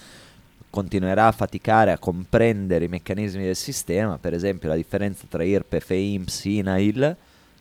continuerà 0.69 1.27
a 1.27 1.31
faticare 1.31 1.93
a 1.93 1.97
comprendere 1.97 2.83
i 2.83 2.89
meccanismi 2.89 3.43
del 3.43 3.55
sistema, 3.55 4.17
per 4.17 4.33
esempio 4.33 4.67
la 4.67 4.75
differenza 4.75 5.25
tra 5.29 5.41
IRPEF 5.41 5.89
e 5.91 6.01
IMSS 6.01 6.45
INAIL, 6.45 7.15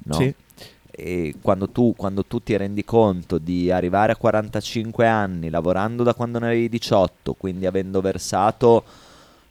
no? 0.04 0.14
Sì. 0.14 0.34
E 0.90 1.36
quando 1.40 1.68
tu, 1.68 1.94
quando 1.96 2.24
tu 2.24 2.42
ti 2.42 2.56
rendi 2.56 2.84
conto 2.84 3.38
di 3.38 3.70
arrivare 3.70 4.10
a 4.10 4.16
45 4.16 5.06
anni 5.06 5.48
lavorando 5.48 6.02
da 6.02 6.12
quando 6.12 6.40
ne 6.40 6.46
avevi 6.46 6.68
18, 6.68 7.34
quindi 7.34 7.66
avendo 7.66 8.00
versato 8.00 8.82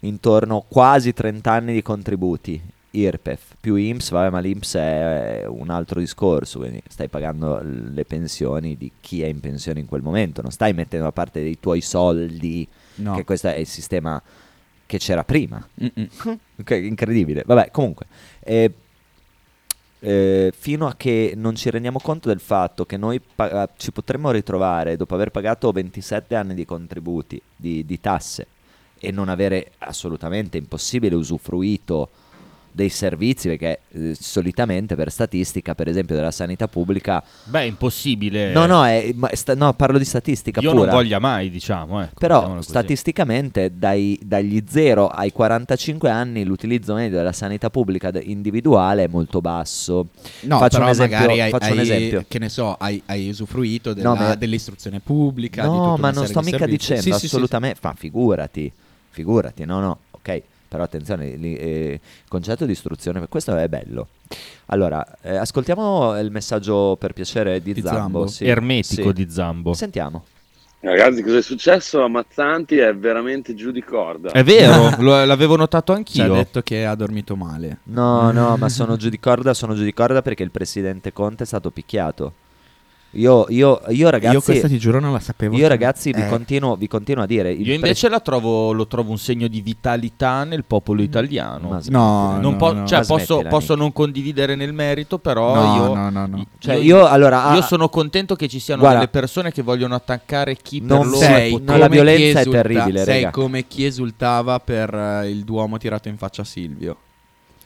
intorno 0.01 0.65
quasi 0.68 1.13
30 1.13 1.49
anni 1.49 1.74
di 1.74 1.82
contributi 1.82 2.61
IRPEF 2.92 3.56
più 3.60 3.76
IMSS, 3.76 4.12
vabbè 4.12 4.30
ma 4.30 4.40
l'IMSS 4.40 4.76
è 4.76 5.44
un 5.48 5.70
altro 5.70 6.00
discorso, 6.00 6.60
quindi 6.60 6.82
stai 6.88 7.08
pagando 7.10 7.60
le 7.64 8.06
pensioni 8.06 8.76
di 8.78 8.92
chi 9.02 9.22
è 9.22 9.28
in 9.28 9.40
pensione 9.40 9.80
in 9.80 9.86
quel 9.86 10.02
momento, 10.02 10.42
non 10.42 10.52
stai 10.52 10.74
mettendo 10.74 11.06
da 11.06 11.12
parte 11.12 11.42
dei 11.42 11.60
tuoi 11.60 11.82
soldi, 11.82 12.68
No. 12.96 13.14
che 13.16 13.24
questo 13.26 13.50
è 13.50 13.58
il 13.58 13.68
sistema 13.68 14.20
che 14.88 14.98
c'era 14.98 15.24
prima. 15.24 15.66
Mm-mm. 15.84 16.08
Ok, 16.60 16.72
incredibile. 16.72 17.44
Vabbè, 17.46 17.70
comunque. 17.72 18.06
eh, 18.40 18.74
eh, 20.00 20.54
fino 20.56 20.86
a 20.88 20.96
che 20.96 21.34
non 21.36 21.56
ci 21.56 21.70
rendiamo 21.72 22.00
conto 22.00 22.28
del 22.30 22.40
fatto 22.40 22.86
che 22.86 22.98
noi 22.98 23.20
pa- 23.20 23.68
ci 23.78 23.92
potremmo 23.92 24.30
ritrovare 24.32 24.96
dopo 24.96 25.16
aver 25.16 25.32
pagato 25.32 25.72
27 25.72 26.36
anni 26.36 26.54
di 26.54 26.66
contributi, 26.66 27.42
di, 27.56 27.84
di 27.86 28.00
tasse 28.00 28.48
e 29.00 29.12
non 29.12 29.30
avere 29.30 29.72
assolutamente 29.80 30.58
impossibile 30.58 31.16
usufruito 31.16 32.10
dei 32.78 32.89
servizi 32.89 33.47
perché 33.49 33.80
eh, 33.91 34.15
solitamente 34.17 34.95
per 34.95 35.11
statistica 35.11 35.73
per 35.73 35.88
esempio 35.88 36.15
della 36.15 36.30
sanità 36.32 36.67
pubblica 36.67 37.23
Beh, 37.45 37.61
è 37.61 37.63
impossibile. 37.63 38.53
no 38.53 38.67
no, 38.67 38.86
è- 38.86 39.11
ma 39.15 39.30
sta- 39.34 39.55
no, 39.55 39.73
parlo 39.73 39.97
di 39.97 40.05
statistica 40.05 40.61
Io 40.61 40.71
pura 40.71 40.86
non 40.86 40.93
voglia 40.93 41.17
mai, 41.19 41.49
diciamo. 41.49 42.01
Ecco, 42.03 42.19
però 42.19 42.61
statisticamente 42.61 43.71
dai- 43.78 44.19
dagli 44.23 44.63
0 44.67 45.07
ai 45.07 45.32
45 45.32 46.09
anni 46.09 46.43
l'utilizzo 46.45 46.93
medio 46.93 47.17
della 47.17 47.32
sanità 47.32 47.69
pubblica 47.69 48.11
individuale 48.21 49.05
è 49.05 49.07
molto 49.07 49.41
basso. 49.41 50.07
No, 50.41 50.59
faccio 50.59 50.80
un 50.80 50.88
esempio, 50.89 51.17
magari 51.17 51.41
hai, 51.41 51.49
faccio 51.49 51.73
un 51.73 51.80
esempio. 51.80 52.25
che 52.28 52.39
ne 52.39 52.49
so, 52.49 52.75
hai, 52.80 53.01
hai 53.07 53.28
usufruito 53.30 53.93
della- 53.93 54.09
No, 54.09 54.15
ma- 54.15 54.36
dell'istruzione 54.36 54.99
pubblica. 54.99 55.63
di 55.63 55.67
tutta 55.69 55.80
No, 55.80 55.93
una 55.93 55.97
ma 56.01 56.07
non 56.11 56.25
serie 56.28 56.30
sto 56.30 56.39
di 56.39 56.45
mica 56.45 56.57
servizi. 56.59 56.78
dicendo 56.78 57.01
Sì, 57.01 57.11
sì, 57.13 57.19
sì, 57.19 57.25
assolutamente, 57.25 57.80
ma 57.82 57.93
figurati, 57.97 58.71
figurati, 59.09 59.65
no, 59.65 59.80
no, 59.80 59.97
ok. 60.11 60.41
Però 60.68 60.84
attenzione, 60.84 61.36
li- 61.36 61.55
eh, 61.55 61.91
il 61.93 62.28
concetto 62.30 62.65
di 62.65 62.72
istruzione, 62.74 63.26
questo 63.28 63.55
è 63.55 63.68
bello. 63.68 64.07
Allora, 64.68 65.05
eh, 65.22 65.36
ascoltiamo 65.38 66.20
il 66.20 66.30
messaggio 66.32 66.95
per 66.99 67.13
piacere 67.13 67.61
di, 67.61 67.74
Di 67.74 67.82
Zambo. 67.82 67.97
Zambo. 67.99 68.28
sì. 68.28 68.45
Ermetico 68.45 69.07
Sì. 69.09 69.13
di 69.13 69.30
Zambo. 69.30 69.74
Sentiamo. 69.74 70.26
Ragazzi, 70.80 71.24
cosa 71.24 71.38
è 71.38 71.41
successo 71.41 72.03
a 72.03 72.07
Mazzanti? 72.07 72.78
È 72.78 72.93
veramente 72.95 73.55
giù 73.55 73.72
di 73.72 73.82
corda. 73.82 74.30
È 74.32 74.43
vero, 74.43 74.91
lo- 75.01 75.26
l'avevo 75.26 75.55
notato 75.55 75.91
Ci 76.03 76.20
ha 76.22 76.24
anch'io. 76.26 76.34
detto 76.36 76.61
che 76.61 76.86
ha 76.86 76.93
dormito 76.95 77.36
male. 77.36 77.80
No, 77.86 78.32
no, 78.32 78.57
ma 78.57 78.70
sono 78.70 78.95
giù 78.95 79.09
di 79.09 79.20
corda, 79.20 79.53
sono 79.55 79.74
giù 79.74 79.84
di 79.84 79.93
corda 79.93 80.22
perché 80.22 80.43
il 80.43 80.51
presidente 80.51 81.11
Conte 81.13 81.43
è 81.43 81.47
stato 81.47 81.72
picchiato. 81.72 82.34
Io, 83.12 83.45
io, 83.49 83.82
io 83.88 84.10
ragazzi, 84.10 84.36
Io 84.36 84.41
questa 84.41 84.68
ti 84.68 84.78
giuro 84.78 84.99
non 84.99 85.12
la 85.14 85.20
sapevo. 85.20 85.55
io 85.55 85.68
ragazzi 85.68 86.12
vi, 86.12 86.22
Eh. 86.22 86.28
continuo, 86.28 86.76
vi 86.76 86.88
continuo 86.88 87.24
a 87.24 87.26
dire. 87.26 87.51
Io 87.51 87.74
invece 87.74 88.10
la 88.10 88.20
trovo, 88.20 88.74
lo 88.74 88.86
trovo 88.86 89.10
un 89.12 89.18
segno 89.18 89.47
di 89.47 89.62
vitalità 89.62 90.43
nel 90.43 90.64
popolo 90.66 91.01
italiano. 91.01 91.70
Ma 91.70 91.80
No, 91.88 92.32
Non 92.39 92.51
no, 92.51 92.58
po- 92.58 92.74
no. 92.74 92.86
cioè, 92.86 92.99
Ma 92.99 93.05
posso, 93.05 93.43
posso 93.49 93.76
non 93.76 93.91
condividere 93.93 94.55
nel 94.55 94.74
merito, 94.74 95.18
però 95.18 95.55
No, 95.55 95.76
io, 95.76 95.93
no, 95.95 96.10
no, 96.10 96.26
no. 96.28 96.45
Cioè, 96.60 96.76
io, 96.76 97.05
allora, 97.08 97.45
ah, 97.45 97.55
io 97.55 97.62
sono 97.62 97.89
contento 97.89 98.36
che 98.36 98.47
ci 98.47 98.60
siano 98.60 98.82
guarda, 98.82 98.99
delle 98.99 99.10
persone 99.10 99.51
che 99.51 99.62
vogliono 99.64 99.95
attaccare 99.95 100.55
chi 100.58 100.82
per 100.82 100.97
non 100.97 101.05
loro 101.08 101.18
sei 101.18 101.47
è 101.47 101.51
no, 101.51 101.58
potente. 101.60 101.78
la 101.78 101.86
come 101.88 101.89
violenza 101.95 102.22
chi 102.22 102.28
è 102.36 102.39
esulta- 102.41 102.62
terribile, 102.62 103.03
Sei 103.03 103.24
raga. 103.24 103.32
come 103.32 103.68
chi 103.68 103.86
esultava 103.86 104.60
per 104.60 104.93
eh, 104.93 105.30
il 105.30 105.43
Duomo 105.43 105.78
tirato 105.78 106.08
in 106.10 106.18
faccia 106.18 106.41
a 106.43 106.45
Silvio. 106.45 106.97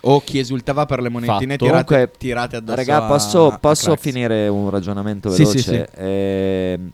O 0.03 0.21
chi 0.23 0.39
esultava 0.39 0.85
per 0.85 1.01
le 1.01 1.09
monetine 1.09 1.53
Fatto. 1.57 1.65
tirate, 1.65 1.83
Comunque, 1.85 2.17
tirate 2.17 2.55
addosso 2.55 2.75
Raga, 2.77 3.01
posso, 3.03 3.47
a 3.51 3.57
posso 3.59 3.95
finire 3.95 4.47
un 4.47 4.69
ragionamento 4.69 5.29
Sì, 5.29 5.43
veloce? 5.43 5.59
sì, 5.59 5.69
sì. 5.69 5.85
Ehm, 5.95 6.91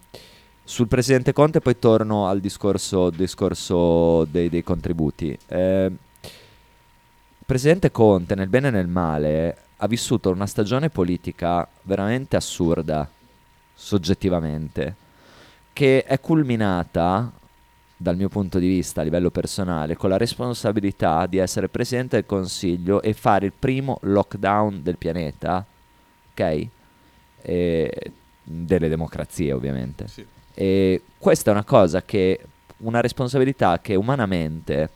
sul 0.64 0.88
presidente 0.90 1.32
Conte, 1.32 1.62
poi 1.62 1.80
torno 1.80 2.28
al 2.28 2.42
discorso, 2.42 3.10
discorso 3.10 4.26
dei, 4.26 4.50
dei 4.50 4.64
contributi. 4.64 5.38
Il 5.48 5.94
presidente 7.46 7.92
Conte, 7.92 8.36
nel 8.36 8.50
bene 8.50 8.68
e 8.68 8.72
nel 8.72 8.88
male, 8.88 9.58
ha 9.78 9.88
vissuto 9.88 10.30
una 10.30 10.46
stagione 10.46 10.90
politica 10.90 11.66
veramente 11.84 12.36
assurda, 12.36 13.08
soggettivamente, 13.74 14.96
che 15.72 16.04
è 16.04 16.20
culminata, 16.20 17.32
dal 17.98 18.16
mio 18.16 18.30
punto 18.30 18.60
di 18.60 18.68
vista 18.68 19.02
a 19.02 19.04
livello 19.04 19.32
personale, 19.32 19.96
con 19.98 20.10
la 20.10 20.18
responsabilità 20.18 21.26
di 21.26 21.38
essere 21.38 21.68
presidente 21.68 22.18
del 22.18 22.26
Consiglio 22.26 23.02
e 23.02 23.14
fare 23.14 23.48
il 23.48 23.54
primo 23.58 23.98
lockdown 24.02 24.84
del 24.84 24.98
pianeta, 24.98 25.66
ok? 26.32 26.68
E- 27.42 28.12
delle 28.44 28.88
democrazie, 28.88 29.52
ovviamente. 29.52 30.06
E 30.54 31.02
questa 31.18 31.50
è 31.50 31.54
una 31.54 31.64
cosa 31.64 32.04
che, 32.04 32.40
una 32.78 33.02
responsabilità 33.02 33.80
che 33.82 33.96
umanamente 33.96 34.90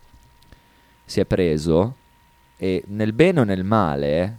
si 1.04 1.20
è 1.20 1.26
preso 1.26 1.96
e 2.56 2.84
nel 2.88 3.12
bene 3.12 3.42
o 3.42 3.44
nel 3.44 3.64
male, 3.64 4.38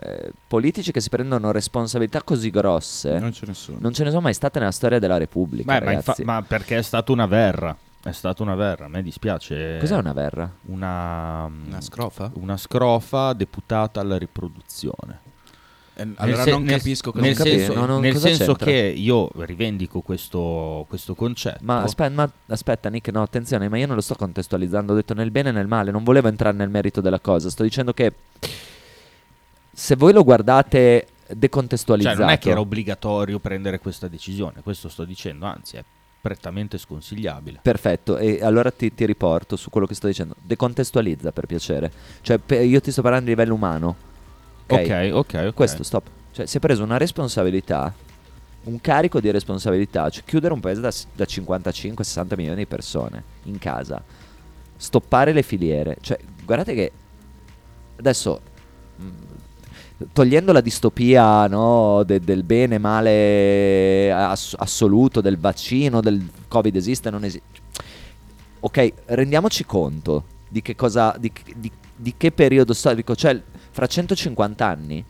eh, 0.00 0.30
politici 0.46 0.92
che 0.92 1.00
si 1.00 1.08
prendono 1.08 1.50
responsabilità 1.50 2.22
così 2.22 2.50
grosse, 2.50 3.18
Non 3.18 3.32
ce 3.32 3.46
ne 3.46 3.54
sono. 3.54 3.78
non 3.80 3.92
ce 3.92 4.04
ne 4.04 4.10
sono 4.10 4.22
mai 4.22 4.34
state 4.34 4.58
nella 4.58 4.70
storia 4.72 4.98
della 4.98 5.16
Repubblica. 5.16 5.78
Beh, 5.78 5.84
ma, 5.84 5.92
infa- 5.92 6.14
ma 6.24 6.42
perché 6.42 6.78
è 6.78 6.82
stata 6.82 7.12
una 7.12 7.26
verra. 7.26 7.76
È 8.00 8.12
stata 8.12 8.42
una 8.44 8.54
verra, 8.54 8.84
a 8.84 8.88
me 8.88 9.02
dispiace. 9.02 9.76
Cos'è 9.80 9.96
una 9.96 10.12
verra? 10.12 10.50
Una, 10.66 11.44
Una 11.46 11.80
scrofa? 11.80 12.30
una 12.34 12.56
scrofa 12.56 13.32
deputata 13.32 14.00
alla 14.00 14.16
riproduzione. 14.16 15.26
Eh, 15.94 16.06
allora 16.14 16.44
se- 16.44 16.50
non 16.50 16.64
capisco 16.64 17.10
cosa 17.10 17.24
nel 17.24 17.34
senso, 17.36 17.74
no, 17.74 17.84
non- 17.84 18.00
nel 18.00 18.12
cosa 18.12 18.28
senso 18.28 18.54
c'entra? 18.54 18.66
che 18.66 18.94
io 18.96 19.28
rivendico 19.38 20.00
questo, 20.00 20.86
questo 20.88 21.16
concetto. 21.16 21.58
Ma 21.62 21.82
aspetta, 21.82 22.14
ma 22.14 22.30
aspetta, 22.46 22.88
Nick, 22.88 23.08
no, 23.10 23.20
attenzione, 23.20 23.68
ma 23.68 23.78
io 23.78 23.86
non 23.88 23.96
lo 23.96 24.00
sto 24.00 24.14
contestualizzando, 24.14 24.92
ho 24.92 24.94
detto 24.96 25.12
nel 25.14 25.32
bene 25.32 25.48
e 25.48 25.52
nel 25.52 25.66
male, 25.66 25.90
non 25.90 26.04
volevo 26.04 26.28
entrare 26.28 26.56
nel 26.56 26.68
merito 26.70 27.00
della 27.00 27.18
cosa, 27.18 27.50
sto 27.50 27.64
dicendo 27.64 27.92
che 27.92 28.12
se 29.78 29.94
voi 29.94 30.12
lo 30.12 30.24
guardate 30.24 31.06
Cioè, 31.24 31.36
decontestualizzato, 31.36 32.18
non 32.20 32.30
è 32.30 32.38
che 32.38 32.50
era 32.50 32.58
obbligatorio 32.58 33.38
prendere 33.38 33.78
questa 33.78 34.08
decisione, 34.08 34.60
questo 34.60 34.88
sto 34.88 35.04
dicendo, 35.04 35.46
anzi 35.46 35.76
è 35.76 35.84
prettamente 36.20 36.78
sconsigliabile. 36.78 37.60
Perfetto, 37.62 38.18
e 38.18 38.40
allora 38.42 38.72
ti, 38.72 38.92
ti 38.92 39.06
riporto 39.06 39.54
su 39.54 39.70
quello 39.70 39.86
che 39.86 39.94
sto 39.94 40.08
dicendo. 40.08 40.34
Decontestualizza 40.42 41.30
per 41.30 41.46
piacere. 41.46 41.92
Cioè, 42.22 42.38
pe- 42.38 42.64
io 42.64 42.80
ti 42.80 42.90
sto 42.90 43.02
parlando 43.02 43.26
a 43.26 43.28
livello 43.28 43.54
umano. 43.54 43.94
Ok, 44.66 44.80
Ok, 44.80 45.10
ok, 45.12 45.44
ok. 45.46 45.54
Questo, 45.54 45.84
stop. 45.84 46.08
Cioè, 46.32 46.46
si 46.46 46.56
è 46.56 46.60
preso 46.60 46.82
una 46.82 46.96
responsabilità, 46.96 47.94
un 48.64 48.80
carico 48.80 49.20
di 49.20 49.30
responsabilità, 49.30 50.10
cioè 50.10 50.24
chiudere 50.24 50.52
un 50.54 50.60
paese 50.60 50.80
da, 50.80 50.92
da 51.14 51.24
55-60 51.24 52.34
milioni 52.36 52.56
di 52.58 52.66
persone 52.66 53.22
in 53.44 53.58
casa, 53.58 54.02
stoppare 54.76 55.32
le 55.32 55.42
filiere. 55.42 55.98
Cioè, 56.00 56.18
guardate 56.44 56.74
che 56.74 56.92
adesso, 57.96 58.40
mh, 58.96 59.04
togliendo 60.12 60.52
la 60.52 60.60
distopia 60.60 61.46
no, 61.46 62.02
de- 62.04 62.20
del 62.20 62.42
bene 62.44 62.78
male 62.78 64.10
ass- 64.12 64.54
assoluto, 64.58 65.20
del 65.20 65.38
vaccino, 65.38 66.00
del 66.00 66.24
Covid 66.48 66.74
esiste, 66.76 67.10
non 67.10 67.24
esiste. 67.24 67.46
Ok, 68.60 68.92
rendiamoci 69.06 69.64
conto 69.64 70.24
di 70.48 70.62
che 70.62 70.74
cosa, 70.76 71.14
di, 71.18 71.30
di- 71.56 71.70
di 71.94 72.14
che 72.16 72.30
periodo 72.32 72.72
storico, 72.74 73.14
cioè 73.16 73.40
fra 73.70 73.86
150 73.86 74.66
anni 74.66 75.04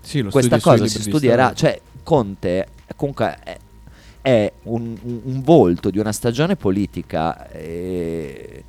Sì, 0.00 0.22
questa 0.24 0.60
cosa 0.60 0.86
si 0.86 0.98
di 0.98 1.02
studierà, 1.04 1.52
cioè 1.54 1.80
Conte 2.02 2.60
è- 2.64 2.68
comunque 2.96 3.38
è, 3.42 3.58
è 4.22 4.52
un, 4.64 4.96
un- 5.02 5.20
un 5.24 5.42
volto 5.42 5.90
di 5.90 5.98
una 5.98 6.12
stagione 6.12 6.56
politica 6.56 7.50
eh, 7.50 8.64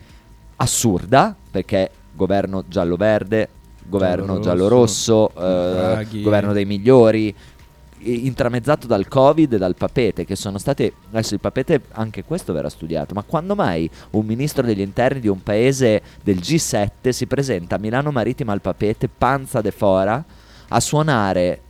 assurda, 0.57 1.36
perché 1.51 1.89
governo 2.13 2.65
giallo-verde, 2.67 3.49
governo 3.90 4.40
Giallo-rosso, 4.40 5.32
eh, 5.36 6.06
governo 6.22 6.54
dei 6.54 6.66
migliori, 6.66 7.34
intramezzato 8.02 8.88
dal 8.88 9.08
Covid 9.10 9.54
e 9.54 9.58
dal 9.58 9.76
papete, 9.76 10.24
che 10.26 10.36
sono 10.36 10.58
state. 10.58 10.94
Adesso 11.12 11.34
il 11.34 11.40
papete 11.42 11.82
anche 11.92 12.24
questo 12.24 12.54
verrà 12.54 12.70
studiato. 12.70 13.14
Ma 13.14 13.24
quando 13.24 13.56
mai 13.56 13.90
un 14.12 14.26
ministro 14.26 14.64
degli 14.66 14.80
interni 14.82 15.20
di 15.20 15.28
un 15.28 15.44
paese 15.44 16.02
del 16.24 16.38
G7 16.38 17.10
si 17.10 17.26
presenta 17.28 17.76
a 17.76 17.80
Milano 17.80 18.12
Marittima 18.12 18.54
al 18.54 18.62
papete, 18.62 19.10
panza 19.10 19.60
de 19.62 19.72
fora, 19.72 20.24
a 20.70 20.80
suonare 20.80 21.62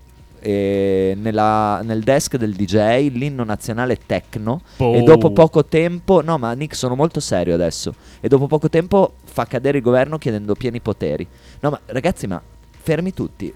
eh, 0.42 1.18
nella- 1.20 1.82
nel 1.84 2.02
desk 2.02 2.38
del 2.38 2.54
DJ 2.54 3.10
l'inno 3.12 3.44
nazionale 3.44 3.98
techno 4.06 4.62
e 4.78 4.84
Oh. 5.00 5.04
dopo 5.04 5.32
poco 5.32 5.66
tempo 5.66 6.22
no 6.22 6.38
ma 6.38 6.54
Nick 6.54 6.78
sono 6.78 6.96
molto 6.96 7.20
serio 7.20 7.54
adesso 7.56 7.94
e 8.22 8.30
dopo 8.30 8.48
poco 8.48 8.70
tempo 8.70 9.16
fa 9.26 9.44
cadere 9.46 9.80
il 9.80 9.84
governo 9.84 10.18
chiedendo 10.18 10.54
pieni 10.56 10.80
poteri 10.80 11.28
no 11.62 11.70
ma 11.70 11.80
ragazzi 11.88 12.28
ma 12.28 12.42
fermi 12.82 13.14
tutti. 13.14 13.54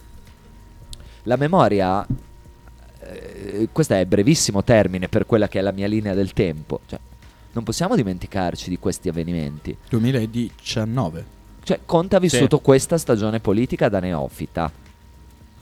La 1.23 1.35
memoria 1.37 2.05
eh, 2.99 3.69
questo 3.71 3.93
è 3.93 4.05
brevissimo 4.05 4.63
termine 4.63 5.07
per 5.07 5.25
quella 5.25 5.47
che 5.47 5.59
è 5.59 5.61
la 5.61 5.71
mia 5.71 5.87
linea 5.87 6.13
del 6.13 6.33
tempo. 6.33 6.81
Cioè 6.85 6.99
non 7.53 7.63
possiamo 7.63 7.95
dimenticarci 7.95 8.69
di 8.69 8.79
questi 8.79 9.09
avvenimenti. 9.09 9.75
2019. 9.89 11.25
cioè 11.63 11.79
Conte 11.85 12.15
ha 12.15 12.19
vissuto 12.19 12.59
questa 12.59 12.97
stagione 12.97 13.39
politica 13.39 13.89
da 13.89 13.99
neofita. 13.99 14.71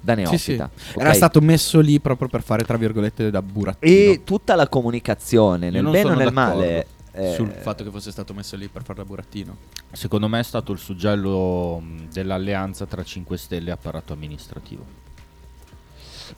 Da 0.04 0.16
Sì, 0.16 0.38
sì. 0.38 0.52
neofita 0.56 0.72
Era 1.00 1.14
stato 1.14 1.42
messo 1.42 1.80
lì 1.80 2.00
proprio 2.00 2.28
per 2.28 2.42
fare, 2.42 2.64
tra 2.64 2.76
virgolette, 2.78 3.30
da 3.30 3.42
burattino. 3.44 4.12
e 4.12 4.22
tutta 4.24 4.56
la 4.56 4.68
comunicazione 4.68 5.68
Io 5.68 5.72
nel 5.74 5.92
bene 5.92 6.10
o 6.12 6.16
nel 6.16 6.32
d'accordo. 6.32 6.58
male 6.60 6.88
eh, 7.14 7.34
sul 7.34 7.50
fatto 7.50 7.84
che 7.84 7.90
fosse 7.90 8.12
stato 8.12 8.34
messo 8.34 8.56
lì 8.56 8.68
per 8.68 8.84
fare 8.84 9.00
da 9.00 9.06
burattino. 9.06 9.56
Secondo 9.92 10.28
me 10.28 10.40
è 10.40 10.44
stato 10.44 10.72
il 10.72 10.80
suggello 10.80 11.80
mh, 11.80 12.08
dell'alleanza 12.14 12.86
tra 12.86 13.04
5 13.04 13.38
Stelle 13.38 13.70
e 13.70 13.74
apparato 13.74 14.14
amministrativo. 14.14 15.00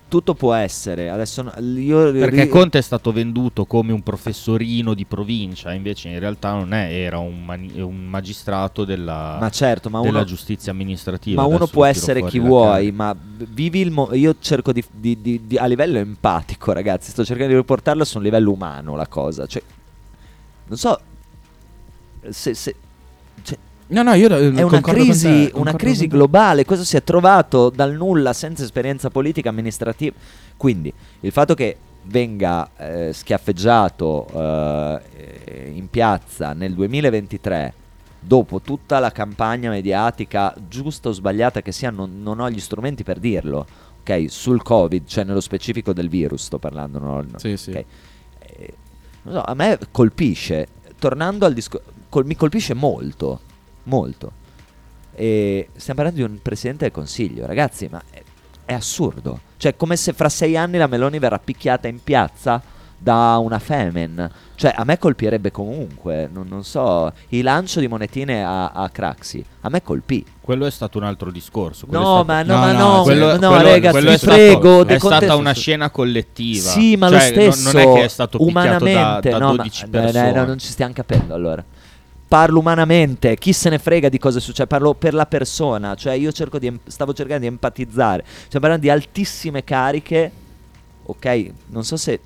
tutto 0.08 0.34
può 0.36 0.54
essere. 0.54 1.10
Adesso 1.10 1.42
no- 1.42 1.54
io 1.80 2.12
Perché 2.12 2.44
ri- 2.44 2.48
Conte 2.50 2.78
è 2.78 2.82
stato 2.82 3.12
venduto 3.12 3.66
come 3.66 3.92
un 3.92 4.02
professorino 4.04 4.94
di 4.94 5.06
provincia, 5.06 5.74
invece 5.74 6.10
in 6.10 6.20
realtà 6.20 6.52
non 6.54 6.74
è, 6.74 6.92
era 6.94 7.18
un, 7.18 7.44
mani- 7.44 7.80
un 7.82 8.06
magistrato 8.06 8.86
della, 8.86 9.38
Ma 9.40 9.50
certo, 9.50 9.90
ma 9.90 10.02
della 10.02 10.20
uno- 10.20 10.26
giustizia 10.28 10.72
amministrativa. 10.72 11.42
Ma 11.42 11.48
uno 11.48 11.66
può 11.68 11.86
essere 11.86 12.24
chi 12.26 12.38
vuoi, 12.40 12.72
carica. 12.92 12.94
ma 12.96 13.16
vivi 13.50 13.80
il 13.82 13.90
mo- 13.92 14.14
io 14.14 14.36
cerco 14.40 14.72
di, 14.72 14.84
di- 14.92 15.20
di- 15.22 15.42
di- 15.48 15.58
a 15.58 15.66
livello 15.66 15.98
empatico, 15.98 16.72
ragazzi, 16.74 17.10
sto 17.12 17.24
cercando 17.26 17.52
di 17.54 17.60
riportarlo 17.60 18.04
su 18.04 18.18
un 18.18 18.24
livello 18.24 18.52
umano 18.52 18.96
la 18.96 19.08
cosa, 19.08 19.46
cioè 19.48 19.62
non 20.68 20.78
so 20.78 21.00
se, 22.30 22.54
se- 22.54 22.76
cioè, 23.44 23.58
No, 23.88 24.02
no, 24.02 24.14
io 24.14 24.28
è 24.30 24.62
una 24.62 24.82
crisi, 24.82 25.52
una 25.54 25.76
crisi 25.76 26.08
globale, 26.08 26.66
questo 26.66 26.86
si 26.86 26.96
è 26.96 27.04
trovato 27.04 27.70
dal 27.70 27.94
nulla 27.94 28.34
senza 28.34 28.64
esperienza 28.64 29.10
politica 29.10 29.50
amministrativa. 29.50 30.16
Quindi 30.58 30.92
il 31.20 31.32
fatto 31.32 31.54
che 31.54 31.78
venga 32.04 32.70
eh, 32.78 33.14
schiaffeggiato 33.14 34.28
eh, 34.34 35.72
in 35.76 35.90
piazza 35.90 36.54
nel 36.54 36.74
2023 36.74 37.74
dopo 38.20 38.62
tutta 38.62 39.00
la 39.00 39.12
campagna 39.12 39.70
mediatica 39.70 40.56
giusta 40.68 41.10
o 41.10 41.12
sbagliata 41.12 41.62
che 41.62 41.72
sia, 41.72 41.92
non, 41.92 42.22
non 42.22 42.40
ho 42.40 42.50
gli 42.50 42.60
strumenti 42.60 43.04
per 43.04 43.20
dirlo. 43.20 43.66
Ok, 44.00 44.26
sul 44.28 44.62
Covid, 44.64 45.06
cioè 45.06 45.24
nello 45.24 45.40
specifico 45.40 45.94
del 45.94 46.10
virus, 46.10 46.46
sto 46.46 46.58
parlando. 46.58 47.00
no? 47.00 47.26
Sì, 47.36 47.56
sì. 47.58 47.70
ok. 47.72 47.86
Eh, 48.40 48.74
so, 49.32 49.44
a 49.44 49.54
me 49.54 49.78
colpisce, 49.92 50.68
tornando 51.00 51.46
al 51.46 51.54
discorso, 51.54 51.92
mi 52.24 52.36
colpisce 52.36 52.74
molto, 52.74 53.40
molto. 53.84 54.32
E 55.16 55.70
stiamo 55.76 56.02
parlando 56.02 56.26
di 56.26 56.32
un 56.32 56.42
presidente 56.42 56.86
del 56.86 56.94
consiglio, 56.94 57.46
ragazzi, 57.46 57.88
ma 57.90 58.02
è, 58.10 58.22
è 58.66 58.74
assurdo. 58.74 59.40
Cioè, 59.58 59.76
come 59.76 59.96
se 59.96 60.14
fra 60.14 60.30
sei 60.30 60.58
anni 60.58 60.78
la 60.78 60.88
Meloni 60.88 61.20
verrà 61.20 61.40
picchiata 61.40 61.88
in 61.88 62.02
piazza 62.04 62.62
da 63.04 63.38
una 63.38 63.60
Femen. 63.60 64.30
Cioè, 64.56 64.74
a 64.76 64.86
me 64.86 64.98
colpirebbe 64.98 65.52
comunque, 65.52 66.30
non, 66.32 66.48
non 66.48 66.64
so, 66.64 67.12
il 67.30 67.44
lancio 67.44 67.82
di 67.82 67.88
monetine 67.88 68.44
a, 68.46 68.70
a 68.70 68.90
Craxi. 68.90 69.44
A 69.62 69.70
me 69.70 69.82
colpì. 69.84 70.26
Quello 70.40 70.66
è 70.66 70.72
stato 70.72 71.00
un 71.00 71.04
altro 71.04 71.30
discorso. 71.30 71.86
No, 71.90 72.00
è 72.00 72.02
stato- 72.02 72.24
ma 72.26 72.44
no, 72.44 72.58
ma 72.58 72.72
no, 72.72 73.02
quello, 73.04 73.38
no, 73.38 73.50
quello- 73.50 73.64
ragazzi, 73.64 73.92
quello 73.92 74.10
è 74.12 74.18
stato- 74.18 74.36
prego, 74.36 74.82
è 74.82 74.86
De 74.86 75.00
stata 75.00 75.36
una 75.36 75.52
scena 75.54 75.90
collettiva. 75.90 76.70
Sì, 76.70 76.96
ma 76.96 77.10
Cioè, 77.10 77.18
lo 77.18 77.52
stesso, 77.52 77.72
non, 77.72 77.84
non 77.84 77.92
è 77.96 78.00
che 78.00 78.04
è 78.06 78.08
stato 78.08 78.38
picchiato 78.38 78.54
da, 78.62 78.76
umanamente, 78.78 79.30
da 79.30 79.38
no, 79.38 79.56
12 79.56 79.84
ma, 79.84 79.90
persone. 79.90 80.32
no, 80.32 80.40
no, 80.40 80.46
non 80.46 80.58
ci 80.60 80.68
stiamo 80.68 80.94
capendo 80.94 81.34
allora. 81.34 81.64
Parlo 82.26 82.60
umanamente, 82.60 83.36
chi 83.38 83.52
se 83.54 83.70
ne 83.70 83.78
frega 83.80 84.10
di 84.10 84.18
cosa 84.18 84.40
succede, 84.40 84.66
parlo 84.68 84.94
per 84.96 85.14
la 85.14 85.26
persona, 85.28 85.94
cioè 85.94 86.14
io 86.14 86.32
cerco 86.32 86.58
di 86.58 86.80
stavo 86.88 87.14
cercando 87.14 87.42
di 87.42 87.48
empatizzare, 87.48 88.24
stiamo 88.26 88.66
parlando 88.66 88.80
di 88.86 88.90
altissime 88.90 89.64
cariche, 89.64 90.32
ok? 91.04 91.52
Non 91.68 91.84
so 91.84 91.96
se, 91.96 92.20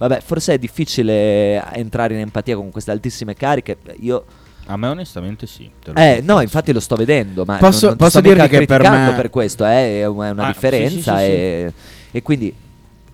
vabbè, 0.00 0.22
forse 0.22 0.54
è 0.54 0.58
difficile 0.58 1.62
entrare 1.74 2.14
in 2.14 2.20
empatia 2.20 2.56
con 2.56 2.70
queste 2.70 2.90
altissime 2.90 3.34
cariche, 3.34 3.76
io... 3.98 4.24
A 4.66 4.76
me 4.78 4.86
onestamente 4.88 5.46
sì. 5.46 5.70
te 5.82 5.92
lo 5.92 5.98
Eh, 5.98 6.22
no, 6.24 6.40
infatti 6.40 6.72
lo 6.72 6.80
sto 6.80 6.96
vedendo, 6.96 7.44
ma 7.44 7.58
Posso- 7.58 7.88
non, 7.88 7.96
non 7.98 8.06
posso 8.08 8.20
dirti 8.22 8.48
che 8.48 8.64
per 8.64 8.80
me- 8.88 9.12
per 9.14 9.28
questo, 9.28 9.66
eh, 9.66 10.00
è 10.00 10.06
una, 10.06 10.28
è 10.28 10.30
una 10.30 10.44
Ah, 10.46 10.52
differenza 10.52 11.18
sì, 11.18 11.24
sì, 11.24 11.30
sì, 11.30 11.32
e, 11.32 11.72
e 12.12 12.22
quindi 12.22 12.54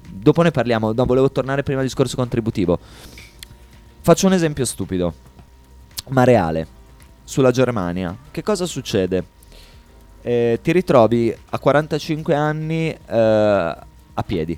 dopo 0.09 0.43
ne 0.43 0.51
parliamo, 0.53 0.93
no, 0.93 1.05
volevo 1.07 1.31
tornare 1.33 1.63
prima 1.65 1.81
al 1.81 1.87
discorso 1.87 2.15
contributivo. 2.15 2.79
Faccio 4.01 4.27
un 4.27 4.35
esempio 4.35 4.65
stupido, 4.65 5.13
ma 6.11 6.23
reale, 6.23 6.67
sulla 7.25 7.51
Germania. 7.51 8.15
Che 8.31 8.43
cosa 8.45 8.65
succede? 8.67 9.25
Eh, 10.23 10.61
ti 10.63 10.71
ritrovi 10.73 11.35
a 11.51 11.59
45 11.59 12.35
anni 12.35 12.91
eh, 12.91 12.97
a 13.17 14.23
piedi, 14.25 14.57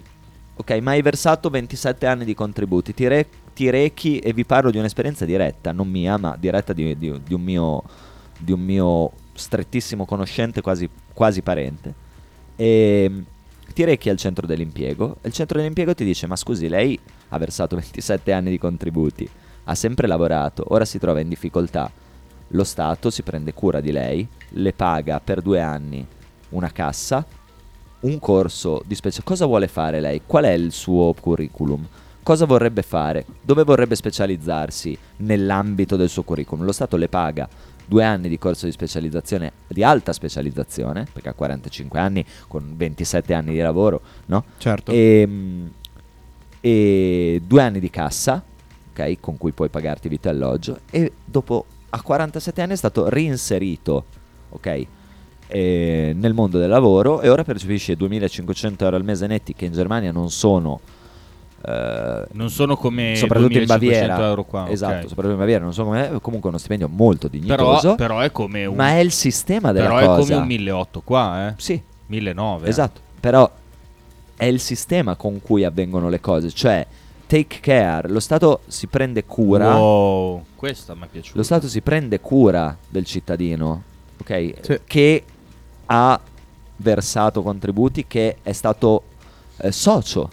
ok? 0.58 0.70
Ma 0.80 0.90
hai 0.92 1.02
versato 1.02 1.48
27 1.48 2.06
anni 2.06 2.24
di 2.24 2.34
contributi, 2.34 2.92
ti, 2.92 3.06
re- 3.06 3.26
ti 3.54 3.70
rechi 3.70 4.18
e 4.18 4.32
vi 4.32 4.44
parlo 4.44 4.70
di 4.70 4.78
un'esperienza 4.78 5.24
diretta, 5.24 5.72
non 5.72 5.88
mia, 5.88 6.16
ma 6.16 6.36
diretta 6.38 6.72
di, 6.72 6.96
di- 6.98 7.20
di 7.24 7.34
un, 7.34 7.40
mio, 7.40 7.82
di 8.38 8.52
un 8.52 8.60
mio 8.60 9.12
strettissimo 9.34 10.04
conoscente, 10.04 10.60
quasi, 10.60 10.88
quasi 11.12 11.42
parente. 11.42 11.94
E 12.56 13.10
ti 13.72 13.84
rechi 13.84 14.10
al 14.10 14.16
centro 14.16 14.46
dell'impiego 14.46 15.18
e 15.22 15.28
il 15.28 15.32
centro 15.32 15.58
dell'impiego 15.58 15.94
ti 15.94 16.04
dice: 16.04 16.26
Ma 16.26 16.34
scusi, 16.36 16.68
lei 16.68 16.98
ha 17.28 17.38
versato 17.38 17.76
27 17.76 18.32
anni 18.32 18.50
di 18.50 18.58
contributi, 18.58 19.28
ha 19.64 19.74
sempre 19.74 20.08
lavorato, 20.08 20.64
ora 20.68 20.84
si 20.84 20.98
trova 20.98 21.20
in 21.20 21.28
difficoltà. 21.28 21.90
Lo 22.52 22.64
Stato 22.64 23.10
si 23.10 23.22
prende 23.22 23.52
cura 23.52 23.80
di 23.80 23.92
lei, 23.92 24.26
le 24.50 24.72
paga 24.72 25.20
per 25.20 25.42
due 25.42 25.60
anni 25.60 26.04
una 26.50 26.72
cassa, 26.72 27.24
un 28.00 28.18
corso 28.18 28.82
di 28.86 28.94
specializzazione. 28.94 29.28
Cosa 29.28 29.46
vuole 29.46 29.68
fare 29.68 30.00
lei? 30.00 30.22
Qual 30.26 30.44
è 30.44 30.52
il 30.52 30.72
suo 30.72 31.14
curriculum? 31.18 31.86
Cosa 32.22 32.44
vorrebbe 32.44 32.82
fare? 32.82 33.24
Dove 33.40 33.64
vorrebbe 33.64 33.94
specializzarsi 33.94 34.96
nell'ambito 35.18 35.96
del 35.96 36.08
suo 36.08 36.22
curriculum? 36.22 36.64
Lo 36.64 36.72
Stato 36.72 36.96
le 36.96 37.08
paga 37.08 37.48
due 37.88 38.04
anni 38.04 38.28
di 38.28 38.38
corso 38.38 38.66
di 38.66 38.72
specializzazione, 38.72 39.52
di 39.66 39.82
alta 39.82 40.12
specializzazione, 40.12 41.06
perché 41.10 41.30
ha 41.30 41.32
45 41.32 41.98
anni 41.98 42.24
con 42.46 42.74
27 42.76 43.32
anni 43.32 43.52
di 43.52 43.60
lavoro, 43.60 44.02
no? 44.26 44.44
Certo. 44.58 44.92
E, 44.92 45.24
mm, 45.26 45.66
e 46.60 47.42
due 47.46 47.62
anni 47.62 47.80
di 47.80 47.88
cassa, 47.88 48.42
ok, 48.90 49.16
con 49.20 49.38
cui 49.38 49.52
puoi 49.52 49.70
pagarti 49.70 50.08
vitto 50.08 50.28
e 50.28 50.32
alloggio, 50.32 50.80
e 50.90 51.12
dopo 51.24 51.64
a 51.88 52.02
47 52.02 52.60
anni 52.60 52.72
è 52.74 52.76
stato 52.76 53.08
reinserito, 53.08 54.04
ok, 54.50 54.86
eh, 55.48 56.14
nel 56.16 56.34
mondo 56.34 56.58
del 56.58 56.68
lavoro 56.68 57.20
e 57.20 57.28
ora 57.28 57.42
percepisce 57.44 57.96
2500 57.96 58.84
euro 58.84 58.96
al 58.96 59.04
mese 59.04 59.26
netti 59.26 59.54
che 59.54 59.64
in 59.64 59.72
Germania 59.72 60.12
non 60.12 60.30
sono... 60.30 60.78
eh, 61.64 62.24
Non 62.32 62.50
sono 62.50 62.76
come 62.76 63.14
soprattutto 63.16 63.58
in 63.58 63.64
2500 63.66 64.06
Baviera 64.06 64.28
euro 64.28 64.44
qua, 64.44 64.68
esatto 64.68 64.94
ok. 65.02 65.08
soprattutto 65.08 65.32
in 65.34 65.38
Baviera 65.38 65.64
non 65.64 65.72
so 65.72 65.84
come 65.84 66.10
è 66.10 66.20
comunque 66.20 66.48
uno 66.50 66.58
stipendio 66.58 66.88
molto 66.88 67.28
Però, 67.28 67.40
dignitoso 67.42 67.94
però 67.94 68.20
è 68.20 68.30
come 68.30 68.66
un, 68.66 68.76
ma 68.76 68.90
è 68.90 68.98
il 68.98 69.10
sistema 69.12 69.72
della 69.72 69.86
però 69.88 69.98
cosa 70.16 70.20
è 70.20 70.36
come 70.36 70.40
un 70.42 70.46
1800 70.46 71.00
qua, 71.02 71.48
eh? 71.48 71.54
Sì. 71.56 71.82
1900. 72.06 72.64
eh. 72.64 72.68
Esatto, 72.68 73.00
però 73.20 73.50
è 74.36 74.44
il 74.44 74.60
sistema 74.60 75.16
con 75.16 75.40
cui 75.42 75.64
avvengono 75.64 76.08
le 76.08 76.20
cose, 76.20 76.50
cioè 76.50 76.86
take 77.26 77.58
care, 77.60 78.08
lo 78.08 78.20
Stato 78.20 78.60
si 78.68 78.86
prende 78.86 79.24
cura, 79.24 79.76
Wow, 79.76 80.44
questa 80.54 80.94
mi 80.94 81.02
è 81.02 81.06
piaciuta. 81.10 81.36
lo 81.36 81.42
Stato 81.42 81.68
si 81.68 81.80
prende 81.82 82.20
cura 82.20 82.74
del 82.88 83.04
cittadino, 83.04 83.82
ok? 84.20 84.52
Sì. 84.62 84.80
Che 84.86 85.24
ha 85.90 86.20
versato 86.76 87.42
contributi, 87.42 88.04
che 88.06 88.36
è 88.42 88.52
stato 88.52 89.02
eh, 89.58 89.72
socio 89.72 90.30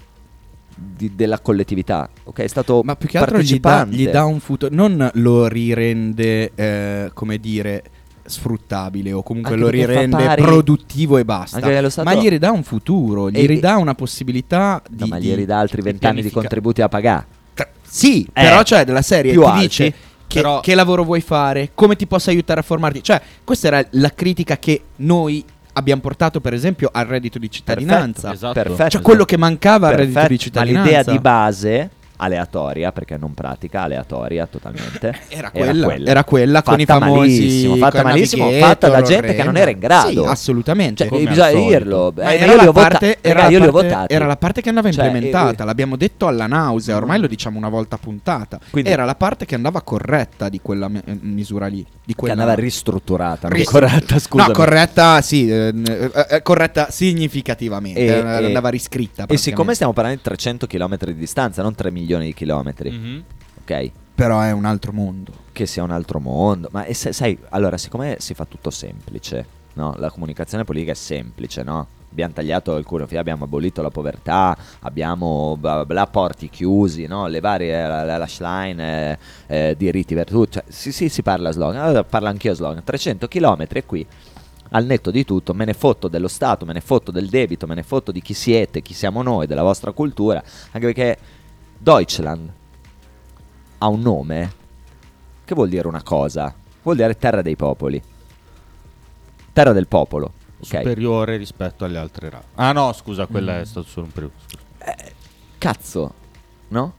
di- 0.76 1.16
della 1.16 1.40
collettività, 1.40 2.08
ok? 2.24 2.42
È 2.42 2.48
stato 2.48 2.82
Ma 2.84 2.96
più 2.96 3.08
che 3.10 3.18
altro 3.18 3.40
gli 3.40 3.60
dà, 3.60 3.86
gli 3.86 4.08
dà 4.08 4.26
un 4.26 4.40
futuro, 4.40 4.74
non 4.76 5.10
lo 5.16 5.48
rirende, 5.48 6.52
eh, 6.54 7.12
come 7.14 7.38
dire, 7.40 7.84
sfruttabile 8.28 9.12
o 9.14 9.22
comunque 9.24 9.52
Anche 9.54 9.64
lo 9.64 9.70
rirende 9.70 10.24
pari- 10.26 10.42
produttivo 10.42 11.18
e 11.18 11.26
basta. 11.26 11.60
Stato- 11.90 12.04
Ma 12.10 12.16
gli 12.16 12.28
ridà 12.28 12.52
un 12.52 12.64
futuro, 12.64 13.30
gli 13.30 13.38
E- 13.40 13.46
ridà 13.46 13.78
una 13.78 13.94
possibilità 13.96 14.82
di... 14.90 15.02
No, 15.02 15.08
ma 15.08 15.20
gli 15.20 15.24
di- 15.30 15.36
ridà 15.36 15.60
altri 15.60 15.78
di 15.82 15.84
vent'anni 15.90 16.16
di 16.16 16.22
pianifica- 16.30 16.40
contributi 16.42 16.82
a 16.82 16.90
pagare. 16.90 17.26
Sì, 17.88 18.24
Eh, 18.26 18.42
però 18.44 18.64
cioè 18.64 18.84
della 18.84 19.02
serie 19.04 19.32
più 19.32 19.42
ti 19.42 19.48
alti. 19.48 19.62
dice 19.62 19.94
che, 20.28 20.42
Però- 20.42 20.60
che 20.60 20.76
lavoro 20.76 21.04
vuoi 21.04 21.22
fare, 21.22 21.72
come 21.74 21.96
ti 21.96 22.08
posso 22.08 22.30
aiutare 22.30 22.60
a 22.60 22.64
formarti. 22.64 23.04
Cioè, 23.04 23.22
questa 23.44 23.68
era 23.68 23.86
la 23.92 24.12
critica 24.14 24.58
che 24.58 24.82
noi 24.98 25.44
abbiamo 25.74 26.02
portato, 26.02 26.40
per 26.42 26.54
esempio, 26.54 26.90
al 26.92 27.06
reddito 27.06 27.38
di 27.38 27.50
cittadinanza. 27.52 28.32
Esatto. 28.34 28.54
Perfetto. 28.54 28.90
Cioè, 28.90 29.02
quello 29.02 29.26
che 29.26 29.38
mancava 29.38 29.88
al 29.88 29.94
reddito 29.94 30.14
Perfetto, 30.14 30.34
di 30.34 30.40
cittadinanza. 30.40 30.92
Ma 30.92 30.98
l'idea 30.98 31.12
di 31.14 31.20
base 31.20 31.90
aleatoria, 32.18 32.92
perché 32.92 33.18
non 33.18 33.34
pratica, 33.34 33.84
aleatoria 33.84 34.46
totalmente. 34.48 35.14
Era 35.30 35.52
quella, 35.52 35.94
era 35.96 36.24
quella, 36.24 36.60
fatta 36.62 36.72
con 36.72 36.80
i 36.80 36.86
famosi 36.86 37.18
malissimo, 37.18 37.76
fatta 37.76 38.04
malissimo, 38.04 38.50
fatta 38.52 38.90
da 38.90 39.02
gente 39.02 39.22
Lorena. 39.28 39.34
che 39.34 39.44
non 39.44 39.58
era 39.58 39.72
in 39.72 39.80
grado. 39.80 40.24
Sì, 40.24 40.30
assolutamente. 40.30 41.08
Cioè, 41.08 41.26
bisogna 41.26 41.52
dirlo. 41.52 42.14
Eh, 42.18 42.36
era, 42.36 42.46
io 42.46 42.56
la 42.56 42.72
vota- 42.72 43.00
era, 43.22 43.42
la 43.44 43.48
li 43.48 43.56
ho 43.56 43.72
parte- 43.72 44.08
era 44.08 44.26
la 44.26 44.38
parte 44.38 44.62
che 44.62 44.70
andava 44.70 44.92
Cioè, 44.92 45.06
implementata, 45.06 45.64
eh, 45.64 45.66
l'abbiamo 45.66 45.96
detto 45.98 46.28
alla 46.28 46.48
nausea, 46.48 46.96
ormai 46.96 47.20
lo 47.20 47.28
diciamo 47.28 47.58
una 47.58 47.70
volta 47.70 47.98
puntata. 47.98 48.60
Quindi- 48.70 48.90
era 48.90 49.04
la 49.06 49.16
parte 49.16 49.46
che 49.46 49.56
andava 49.56 49.82
corretta 49.82 50.48
di 50.50 50.60
quella 50.62 50.90
eh, 51.06 51.18
misura 51.22 51.68
lì. 51.68 51.86
Di 52.06 52.14
che 52.14 52.20
quella... 52.20 52.34
andava 52.34 52.54
ristrutturata, 52.54 53.48
non 53.50 53.58
Ris- 53.58 53.70
corretta, 53.70 54.20
scusa. 54.20 54.46
No, 54.48 54.52
corretta, 54.54 55.22
sì, 55.22 55.50
eh, 55.50 55.74
eh, 55.86 56.28
eh, 56.30 56.42
corretta 56.44 56.88
significativamente. 56.92 58.00
E- 58.00 58.06
eh, 58.08 58.42
e- 58.42 58.46
andava 58.46 58.70
riscritta. 58.70 59.26
E 59.28 59.38
siccome 59.38 59.74
stiamo 59.74 59.92
parlando 59.94 60.18
di 60.18 60.24
300 60.24 60.68
km 60.68 60.98
di 61.06 61.16
distanza, 61.16 61.62
non 61.62 61.76
3 61.76 61.92
milioni 61.92 62.05
di 62.06 62.34
chilometri, 62.34 62.92
Mhm. 62.92 63.24
ok? 63.62 63.92
Però 64.16 64.40
è 64.42 64.52
un 64.52 64.66
altro 64.66 64.92
mondo. 64.94 65.32
Che 65.52 65.66
sia 65.66 65.84
un 65.84 65.92
altro 65.92 66.20
mondo. 66.20 66.70
Ma 66.72 66.86
e 66.86 66.94
se- 66.94 67.12
sai, 67.14 67.38
allora, 67.50 67.78
siccome 67.78 68.18
si 68.20 68.34
fa 68.34 68.46
tutto 68.46 68.70
semplice, 68.70 69.46
no? 69.74 69.94
La 69.98 70.10
comunicazione 70.10 70.64
politica 70.64 70.92
è 70.92 70.96
semplice, 70.96 71.64
no? 71.64 71.88
Abbiamo 72.12 72.34
tagliato 72.34 72.78
il 72.78 72.86
culo, 72.86 73.06
abbiamo 73.14 73.44
abolito 73.44 73.82
la 73.82 73.90
povertà, 73.90 74.58
abbiamo 74.82 75.58
bla 75.60 75.76
bla 75.76 75.86
bla, 75.86 76.08
porti 76.08 76.50
chiusi, 76.50 77.08
no? 77.08 77.28
le 77.28 77.42
varie, 77.42 77.86
la, 77.86 78.04
la, 78.06 78.16
la 78.16 78.28
Schlein, 78.28 78.80
eh, 78.80 79.18
eh, 79.48 79.76
diritti 79.78 80.16
per 80.16 80.26
tutti. 80.28 80.52
Cioè, 80.54 80.64
sì, 80.70 80.94
sì, 80.94 81.10
si 81.10 81.22
parla 81.24 81.52
slogan. 81.52 81.82
Allora 81.82 82.06
parlo 82.06 82.30
anch'io 82.30 82.54
slogan. 82.54 82.82
300 82.86 83.28
km 83.28 83.66
e 83.70 83.86
qui 83.86 84.08
al 84.70 84.86
netto 84.86 85.12
di 85.12 85.26
tutto, 85.26 85.54
me 85.54 85.66
ne 85.66 85.74
fotto 85.74 86.08
dello 86.08 86.28
Stato, 86.30 86.66
me 86.66 86.72
ne 86.74 86.80
fotto 86.82 87.12
del 87.12 87.28
debito, 87.28 87.68
me 87.68 87.76
ne 87.76 87.84
fotto 87.84 88.12
di 88.14 88.22
chi 88.22 88.34
siete, 88.34 88.82
chi 88.82 88.94
siamo 88.94 89.22
noi, 89.22 89.46
della 89.46 89.62
vostra 89.64 89.92
cultura, 89.92 90.42
anche 90.72 90.86
perché 90.94 91.18
Deutschland 91.86 92.52
ha 93.78 93.88
un 93.88 94.02
nome 94.02 94.54
che 95.46 95.54
vuol 95.54 95.70
dire 95.70 95.88
una 95.88 96.02
cosa, 96.02 96.52
vuol 96.82 96.96
dire 96.96 97.16
terra 97.16 97.44
dei 97.44 97.56
popoli, 97.56 98.02
terra 99.54 99.72
del 99.72 99.86
popolo. 99.86 100.32
ok? 100.58 100.66
Superiore 100.66 101.38
rispetto 101.38 101.86
alle 101.86 102.00
altre 102.00 102.32
razze. 102.32 102.48
Ah 102.56 102.72
no, 102.72 102.92
scusa, 102.92 103.28
quella 103.28 103.58
Mm. 103.58 103.62
è 103.62 103.66
stato 103.66 103.86
solo 103.88 104.08
un 104.08 104.12
periodo. 104.12 104.34
scusa. 104.48 104.64
Cazzo, 105.60 106.14
no? 106.70 106.94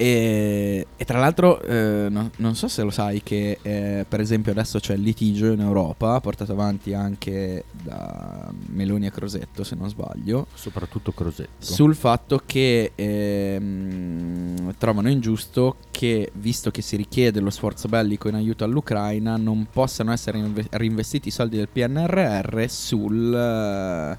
E, 0.00 0.86
e 0.96 1.04
tra 1.04 1.18
l'altro, 1.18 1.60
eh, 1.60 2.06
no- 2.08 2.30
non 2.36 2.54
so 2.54 2.68
se 2.68 2.82
lo 2.84 2.90
sai, 2.90 3.20
che 3.24 3.58
eh, 3.60 4.06
per 4.08 4.20
esempio 4.20 4.52
adesso 4.52 4.78
c'è 4.78 4.94
il 4.94 5.00
litigio 5.00 5.46
in 5.50 5.58
Europa, 5.58 6.20
portato 6.20 6.52
avanti 6.52 6.94
anche 6.94 7.64
da 7.82 8.48
Meloni 8.68 9.06
e 9.06 9.10
Crosetto, 9.10 9.64
se 9.64 9.74
non 9.74 9.88
sbaglio, 9.88 10.46
Soprattutto 10.54 11.10
Crosetto. 11.10 11.50
sul 11.58 11.96
fatto 11.96 12.40
che 12.46 12.92
ehm, 12.94 14.74
trovano 14.78 15.10
ingiusto 15.10 15.76
che, 15.90 16.30
visto 16.34 16.70
che 16.70 16.80
si 16.80 16.94
richiede 16.94 17.40
lo 17.40 17.50
sforzo 17.50 17.88
bellico 17.88 18.28
in 18.28 18.36
aiuto 18.36 18.62
all'Ucraina, 18.62 19.36
non 19.36 19.66
possano 19.72 20.12
essere 20.12 20.38
inve- 20.38 20.66
reinvestiti 20.70 21.26
i 21.26 21.32
soldi 21.32 21.56
del 21.56 21.68
PNRR 21.68 22.66
sul, 22.68 23.34
eh, 23.34 24.16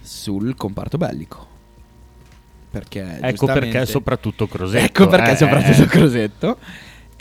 sul 0.00 0.54
comparto 0.56 0.96
bellico. 0.96 1.50
Perché 2.72 3.18
Ecco 3.20 3.46
perché 3.46 3.86
soprattutto 3.86 4.48
Crosetto. 4.48 4.84
Ecco 4.84 5.06
perché 5.06 5.32
eh, 5.32 5.36
soprattutto 5.36 5.82
eh. 5.82 5.86
Crosetto. 5.86 6.58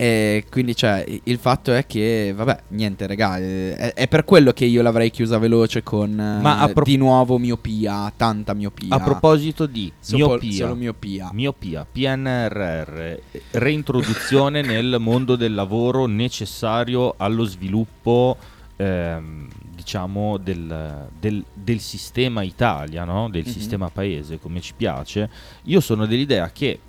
E 0.02 0.46
quindi 0.50 0.76
cioè 0.76 1.06
il 1.26 1.38
fatto 1.38 1.74
è 1.74 1.86
che 1.86 2.34
vabbè 2.36 2.64
niente 2.70 3.06
raga 3.06 3.38
eh, 3.38 3.76
è, 3.76 3.94
è 3.94 4.08
per 4.08 4.24
quello 4.26 4.52
che 4.52 4.66
io 4.66 4.82
l'avrei 4.82 5.12
chiusa 5.12 5.38
veloce 5.38 5.84
con 5.84 6.10
eh, 6.10 6.42
Ma 6.42 6.60
a 6.60 6.70
pro- 6.70 6.86
di 6.86 6.98
nuovo 6.98 7.38
miopia 7.38 8.12
tanta 8.16 8.56
miopia 8.56 8.96
A 8.96 9.00
proposito 9.00 9.68
di 9.68 9.92
miopia, 10.14 10.52
solo 10.54 10.74
miopia. 10.76 11.30
miopia, 11.34 11.86
PNRR, 11.92 13.16
reintroduzione 13.52 14.62
nel 14.64 14.96
mondo 15.00 15.36
del 15.36 15.54
lavoro 15.54 16.08
necessario 16.08 17.14
allo 17.18 17.44
sviluppo, 17.44 18.38
ehm, 18.78 19.48
diciamo, 19.82 20.38
del, 20.38 21.08
del- 21.20 21.44
del 21.54 21.80
sistema 21.80 22.44
Italia, 22.44 23.04
no? 23.04 23.30
del 23.30 23.44
Mhm. 23.46 23.52
sistema 23.52 23.90
paese, 23.90 24.40
come 24.40 24.62
ci 24.62 24.74
piace. 24.78 25.28
Io 25.64 25.80
sono 25.82 26.06
dell'idea 26.06 26.52
che 26.52 26.80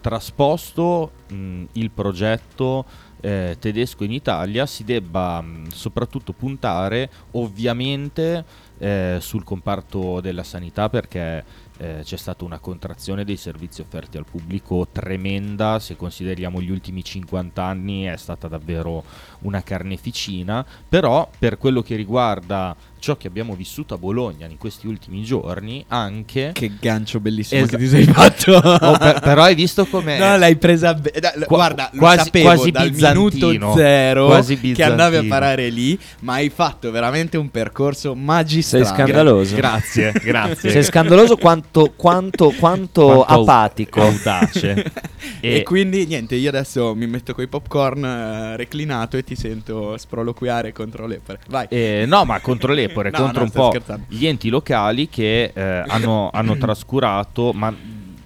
trasposto 0.00 1.10
mh, 1.28 1.64
il 1.72 1.90
progetto 1.90 2.84
eh, 3.22 3.56
tedesco 3.58 4.02
in 4.04 4.12
Italia 4.12 4.64
si 4.64 4.82
debba 4.84 5.40
mh, 5.42 5.68
soprattutto 5.72 6.32
puntare 6.32 7.10
ovviamente 7.32 8.44
eh, 8.78 9.18
sul 9.20 9.44
comparto 9.44 10.20
della 10.22 10.42
sanità 10.42 10.88
perché 10.88 11.44
eh, 11.80 12.00
c'è 12.04 12.16
stata 12.18 12.44
una 12.44 12.58
contrazione 12.58 13.24
dei 13.24 13.36
servizi 13.38 13.80
offerti 13.80 14.18
al 14.18 14.26
pubblico 14.30 14.86
tremenda, 14.92 15.78
se 15.78 15.96
consideriamo 15.96 16.60
gli 16.60 16.70
ultimi 16.70 17.02
50 17.02 17.62
anni 17.62 18.02
è 18.02 18.16
stata 18.18 18.48
davvero 18.48 19.02
una 19.40 19.62
carneficina, 19.62 20.64
però 20.88 21.28
per 21.38 21.56
quello 21.56 21.80
che 21.82 21.96
riguarda 21.96 22.76
ciò 22.98 23.16
che 23.16 23.28
abbiamo 23.28 23.54
vissuto 23.54 23.94
a 23.94 23.96
Bologna 23.98 24.46
in 24.46 24.58
questi 24.58 24.86
ultimi 24.86 25.22
giorni, 25.22 25.82
anche... 25.88 26.50
Che 26.52 26.72
gancio 26.78 27.18
bellissimo 27.18 27.62
Esa- 27.62 27.70
che 27.70 27.82
ti 27.82 27.88
sei 27.88 28.04
fatto. 28.04 28.58
Oh, 28.90 28.96
per- 28.98 29.20
però 29.20 29.42
hai 29.44 29.54
visto 29.54 29.86
come... 29.86 30.18
No 30.18 30.36
l'hai 30.36 30.56
presa 30.56 30.92
be- 30.94 31.12
da- 31.18 31.32
Qua- 31.32 31.46
Guarda 31.46 31.88
lo 31.92 31.98
quasi- 31.98 32.24
sapevo 32.24 32.44
quasi 32.48 32.70
dal 32.70 32.90
minuto 32.92 33.74
zero 33.74 34.26
Quasi 34.26 34.58
Che 34.60 34.82
andavi 34.82 35.16
a 35.16 35.24
parare 35.26 35.68
lì 35.70 35.98
Ma 36.20 36.34
hai 36.34 36.50
fatto 36.50 36.90
veramente 36.90 37.36
un 37.38 37.50
percorso 37.50 38.14
magistrale. 38.14 38.84
Sei 38.84 38.94
scandaloso. 38.94 39.56
Grazie, 39.56 40.12
grazie. 40.22 40.70
Sei 40.70 40.82
scandaloso 40.84 41.36
quanto, 41.36 41.69
quanto, 41.70 41.94
quanto, 41.96 42.50
Quanto 42.58 43.24
au- 43.24 43.42
apatico. 43.42 44.00
audace. 44.02 44.92
E, 45.42 45.56
E- 45.56 45.62
quindi 45.62 46.04
niente, 46.06 46.34
io 46.34 46.48
adesso 46.50 46.94
mi 46.94 47.06
metto 47.06 47.34
coi 47.34 47.46
popcorn 47.46 48.04
eh, 48.04 48.56
reclinato 48.56 49.16
e 49.16 49.24
ti 49.24 49.34
sento 49.36 49.96
sproloquiare 49.96 50.72
contro 50.72 51.06
l'Epore. 51.06 51.40
Vai. 51.48 51.66
Eh, 51.70 52.04
no, 52.06 52.24
ma 52.24 52.40
contro 52.40 52.72
l'Epore, 52.74 53.10
No, 53.12 53.18
contro 53.18 53.40
no, 53.40 53.44
un 53.46 53.50
po' 53.50 53.68
scherzando. 53.70 54.04
gli 54.08 54.26
enti 54.26 54.48
locali 54.50 55.08
che 55.08 55.50
eh, 55.54 55.84
hanno, 55.86 56.28
hanno 56.32 56.56
trascurato, 56.58 57.52
ma 57.54 57.74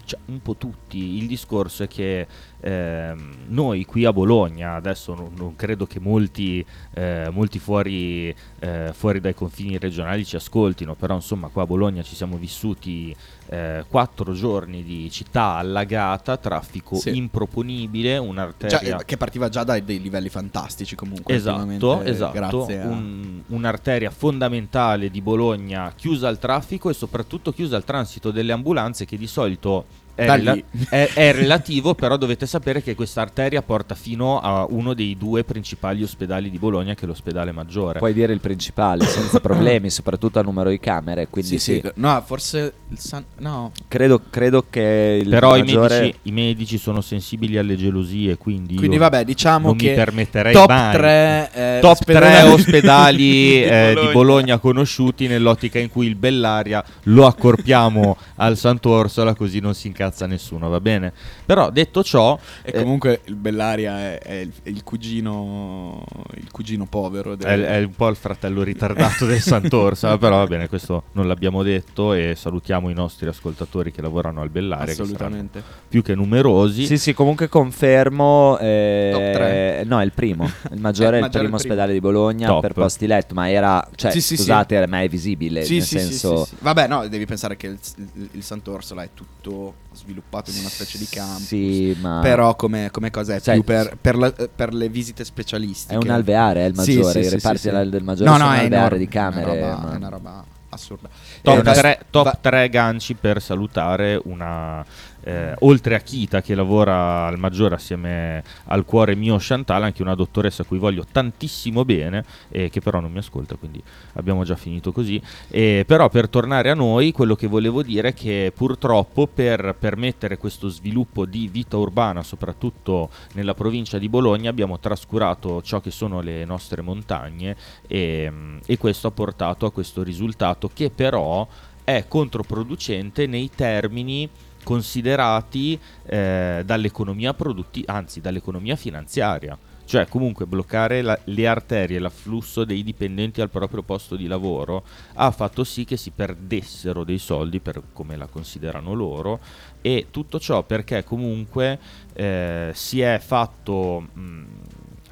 cioè, 0.05 0.21
un 0.27 0.41
po' 0.41 0.57
tutti. 0.57 1.17
Il 1.17 1.27
discorso 1.27 1.83
è 1.83 1.89
che 1.89 2.27
ehm, 2.61 3.37
noi 3.49 3.85
qui 3.85 4.05
a 4.05 4.13
Bologna, 4.13 4.75
adesso 4.75 5.15
non, 5.15 5.33
non 5.37 5.57
credo 5.57 5.87
che 5.87 6.01
molti, 6.01 6.65
eh, 6.95 7.29
molti 7.31 7.59
fuori, 7.59 8.35
eh, 8.59 8.91
fuori 8.93 9.21
dai 9.21 9.35
confini 9.35 9.79
regionali 9.79 10.25
ci 10.25 10.37
ascoltino, 10.37 10.95
però 10.95 11.15
insomma 11.15 11.49
qua 11.49 11.63
a 11.63 11.67
Bologna 11.67 12.03
ci 12.03 12.15
siamo 12.15 12.37
vissuti 12.37 13.15
eh, 13.55 13.85
quattro 13.89 14.33
giorni 14.33 14.83
di 14.83 15.11
città 15.11 15.55
allagata, 15.55 16.37
traffico 16.37 16.97
Sì. 16.97 17.17
improponibile, 17.17 18.15
Già, 18.15 18.21
un'arteria... 18.21 18.99
eh, 18.99 19.05
che 19.05 19.17
partiva 19.17 19.49
già 19.49 19.65
dai 19.65 19.85
dei 19.85 20.01
livelli 20.01 20.29
fantastici 20.29 20.95
comunque. 20.95 21.35
Esatto, 21.35 21.61
ultimamente, 21.63 22.11
esatto. 22.11 22.65
A... 22.65 22.87
Un- 22.87 23.43
un'arteria 23.47 24.11
fondamentale 24.11 25.11
di 25.11 25.21
Bologna 25.21 25.93
chiusa 25.95 26.29
al 26.29 26.39
traffico 26.39 26.91
e 26.91 26.95
soprattutto 26.95 27.53
chiusa 27.53 27.77
al 27.77 27.85
transito 27.85 28.31
delle 28.31 28.53
ambulanze 28.53 29.05
che 29.05 29.17
di 29.17 29.27
solito 29.27 29.85
è, 30.15 30.27
rela- 30.27 30.57
è- 30.89 31.11
è 31.15 31.33
relativo, 31.33 31.95
però 31.95 32.17
dovete 32.17 32.47
sapere 32.47 32.83
che 32.83 32.95
questa 32.95 33.21
arteria 33.21 33.63
porta 33.63 33.95
fino 33.95 34.41
a 34.41 34.67
uno 34.69 34.95
dei 34.95 35.17
due 35.17 35.45
principali 35.45 36.03
ospedali 36.03 36.51
di 36.51 36.59
Bologna, 36.59 36.95
che 36.95 37.05
è 37.05 37.07
l'ospedale 37.07 37.53
maggiore. 37.53 37.99
Puoi 37.99 38.13
dire 38.13 38.33
il 38.33 38.41
principale 38.41 39.05
senza 39.07 39.41
problemi, 39.41 39.91
soprattutto 39.91 40.39
a 40.39 40.43
numero 40.43 40.71
di 40.71 40.79
camere. 40.81 41.29
Quindi 41.29 41.51
Sì, 41.51 41.59
sì, 41.59 41.81
sì. 41.83 41.91
No, 41.97 42.23
forse 42.25 42.73
il 42.89 42.99
San... 42.99 43.25
No. 43.39 43.73
Credo, 43.89 44.21
credo 44.31 44.65
che 44.71 45.21
il 45.23 45.29
però 45.29 45.57
maggiore... 45.57 45.97
i, 45.97 46.01
medici, 46.01 46.19
i 46.23 46.33
medici 46.33 46.79
sono 46.79 47.01
sensibili 47.01 47.59
alle 47.59 47.77
gelosie, 47.77 48.37
quindi, 48.37 48.77
Quindi 48.77 48.97
vabbè, 48.99 49.25
diciamo 49.25 49.69
non 49.69 49.77
che 49.77 49.89
mi 49.91 49.95
permetterei 49.95 50.53
top 50.53 50.69
mai. 50.69 50.93
tre, 50.95 51.51
eh, 51.53 51.79
top 51.81 51.91
ospedali- 51.93 52.43
3 52.43 52.43
ospedali 52.53 53.63
eh, 53.65 53.89
di, 53.89 53.95
Bologna. 53.95 54.13
Bologna. 54.13 54.59
conosciuti 54.59 55.27
nell'ottica 55.27 55.79
in 55.79 55.91
cui 55.91 56.07
il 56.07 56.15
Bellaria 56.17 56.85
lo 57.05 57.27
accorpiamo 57.27 58.17
al 58.37 58.57
Sant'Orsola 58.57 59.35
così 59.35 59.61
non 59.61 59.75
si 59.75 59.89
incazza 60.05 60.27
nessuno, 60.27 60.69
va 60.69 60.81
bene? 60.81 61.13
Però 61.47 61.71
detto 61.71 62.03
ciò, 62.05 62.39
E 62.63 62.73
eh, 62.75 62.83
comunque 62.83 63.21
il 63.25 63.35
Bellaria 63.35 63.99
è, 63.99 64.19
è 64.19 64.33
il, 64.35 64.53
è 64.63 64.69
il 64.69 64.83
cugino 64.83 66.05
il 66.37 66.51
cugino 66.51 66.87
povero 66.87 67.35
del- 67.35 67.63
è, 67.63 67.79
è 67.79 67.83
un 67.85 67.95
po' 67.95 68.09
il 68.09 68.17
fratello 68.17 68.63
ritardato 68.63 69.27
del 69.27 69.41
Sant'Orsola, 69.43 70.19
però 70.19 70.37
va 70.39 70.47
bene, 70.47 70.69
questo 70.69 71.05
non 71.13 71.27
l'abbiamo 71.27 71.63
detto 71.63 72.13
e 72.13 72.35
salutiamo 72.37 72.91
i 72.91 72.95
nostri 72.95 73.29
ascoltatori 73.29 73.91
che 73.93 74.03
lavorano 74.03 74.41
al 74.41 74.51
Bellaria, 74.51 74.87
che 74.87 74.93
assolutamente. 75.03 75.63
più 75.89 76.03
che 76.03 76.15
numerosi. 76.15 76.87
Sì, 76.87 76.99
sì, 76.99 77.15
comunque 77.15 77.49
confermo. 77.49 78.59
eh, 78.59 79.83
no, 79.87 80.01
è 80.01 80.05
il 80.05 80.13
primo. 80.13 80.51
Il 80.75 80.81
maggiore 80.81 81.19
è 81.19 81.23
il 81.23 81.31
primo 81.31 81.51
è 81.51 81.55
ospedale 81.55 81.93
di 81.93 82.01
Bologna 82.01 82.49
Top. 82.49 82.61
per 82.61 82.73
posti 82.73 83.07
letto, 83.07 83.35
ma 83.35 83.51
era. 83.51 83.87
Cioè, 83.95 84.11
Sì, 84.11 84.21
sì, 84.21 84.29
sì. 84.29 84.37
scusate, 84.43 84.75
era 84.75 84.87
mai 84.87 85.09
visibile. 85.09 85.65
Sì, 85.65 85.75
nel 85.75 85.83
sì, 85.83 85.99
sì, 85.99 86.05
senso. 86.05 86.45
sì, 86.45 86.51
sì. 86.51 86.57
Vabbè, 86.61 86.89
no, 86.89 87.07
devi 87.09 87.25
pensare 87.27 87.57
che 87.57 87.67
il, 87.69 87.79
il, 87.97 88.29
il 88.33 88.43
Sant'Orsola 88.43 89.03
è 89.03 89.11
tutto 89.15 89.75
sviluppato 89.95 90.51
in 90.51 90.59
una 90.59 90.69
specie 90.69 90.99
di 90.99 91.07
campo. 91.07 91.41
Sì, 91.45 91.97
ma. 92.01 92.21
Però 92.23 92.55
come, 92.57 92.91
come 92.91 93.11
cosa 93.11 93.35
è 93.37 93.41
Cioè, 93.41 93.55
più 93.55 93.65
per, 93.65 93.97
per 94.01 94.17
la- 94.17 94.33
per 94.33 94.75
le 94.75 94.89
visite 94.89 95.25
specialistiche. 95.25 95.95
È 95.95 95.97
un 95.97 96.11
alveare, 96.11 96.65
è 96.65 96.69
il 96.69 96.75
maggiore. 96.75 97.13
sì, 97.13 97.19
I 97.21 97.25
sì, 97.25 97.29
reparti 97.31 97.59
sì, 97.59 97.69
sì. 97.69 97.75
del- 97.75 97.91
del 97.91 98.03
maggiore 98.03 98.31
No, 98.31 98.37
sono 98.37 98.49
no, 98.49 98.55
è 98.55 98.59
alveare 98.63 98.77
enorme, 98.77 98.99
di 98.99 99.09
camere. 99.09 99.43
È 99.53 99.63
una 99.63 99.71
roba, 99.71 99.83
ma- 99.87 99.93
è 99.93 99.97
una 99.97 100.09
roba 100.09 100.45
assurda. 100.71 101.09
Top, 101.43 101.67
Eh, 101.67 101.73
3, 101.73 102.01
top 102.11 102.25
va- 102.25 102.39
tre 102.41 102.69
ganci 102.69 103.15
per 103.15 103.41
salutare 103.41 104.21
una. 104.25 104.85
Eh, 105.25 105.55
oltre 105.61 105.95
a 105.95 106.01
Kita 106.01 106.43
che 106.43 106.55
lavora 106.55 107.27
al 107.27 107.39
maggiore 107.39 107.75
assieme 107.75 108.43
al 108.67 108.85
cuore 108.85 109.15
mio 109.15 109.37
Chantal, 109.39 109.83
anche 109.83 110.03
una 110.03 110.15
dottoressa 110.15 110.63
a 110.63 110.67
cui 110.67 110.79
voglio 110.79 111.05
tantissimo 111.11 111.85
bene, 111.85 112.25
e 112.49 112.71
che 112.71 112.81
però 112.81 113.01
non 113.01 113.11
mi 113.11 113.19
ascolta, 113.19 113.57
quindi 113.57 113.83
abbiamo 114.15 114.45
già 114.45 114.57
finito 114.57 114.93
così. 114.93 115.21
E 115.49 115.85
però 115.87 116.09
per 116.09 116.29
tornare 116.29 116.71
a 116.71 116.75
noi, 116.75 117.13
quello 117.13 117.35
che 117.35 117.47
volevo 117.47 117.83
dire 117.83 118.09
è 118.09 118.15
che 118.15 118.53
purtroppo 118.55 119.27
per 119.27 119.75
permettere 119.79 120.37
questo 120.37 120.69
sviluppo 120.69 121.25
di 121.25 121.49
vita 121.49 121.77
urbana, 121.77 122.23
soprattutto 122.23 123.11
nella 123.33 123.55
provincia 123.55 123.99
di 123.99 124.09
Bologna, 124.09 124.51
abbiamo 124.51 124.79
trascurato 124.79 125.63
ciò 125.63 125.81
che 125.81 125.91
sono 125.91 126.21
le 126.21 126.45
nostre 126.45 126.83
montagne 126.83 127.57
e, 127.87 128.31
e 128.65 128.79
questo 128.79 129.09
ha 129.09 129.11
portato 129.11 129.67
a 129.67 129.73
questo 129.73 130.03
risultato 130.03 130.71
che 130.73 130.91
però 130.91 131.47
è 131.85 132.07
controproducente 132.09 133.27
nei 133.27 133.51
termini 133.55 134.29
considerati 134.65 135.79
eh, 136.07 136.63
dall'economia 136.65 137.33
produttiva, 137.35 137.93
anzi 137.93 138.21
dall'economia 138.21 138.75
finanziaria. 138.75 139.57
Cioè 139.87 140.09
comunque 140.09 140.47
bloccare 140.47 141.03
la- 141.03 141.19
le 141.25 141.47
arterie, 141.47 141.99
l'afflusso 141.99 142.65
dei 142.65 142.83
dipendenti 142.83 143.43
al 143.43 143.51
proprio 143.51 143.83
posto 143.83 144.17
di 144.17 144.27
lavoro 144.27 144.83
ha 145.17 145.31
fatto 145.31 145.63
sì 145.63 145.85
che 145.85 145.99
si 145.99 146.11
perdessero 146.11 147.05
dei 147.05 147.19
soldi 147.19 147.61
per 147.61 147.83
come 147.93 148.17
la 148.17 148.27
considerano 148.27 148.95
loro 148.95 149.41
e 149.83 150.07
tutto 150.11 150.41
ciò 150.41 150.63
perché 150.63 151.05
comunque 151.05 151.79
eh, 152.15 152.71
si 152.73 153.03
è 153.03 153.21
fatto 153.23 154.07
mh, 154.11 154.45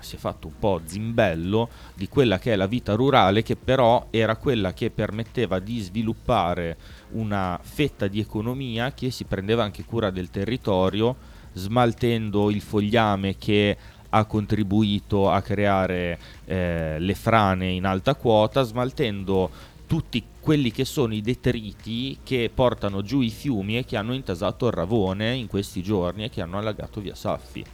si 0.03 0.17
è 0.17 0.19
fatto 0.19 0.49
un 0.49 0.59
po' 0.59 0.81
zimbello 0.85 1.69
di 1.95 2.09
quella 2.09 2.39
che 2.39 2.53
è 2.53 2.57
la 2.57 2.67
vita 2.67 2.95
rurale, 2.95 3.43
che 3.43 3.57
però 3.57 4.09
era 4.11 4.37
quella 4.37 4.73
che 4.73 4.91
permetteva 4.91 5.59
di 5.61 5.79
sviluppare 5.81 6.77
una 7.13 7.59
fetta 7.63 8.09
di 8.09 8.21
economia 8.21 8.93
che 8.93 9.11
si 9.11 9.25
prendeva 9.25 9.63
anche 9.63 9.85
cura 9.85 10.11
del 10.11 10.31
territorio, 10.31 11.17
smaltendo 11.53 12.51
il 12.51 12.61
fogliame 12.61 13.37
che 13.37 13.77
ha 14.15 14.25
contribuito 14.25 15.31
a 15.31 15.41
creare 15.41 16.19
eh, 16.45 16.97
le 16.99 17.15
frane 17.15 17.71
in 17.71 17.85
alta 17.85 18.15
quota, 18.15 18.63
smaltendo 18.63 19.51
tutti 19.87 20.23
quelli 20.41 20.71
che 20.71 20.85
sono 20.85 21.15
i 21.15 21.21
detriti 21.21 22.19
che 22.23 22.51
portano 22.53 23.03
giù 23.03 23.21
i 23.21 23.31
fiumi 23.31 23.79
e 23.79 23.85
che 23.85 23.97
hanno 23.97 24.13
intasato 24.15 24.67
il 24.67 24.73
Ravone 24.73 25.35
in 25.35 25.47
questi 25.47 25.83
giorni 25.83 26.25
e 26.25 26.31
che 26.31 26.41
hanno 26.41 26.59
allagato 26.59 27.01
via 27.01 27.15
Saffi. 27.15 27.65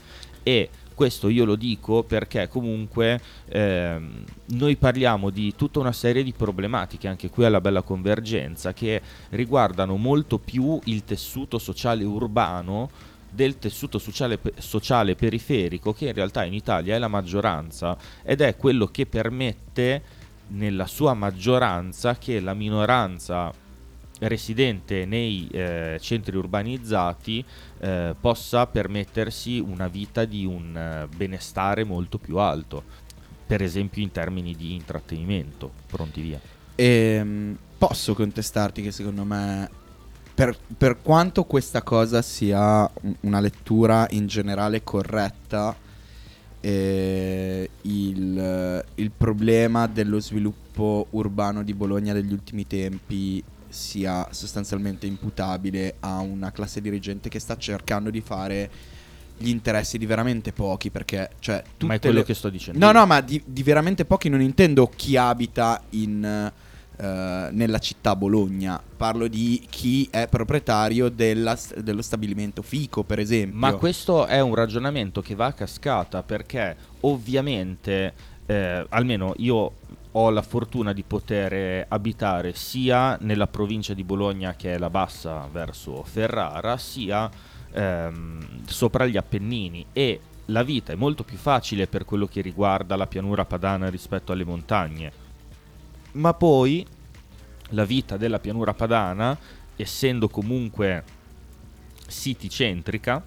E 0.42 0.68
questo 0.98 1.28
io 1.28 1.44
lo 1.44 1.54
dico 1.54 2.02
perché 2.02 2.48
comunque 2.48 3.20
ehm, 3.50 4.24
noi 4.46 4.74
parliamo 4.74 5.30
di 5.30 5.54
tutta 5.54 5.78
una 5.78 5.92
serie 5.92 6.24
di 6.24 6.32
problematiche, 6.32 7.06
anche 7.06 7.30
qui 7.30 7.44
alla 7.44 7.60
bella 7.60 7.82
convergenza, 7.82 8.72
che 8.72 9.00
riguardano 9.28 9.94
molto 9.94 10.40
più 10.40 10.76
il 10.86 11.04
tessuto 11.04 11.60
sociale 11.60 12.02
urbano 12.02 12.90
del 13.30 13.60
tessuto 13.60 14.00
sociale, 14.00 14.40
sociale 14.58 15.14
periferico 15.14 15.92
che 15.92 16.08
in 16.08 16.14
realtà 16.14 16.42
in 16.42 16.54
Italia 16.54 16.96
è 16.96 16.98
la 16.98 17.06
maggioranza 17.06 17.96
ed 18.24 18.40
è 18.40 18.56
quello 18.56 18.86
che 18.86 19.06
permette 19.06 20.02
nella 20.48 20.88
sua 20.88 21.14
maggioranza 21.14 22.18
che 22.18 22.40
la 22.40 22.54
minoranza 22.54 23.52
residente 24.20 25.04
nei 25.04 25.48
eh, 25.52 25.98
centri 26.00 26.36
urbanizzati 26.36 27.44
eh, 27.78 28.14
possa 28.20 28.66
permettersi 28.66 29.60
una 29.60 29.88
vita 29.88 30.24
di 30.24 30.44
un 30.44 30.76
eh, 30.76 31.06
benestare 31.14 31.84
molto 31.84 32.18
più 32.18 32.38
alto, 32.38 32.82
per 33.46 33.62
esempio 33.62 34.02
in 34.02 34.10
termini 34.10 34.54
di 34.54 34.74
intrattenimento. 34.74 35.70
Pronti 35.86 36.20
via. 36.20 36.40
Ehm, 36.74 37.56
posso 37.78 38.14
contestarti 38.14 38.82
che 38.82 38.90
secondo 38.90 39.24
me, 39.24 39.70
per, 40.34 40.56
per 40.76 40.98
quanto 41.00 41.44
questa 41.44 41.82
cosa 41.82 42.22
sia 42.22 42.90
un- 43.02 43.14
una 43.20 43.40
lettura 43.40 44.06
in 44.10 44.26
generale 44.26 44.82
corretta, 44.82 45.76
eh, 46.60 47.70
il, 47.82 48.84
il 48.96 49.10
problema 49.16 49.86
dello 49.86 50.18
sviluppo 50.18 51.06
urbano 51.10 51.62
di 51.62 51.72
Bologna 51.72 52.12
degli 52.12 52.32
ultimi 52.32 52.66
tempi 52.66 53.42
sia 53.68 54.26
sostanzialmente 54.30 55.06
imputabile 55.06 55.96
a 56.00 56.18
una 56.18 56.50
classe 56.52 56.80
dirigente 56.80 57.28
che 57.28 57.38
sta 57.38 57.56
cercando 57.56 58.10
di 58.10 58.20
fare 58.20 58.70
gli 59.36 59.48
interessi 59.50 59.98
di 59.98 60.06
veramente 60.06 60.52
pochi 60.52 60.90
perché 60.90 61.30
cioè 61.38 61.62
Ma 61.84 61.94
è 61.94 62.00
quello 62.00 62.18
le- 62.18 62.24
che 62.24 62.34
sto 62.34 62.48
dicendo. 62.48 62.78
no 62.84 62.90
no 62.92 63.06
ma 63.06 63.20
di, 63.20 63.40
di 63.46 63.62
veramente 63.62 64.04
pochi 64.04 64.28
non 64.28 64.40
intendo 64.40 64.88
chi 64.88 65.16
abita 65.16 65.80
in 65.90 66.50
eh, 67.00 67.48
nella 67.52 67.78
città 67.78 68.16
Bologna 68.16 68.82
parlo 68.96 69.28
di 69.28 69.64
chi 69.70 70.08
è 70.10 70.26
proprietario 70.26 71.08
della- 71.08 71.56
dello 71.76 72.02
stabilimento 72.02 72.62
Fico 72.62 73.04
per 73.04 73.20
esempio 73.20 73.56
Ma 73.56 73.74
questo 73.74 74.26
è 74.26 74.40
un 74.40 74.56
ragionamento 74.56 75.20
che 75.22 75.36
va 75.36 75.46
a 75.46 75.52
cascata 75.52 76.24
perché 76.24 76.74
ovviamente, 77.02 78.12
eh, 78.46 78.84
almeno 78.88 79.34
io 79.36 79.72
ho 80.12 80.30
la 80.30 80.42
fortuna 80.42 80.92
di 80.92 81.02
poter 81.02 81.86
abitare 81.88 82.54
sia 82.54 83.16
nella 83.20 83.46
provincia 83.46 83.94
di 83.94 84.04
Bologna 84.04 84.54
che 84.54 84.74
è 84.74 84.78
la 84.78 84.90
bassa 84.90 85.48
verso 85.50 86.02
Ferrara, 86.02 86.76
sia 86.78 87.30
ehm, 87.72 88.64
sopra 88.66 89.06
gli 89.06 89.16
Appennini 89.16 89.86
e 89.92 90.20
la 90.46 90.62
vita 90.62 90.92
è 90.92 90.96
molto 90.96 91.24
più 91.24 91.36
facile 91.36 91.86
per 91.86 92.04
quello 92.04 92.26
che 92.26 92.40
riguarda 92.40 92.96
la 92.96 93.06
pianura 93.06 93.44
padana 93.44 93.90
rispetto 93.90 94.32
alle 94.32 94.44
montagne. 94.44 95.12
Ma 96.12 96.32
poi 96.32 96.86
la 97.70 97.84
vita 97.84 98.16
della 98.16 98.38
pianura 98.38 98.72
padana, 98.72 99.36
essendo 99.76 100.28
comunque 100.28 101.04
city 102.08 102.48
centrica, 102.48 103.22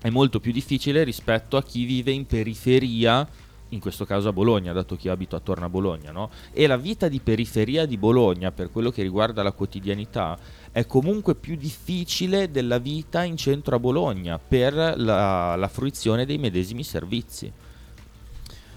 è 0.00 0.08
molto 0.10 0.40
più 0.40 0.52
difficile 0.52 1.04
rispetto 1.04 1.56
a 1.56 1.62
chi 1.62 1.84
vive 1.84 2.10
in 2.10 2.26
periferia, 2.26 3.26
in 3.74 3.80
questo 3.80 4.04
caso 4.04 4.28
a 4.28 4.32
Bologna, 4.32 4.72
dato 4.72 4.96
che 4.96 5.08
io 5.08 5.12
abito 5.12 5.36
attorno 5.36 5.66
a 5.66 5.68
Bologna, 5.68 6.10
no? 6.10 6.30
E 6.52 6.66
la 6.66 6.76
vita 6.76 7.08
di 7.08 7.20
periferia 7.20 7.84
di 7.84 7.98
Bologna, 7.98 8.50
per 8.52 8.70
quello 8.70 8.90
che 8.90 9.02
riguarda 9.02 9.42
la 9.42 9.52
quotidianità, 9.52 10.38
è 10.72 10.86
comunque 10.86 11.34
più 11.34 11.56
difficile 11.56 12.50
della 12.50 12.78
vita 12.78 13.22
in 13.22 13.36
centro 13.36 13.76
a 13.76 13.78
Bologna 13.78 14.38
per 14.38 14.74
la, 14.74 15.54
la 15.56 15.68
fruizione 15.68 16.24
dei 16.24 16.38
medesimi 16.38 16.82
servizi. 16.82 17.52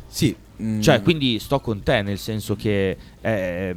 sì 0.08 0.36
mm, 0.62 0.82
Cioè, 0.82 1.02
quindi 1.02 1.40
sto 1.40 1.60
con 1.60 1.82
te, 1.84 2.02
nel 2.02 2.18
senso 2.20 2.56
che 2.56 2.98
è, 3.22 3.74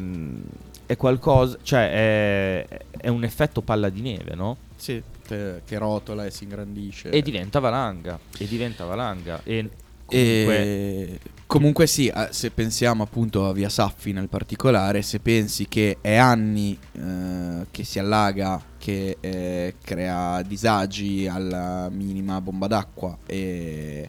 è 0.86 0.96
qualcosa, 0.96 1.58
cioè 1.62 2.66
è, 2.66 2.80
è 2.96 3.08
un 3.08 3.24
effetto 3.24 3.60
palla 3.62 3.88
di 3.88 4.00
neve, 4.00 4.34
no? 4.34 4.56
sì, 4.80 5.00
che 5.26 5.78
rotola 5.78 6.24
e 6.24 6.30
si 6.30 6.44
ingrandisce 6.44 7.10
E 7.10 7.22
diventa 7.22 7.60
valanga, 7.60 8.18
e 8.36 8.46
diventa 8.46 8.84
valanga. 8.84 9.42
E 9.44 9.68
comunque, 10.10 11.20
comunque 11.46 11.86
sì, 11.86 12.08
eh, 12.08 12.28
se 12.30 12.50
pensiamo 12.50 13.02
appunto 13.02 13.46
a 13.46 13.52
Via 13.52 13.68
Saffi 13.68 14.12
nel 14.12 14.28
particolare, 14.28 15.02
se 15.02 15.20
pensi 15.20 15.66
che 15.68 15.98
è 16.00 16.16
anni 16.16 16.78
eh, 16.92 17.66
che 17.70 17.84
si 17.84 17.98
allaga, 17.98 18.62
che 18.78 19.16
eh, 19.20 19.74
crea 19.82 20.42
disagi 20.42 21.26
alla 21.26 21.88
minima 21.90 22.40
bomba 22.40 22.66
d'acqua 22.66 23.18
e 23.26 24.08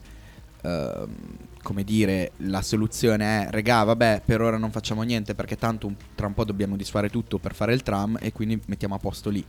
ehm, 0.61 1.09
come 1.61 1.83
dire, 1.83 2.31
la 2.37 2.61
soluzione 2.61 3.45
è 3.45 3.51
regà, 3.51 3.83
vabbè, 3.83 4.23
per 4.25 4.41
ora 4.41 4.57
non 4.57 4.71
facciamo 4.71 5.03
niente 5.03 5.35
perché 5.35 5.57
tanto 5.57 5.93
tra 6.15 6.27
un 6.27 6.33
po' 6.33 6.43
dobbiamo 6.43 6.75
disfare 6.75 7.09
tutto 7.09 7.37
per 7.37 7.53
fare 7.53 7.73
il 7.73 7.83
tram 7.83 8.17
e 8.19 8.31
quindi 8.31 8.59
mettiamo 8.65 8.95
a 8.95 8.99
posto 8.99 9.29
lì. 9.29 9.45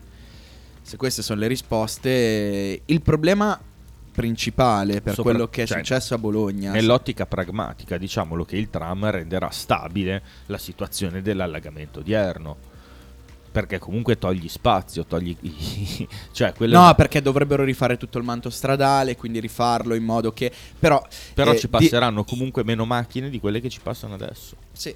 Se 0.83 0.97
queste 0.97 1.23
sono 1.23 1.41
le 1.41 1.47
risposte, 1.47 2.83
il 2.85 3.03
problema 3.03 3.59
principale 4.13 5.01
per 5.01 5.15
Sopra- 5.15 5.33
quello 5.33 5.49
che 5.49 5.63
è 5.63 5.67
cioè, 5.67 5.79
successo 5.79 6.15
a 6.15 6.19
Bologna 6.19 6.71
nell'ottica 6.73 7.27
pragmatica, 7.27 7.97
diciamolo 7.97 8.45
che 8.45 8.57
il 8.57 8.69
tram 8.71 9.11
renderà 9.11 9.49
stabile 9.51 10.23
la 10.47 10.59
situazione 10.59 11.23
dell'allagamento 11.23 12.01
odierno. 12.01 12.71
Perché 13.53 13.79
comunque 13.79 14.17
togli 14.17 14.49
spazio, 14.49 15.05
togli... 15.05 15.37
cioè, 16.33 16.55
quello 16.55 16.79
No, 16.81 16.95
perché 16.95 17.21
dovrebbero 17.21 17.65
rifare 17.65 17.99
tutto 17.99 18.17
il 18.17 18.25
manto 18.25 18.49
stradale, 18.49 19.15
quindi 19.15 19.41
rifarlo 19.41 19.93
in 19.95 20.05
modo 20.05 20.33
che... 20.33 20.51
Però, 20.79 21.07
Però 21.35 21.53
eh, 21.53 21.57
ci 21.57 21.67
di- 21.67 21.69
passeranno 21.71 22.25
comunque 22.25 22.65
meno 22.65 22.87
macchine 22.87 23.29
di 23.29 23.39
quelle 23.41 23.61
che 23.61 23.69
ci 23.69 23.81
passano 23.83 24.15
adesso. 24.15 24.57
Sì. 24.73 24.95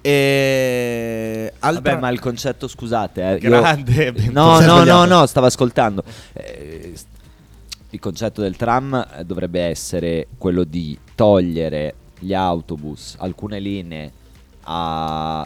E... 0.00 1.52
altra- 1.58 1.90
Vabbè, 1.90 2.00
ma 2.00 2.10
il 2.10 2.20
concetto, 2.20 2.68
scusate, 2.68 3.22
eh, 3.22 3.32
io- 3.38 3.48
Grande, 3.50 4.12
ben 4.14 4.30
no, 4.32 4.60
no, 4.60 4.84
no, 4.84 5.04
no, 5.04 5.26
stavo 5.26 5.46
ascoltando. 5.46 6.04
Eh, 6.32 6.94
il 7.94 8.00
concetto 8.00 8.42
del 8.42 8.56
tram 8.56 9.06
eh, 9.18 9.24
dovrebbe 9.24 9.60
essere 9.60 10.26
quello 10.36 10.64
di 10.64 10.98
togliere 11.14 11.94
gli 12.18 12.34
autobus, 12.34 13.14
alcune 13.18 13.60
linee 13.60 14.10
a- 14.62 15.42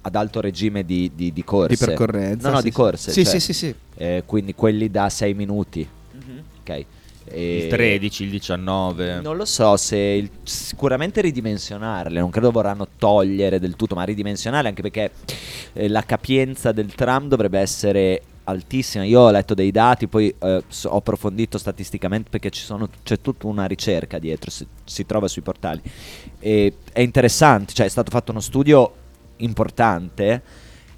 ad 0.00 0.14
alto 0.14 0.40
regime 0.40 0.84
di, 0.84 1.10
di, 1.14 1.32
di 1.32 1.44
corse. 1.44 1.76
Di 1.76 1.84
percorrenza, 1.84 2.48
No, 2.48 2.54
no, 2.54 2.60
sì, 2.60 2.64
di 2.64 2.72
corse. 2.72 3.10
Sì, 3.10 3.24
cioè, 3.24 3.32
sì, 3.34 3.40
sì, 3.40 3.52
sì. 3.52 3.74
eh, 3.96 4.22
quindi 4.24 4.54
quelli 4.54 4.90
da 4.90 5.08
6 5.10 5.34
minuti. 5.34 5.86
Mhm. 6.12 6.42
Ok. 6.60 6.84
E- 7.28 7.56
Il 7.64 7.68
13, 7.68 8.22
il 8.22 8.30
19. 8.30 9.20
non 9.20 9.36
lo 9.36 9.44
so 9.44 9.76
se 9.76 9.96
il- 9.98 10.30
sicuramente 10.44 11.20
ridimensionarle, 11.20 12.20
non 12.20 12.30
credo 12.30 12.52
vorranno 12.52 12.86
togliere 12.96 13.58
del 13.58 13.74
tutto, 13.76 13.96
ma 13.96 14.04
ridimensionarle 14.04 14.68
anche 14.68 14.82
perché 14.82 15.10
eh, 15.74 15.88
la 15.88 16.02
capienza 16.02 16.70
del 16.72 16.94
tram 16.94 17.26
dovrebbe 17.28 17.58
essere 17.58 18.22
altissima. 18.48 19.04
Io 19.04 19.20
ho 19.20 19.30
letto 19.30 19.54
dei 19.54 19.70
dati, 19.70 20.06
poi 20.08 20.34
eh, 20.38 20.62
so- 20.68 20.88
ho 20.90 20.96
approfondito 20.96 21.58
statisticamente 21.58 22.28
perché 22.30 22.50
sono- 22.52 22.88
c'è 23.02 23.20
tutta 23.20 23.46
una 23.46 23.66
ricerca 23.66 24.18
dietro, 24.18 24.50
si, 24.50 24.66
si 24.84 25.04
trova 25.06 25.28
sui 25.28 25.42
portali. 25.42 25.80
E 26.38 26.74
è 26.92 27.00
interessante, 27.00 27.72
cioè 27.72 27.86
è 27.86 27.90
stato 27.90 28.10
fatto 28.10 28.30
uno 28.30 28.40
studio 28.40 28.92
importante 29.38 30.42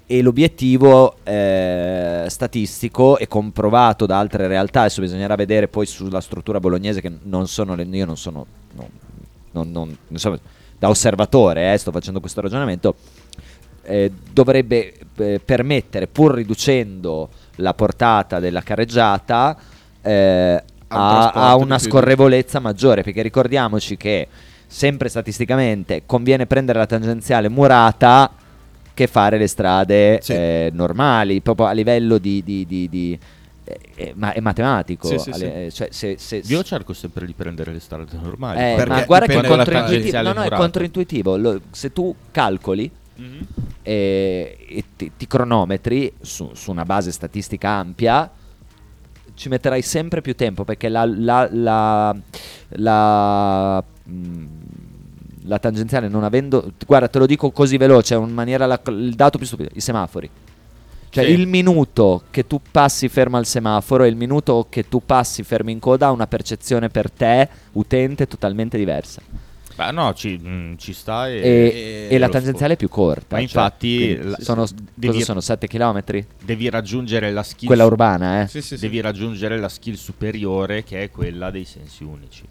e 0.05 0.21
l'obiettivo 0.21 1.17
eh, 1.23 2.25
statistico 2.29 3.17
è 3.17 3.27
comprovato 3.27 4.05
da 4.05 4.17
altre 4.17 4.47
realtà, 4.47 4.81
adesso 4.81 5.01
bisognerà 5.01 5.35
vedere 5.35 5.67
poi 5.67 5.85
sulla 5.85 6.21
struttura 6.21 6.59
bolognese 6.59 7.01
che 7.01 7.11
non 7.23 7.47
sono, 7.47 7.75
le- 7.75 7.83
io 7.83 8.05
non 8.05 8.17
sono, 8.17 8.45
no, 8.73 8.89
non- 9.51 9.71
non- 9.71 9.97
insomma, 10.07 10.39
da 10.77 10.89
osservatore, 10.89 11.73
eh, 11.73 11.77
sto 11.77 11.91
facendo 11.91 12.19
questo 12.21 12.41
ragionamento, 12.41 12.95
eh, 13.89 14.11
dovrebbe 14.31 14.93
eh, 15.17 15.41
permettere, 15.43 16.07
pur 16.07 16.33
riducendo 16.35 17.29
la 17.55 17.73
portata 17.73 18.39
della 18.39 18.61
carreggiata, 18.61 19.57
eh, 20.01 20.63
A 20.91 21.31
a, 21.31 21.55
una 21.55 21.77
scorrevolezza 21.79 22.59
maggiore, 22.59 23.03
perché 23.03 23.21
ricordiamoci 23.21 23.97
che 23.97 24.27
sempre 24.67 25.09
statisticamente 25.09 26.03
conviene 26.05 26.45
prendere 26.45 26.79
la 26.79 26.85
tangenziale 26.85 27.49
murata 27.49 28.31
che 28.93 29.07
fare 29.07 29.37
le 29.37 29.47
strade 29.47 30.19
Sì. 30.21 30.33
eh, 30.33 30.69
normali, 30.73 31.41
proprio 31.41 31.67
a 31.67 31.71
livello 31.71 32.17
di, 32.17 32.43
di- 32.43 32.65
di- 32.67 32.89
di, 32.89 33.19
è, 33.63 33.77
è- 33.95 34.11
ma 34.15 34.33
è 34.33 34.39
matematico. 34.41 35.07
Sì, 35.07 35.17
sì, 35.19 35.29
alle- 35.31 35.65
eh, 35.67 35.71
cioè, 35.71 35.87
se- 35.91 36.17
se- 36.17 36.41
Io 36.45 36.63
cerco 36.63 36.93
sempre 36.93 37.25
di 37.25 37.33
prendere 37.33 37.71
le 37.71 37.79
strade 37.79 38.05
normali. 38.21 38.59
eh, 38.59 38.85
ma 38.85 39.03
guarda 39.05 39.25
che 39.27 39.39
è 39.39 39.47
controintuitivo. 39.47 40.21
No, 40.21 40.33
no, 40.33 40.41
è 40.43 40.49
controintuitivo. 40.49 41.37
Lo- 41.37 41.61
se 41.71 41.91
tu 41.93 42.13
calcoli 42.31 42.91
Mhm. 43.19 43.47
e, 43.81 44.57
e 44.69 44.83
ti, 44.95 45.11
ti 45.17 45.27
cronometri 45.27 46.13
su, 46.21 46.51
su 46.53 46.71
una 46.71 46.85
base 46.85 47.11
statistica 47.11 47.69
ampia, 47.71 48.29
ci 49.33 49.49
metterai 49.49 49.81
sempre 49.81 50.21
più 50.21 50.35
tempo 50.35 50.63
perché 50.63 50.89
la, 50.89 51.05
la, 51.05 51.47
la, 51.51 52.15
la, 52.69 53.83
mm, 54.09 54.45
la 55.43 55.59
tangenziale 55.59 56.07
non 56.07 56.23
avendo... 56.23 56.71
Guarda, 56.85 57.07
te 57.07 57.19
lo 57.19 57.25
dico 57.25 57.51
così 57.51 57.77
veloce, 57.77 58.15
in 58.15 58.33
maniera 58.33 58.65
la- 58.65 58.81
il 58.87 59.13
dato 59.15 59.37
più 59.37 59.47
stupido, 59.47 59.69
i 59.73 59.81
semafori. 59.81 60.29
Cioè 61.11 61.23
Sì. 61.25 61.31
il 61.31 61.47
minuto 61.47 62.23
che 62.29 62.45
tu 62.45 62.61
passi 62.71 63.09
fermo 63.09 63.37
al 63.37 63.45
semaforo 63.47 64.03
e 64.03 64.09
il 64.09 64.15
minuto 64.15 64.67
che 64.69 64.87
tu 64.87 65.01
passi 65.03 65.41
fermo 65.43 65.71
in 65.71 65.79
coda 65.79 66.07
ha 66.07 66.11
una 66.11 66.27
percezione 66.27 66.89
per 66.89 67.09
te, 67.09 67.49
utente, 67.73 68.27
totalmente 68.27 68.77
diversa. 68.77 69.21
Beh, 69.79 69.91
no, 69.91 70.13
ci, 70.13 70.37
mm, 70.37 70.75
ci 70.75 70.91
sta 70.91 71.29
e, 71.29 71.37
E, 71.39 72.07
e 72.13 72.17
la 72.17 72.27
tangenziale 72.27 72.73
è 72.73 72.75
più 72.75 72.89
corta. 72.89 73.37
Ma 73.37 73.37
cioè, 73.37 73.41
infatti 73.43 74.17
la- 74.17 74.37
sono, 74.41 74.65
devi- 74.93 75.13
cosa 75.13 75.23
sono 75.23 75.39
7 75.39 75.67
km? 75.67 76.03
Devi 76.43 76.69
raggiungere 76.69 77.31
la 77.31 77.43
skill 77.43 77.67
Quella 77.67 77.85
urbana, 77.85 78.41
eh. 78.41 78.47
Sì, 78.47 78.61
sì, 78.61 78.75
sì. 78.75 78.81
Devi 78.81 78.99
raggiungere 78.99 79.57
la 79.57 79.69
skill 79.69 79.93
superiore 79.93 80.83
che 80.83 81.03
è 81.03 81.09
quella 81.09 81.49
dei 81.49 81.63
sensi 81.63 82.03
unici. 82.03 82.43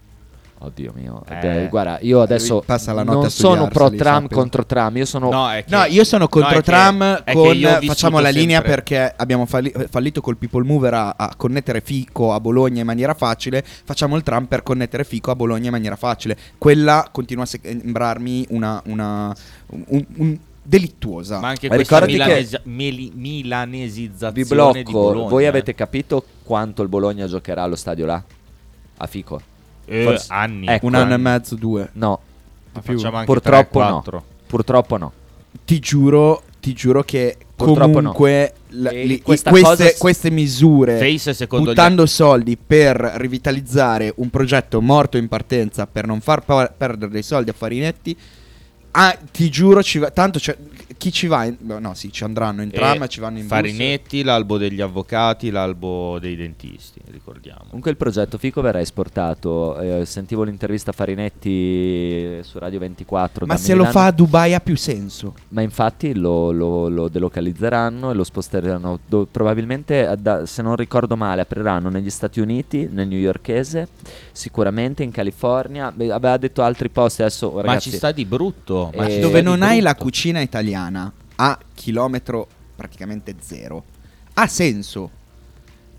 Oddio 0.61 0.93
mio. 0.97 1.23
Eh. 1.29 1.65
Eh, 1.65 1.69
guarda, 1.69 1.99
io 2.01 2.21
adesso 2.21 2.65
la 2.67 3.05
notte 3.05 3.13
non 3.13 3.31
sono 3.31 3.69
pro 3.69 3.91
tram 3.91 4.27
contro 4.29 4.67
tram, 4.67 4.97
io 4.97 5.05
sono 5.05 5.31
No, 5.31 5.47
che- 5.53 5.65
No, 5.69 5.85
io 5.85 6.03
sono 6.03 6.27
contro 6.27 6.57
no, 6.57 6.63
tram 6.63 7.23
che 7.23 7.33
con 7.33 7.79
facciamo 7.87 8.19
la 8.19 8.31
linea 8.31 8.57
sempre- 8.57 8.75
perché 8.75 9.15
abbiamo 9.17 9.47
falli- 9.47 9.73
fallito 9.89 10.21
col 10.21 10.37
People 10.37 10.65
Mover 10.65 10.95
a, 10.95 11.15
a 11.17 11.33
connettere 11.37 11.81
Fico 11.81 12.33
a 12.33 12.41
Bologna 12.41 12.81
in 12.81 12.87
maniera 12.87 13.15
facile, 13.15 13.63
facciamo 13.65 14.17
il 14.17 14.25
tram 14.25 14.47
per 14.47 14.65
connettere 14.65 15.05
Fico 15.05 15.31
a 15.31 15.37
Bologna 15.37 15.67
in 15.67 15.71
maniera 15.71 15.95
facile. 15.95 16.37
Quella 16.59 17.09
continua 17.13 17.45
a 17.45 17.47
sembrarmi 17.47 18.47
una, 18.51 18.83
una 18.87 19.33
un- 19.69 20.05
un- 20.17 20.39
delittuosa. 20.61 21.39
Ma 21.39 21.49
anche 21.49 21.69
Ma 21.69 21.77
questa 21.77 22.05
ricordati 22.05 22.19
che- 22.19 22.25
milanesi- 22.35 22.59
meli- 22.65 23.13
milanesizzazione 23.15 24.33
Vi 24.33 24.43
di 24.43 24.49
blocco. 24.91 24.91
Bologna. 24.91 25.29
Voi 25.29 25.45
eh. 25.45 25.47
avete 25.47 25.75
capito 25.75 26.25
quanto 26.43 26.83
il 26.83 26.89
Bologna 26.89 27.27
giocherà 27.27 27.63
allo 27.63 27.77
stadio 27.77 28.07
là? 28.07 28.23
A 29.01 29.07
Fico? 29.07 29.41
Eh, 29.89 30.05
Forse- 30.05 30.27
anni. 30.33 30.67
Ecco. 30.67 30.87
un 30.87 30.95
anno 30.95 31.15
e 31.15 31.17
mezzo, 31.17 31.55
due. 31.55 31.89
No, 31.95 32.21
Ma 32.73 32.81
facciamo 32.81 33.17
anche 33.17 33.27
purtroppo 33.33 33.79
3, 33.81 33.89
no. 33.89 33.93
4. 33.95 34.25
Purtroppo 34.47 34.97
no. 34.97 35.13
Ti 35.65 35.79
giuro, 35.79 36.43
ti 36.61 36.73
giuro 36.75 37.03
che 37.03 37.37
Purtroppo 37.57 37.93
comunque 37.93 38.53
la- 38.69 38.91
E 38.91 39.05
li- 39.05 39.21
questa 39.23 39.51
queste, 39.51 39.69
cosa 39.69 39.87
s- 39.89 39.99
queste 39.99 40.31
misure 40.31 40.99
Face 40.99 41.35
secondo 41.35 41.71
buttando 41.71 42.07
soldi 42.07 42.57
per 42.57 42.97
rivitalizzare 43.17 44.13
un 44.17 44.31
progetto 44.31 44.81
morto 44.81 45.17
in 45.17 45.27
partenza 45.27 45.87
per 45.87 46.07
non 46.07 46.21
far 46.21 46.45
pa- 46.45 46.73
perdere 46.75 47.11
dei 47.11 47.23
soldi 47.23 47.51
a 47.51 47.55
Farinetti 47.55 48.17
ah, 48.93 49.17
ti 49.31 49.49
giuro 49.51 49.83
ci 49.83 49.99
va, 49.99 50.11
tanto 50.11 50.39
c'è- 50.39 50.57
chi 50.97 51.13
ci 51.13 51.27
va 51.29 51.45
in- 51.45 51.57
no 51.61 51.95
sì 51.95 52.11
ci 52.11 52.25
andranno 52.25 52.63
in 52.63 52.69
gli 52.71 52.73
tram 52.73 53.03
E 53.05 53.09
ci 53.09 53.21
vanno 53.21 53.37
in 53.39 53.43
bus 53.47 53.53
Farinetti, 53.53 54.23
l'albo 54.25 54.59
degli 54.59 54.81
avvocati, 54.81 55.51
l'albo 55.51 56.19
dei 56.21 56.35
dentisti, 56.35 57.01
ricordiamo. 57.11 57.61
Comunque 57.67 57.91
il 57.93 57.97
progetto 57.97 58.37
Fico 58.39 58.61
verrà 58.61 58.81
esportato. 58.81 59.79
eh, 59.79 60.05
sentivo 60.07 60.43
l'intervista 60.43 60.91
a 60.91 60.95
Farinetti 61.53 62.39
su 62.43 62.59
Radio 62.59 62.79
24. 62.81 63.47
ma 63.47 63.55
da 63.55 63.61
se 63.61 63.73
lo 63.73 63.85
Milano. 63.85 63.93
fa 63.93 64.07
a 64.07 64.11
Dubai 64.11 64.55
ha 64.55 64.61
più 64.61 64.77
senso 64.77 65.35
Ma 65.49 65.63
infatti 65.63 66.15
lo, 66.15 66.51
lo- 66.51 66.89
lo 66.89 67.09
delocalizzeranno 67.09 68.11
e 68.11 68.15
lo 68.15 68.25
sposteranno. 68.25 68.99
do- 69.07 69.27
probabilmente, 69.31 70.15
da- 70.19 70.47
se 70.47 70.63
non 70.63 70.75
ricordo 70.77 71.17
male, 71.17 71.43
apriranno 71.43 71.89
negli 71.91 72.11
Stati 72.11 72.41
Uniti, 72.41 72.89
nel 72.91 73.07
newyorkese, 73.09 73.89
sicuramente 74.33 75.03
in 75.03 75.11
California. 75.11 75.93
Beh, 75.93 76.11
aveva 76.13 76.37
detto 76.37 76.63
altri 76.63 76.89
posti 76.89 77.23
adesso. 77.23 77.51
Ma 77.53 77.63
Ragazzi, 77.63 77.91
ci 77.91 77.97
sta 77.97 78.13
di 78.13 78.25
brutto. 78.25 78.78
Ma 78.95 79.07
Eh, 79.07 79.11
ci 79.11 79.19
dove 79.21 79.29
sta 79.29 79.39
di 79.39 79.45
non 79.45 79.63
hai 79.63 79.81
la 79.81 79.95
cucina 79.95 80.41
italiana 80.41 81.13
a 81.37 81.59
chilometro 81.75 82.47
praticamente 82.77 83.35
zero 83.41 83.85
ha 84.35 84.47
senso 84.47 85.11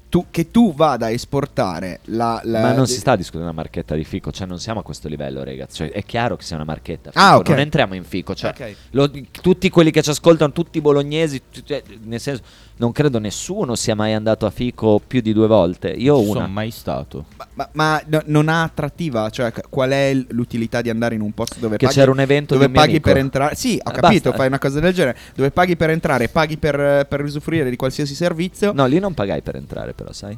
tu, 0.10 0.26
che 0.32 0.50
tu 0.50 0.74
vada 0.74 1.06
a 1.06 1.10
esportare 1.12 2.00
la, 2.06 2.42
la- 2.44 2.62
Ma 2.62 2.72
non 2.74 2.88
si 2.88 2.96
sta 2.98 3.16
discutendo 3.16 3.46
una 3.46 3.56
marchetta 3.56 3.94
di 3.94 4.04
Fico, 4.04 4.32
cioè 4.32 4.48
non 4.48 4.58
siamo 4.58 4.80
a 4.80 4.84
questo 4.84 5.08
livello, 5.08 5.44
ragazzi. 5.44 5.76
Cioè, 5.78 5.92
è 5.92 6.04
chiaro 6.04 6.36
che 6.36 6.44
sia 6.44 6.56
una 6.56 6.66
marchetta. 6.66 7.12
Ah, 7.14 7.28
Fico, 7.28 7.40
ok. 7.42 7.50
Non 7.50 7.60
entriamo 7.60 7.94
in 7.94 8.04
Fico. 8.04 8.34
Cioè, 8.34 8.50
Ok. 8.50 8.76
lo- 8.92 9.12
tutti 9.30 9.70
quelli 9.70 9.92
che 9.92 10.02
ci 10.02 10.10
ascoltano, 10.10 10.52
tutti 10.52 10.80
i 10.80 10.82
bolognesi, 10.82 11.44
tutti- 11.52 11.74
eh, 11.74 11.84
nel 12.06 12.20
senso, 12.20 12.42
non 12.80 12.94
credo 12.94 13.20
nessuno 13.20 13.76
sia 13.76 13.94
mai 13.94 14.14
andato 14.14 14.46
a 14.46 14.50
Fico 14.52 15.02
più 15.06 15.20
di 15.22 15.34
due 15.34 15.48
volte. 15.48 15.90
Io 15.90 16.14
Non 16.16 16.24
ci 16.24 16.30
una. 16.30 16.40
sono 16.40 16.52
mai 16.54 16.72
stato. 16.72 17.26
Ma, 17.36 17.48
ma- 17.56 17.70
ma 17.74 18.02
no- 18.08 18.22
non 18.26 18.48
ha 18.48 18.64
attrattiva? 18.64 19.30
Cioè, 19.30 19.52
qual 19.70 19.90
è 19.92 20.14
l'utilità 20.30 20.82
di 20.82 20.90
andare 20.90 21.16
in 21.16 21.22
un 21.22 21.34
posto 21.34 21.56
dove 21.60 21.76
Che 21.76 21.86
paghi, 21.86 21.98
c'era 21.98 22.12
un 22.12 22.20
evento 22.22 22.54
dove 22.54 22.70
paghi 22.70 23.02
per 23.02 23.18
entrare? 23.18 23.56
Sì, 23.56 23.80
ho 23.84 23.90
Eh, 23.90 23.94
capito, 23.94 24.30
basta. 24.30 24.38
fai 24.38 24.48
una 24.48 24.60
cosa 24.60 24.80
del 24.80 24.94
genere. 24.94 25.18
Dove 25.36 25.52
paghi 25.52 25.76
per 25.76 25.90
entrare, 25.90 26.30
paghi 26.30 26.56
per, 26.58 27.06
per 27.08 27.22
usufruire 27.24 27.70
di 27.70 27.76
qualsiasi 27.76 28.16
servizio. 28.16 28.72
No, 28.74 28.86
lì 28.86 28.98
non 29.00 29.14
pagai 29.14 29.42
per 29.42 29.58
entrare, 29.58 29.92
però, 29.94 30.14
sai? 30.14 30.38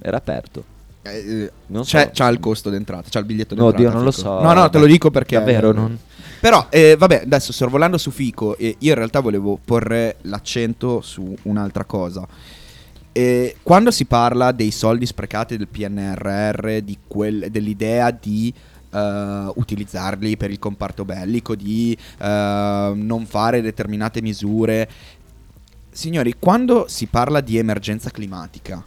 Era 0.00 0.16
aperto. 0.16 0.64
Eh, 1.02 1.50
Non 1.68 1.84
so. 1.84 1.96
c'è, 1.96 2.10
c'ha 2.12 2.26
il 2.28 2.40
costo 2.40 2.70
d'entrata, 2.70 3.06
c'ha 3.08 3.20
il 3.20 3.24
biglietto 3.24 3.54
No, 3.54 3.70
d'entrata. 3.70 3.88
Dio, 3.88 3.94
non 3.96 4.04
lo 4.04 4.10
so. 4.10 4.40
No, 4.42 4.52
no, 4.52 4.68
te 4.68 4.78
lo 4.78 4.86
dico 4.86 5.10
perché. 5.10 5.36
Davvero, 5.38 5.70
non- 5.72 5.96
Però, 6.40 6.68
eh, 6.70 6.96
vabbè, 6.96 7.22
adesso 7.24 7.52
sorvolando 7.52 7.98
su 7.98 8.10
Fico, 8.10 8.56
eh, 8.56 8.76
io 8.78 8.90
in 8.90 8.94
realtà 8.96 9.20
volevo 9.20 9.58
porre 9.62 10.16
l'accento 10.22 11.00
su 11.00 11.36
un'altra 11.42 11.84
cosa. 11.84 12.26
Eh, 13.10 13.56
quando 13.62 13.90
si 13.90 14.04
parla 14.04 14.52
dei 14.52 14.70
soldi 14.70 15.04
sprecati 15.04 15.56
del 15.56 15.66
PNRR, 15.66 16.78
quel- 17.08 17.50
dell'idea 17.50 18.10
di 18.12 18.54
eh, 18.90 19.50
utilizzarli 19.54 20.36
per 20.36 20.50
il 20.50 20.58
comparto 20.58 21.04
bellico, 21.04 21.56
di 21.56 21.96
eh, 22.18 22.92
non 22.94 23.26
fare 23.26 23.60
determinate 23.60 24.22
misure, 24.22 24.88
signori, 25.90 26.36
quando 26.38 26.86
si 26.86 27.06
parla 27.06 27.40
di 27.40 27.58
emergenza 27.58 28.10
climatica, 28.10 28.84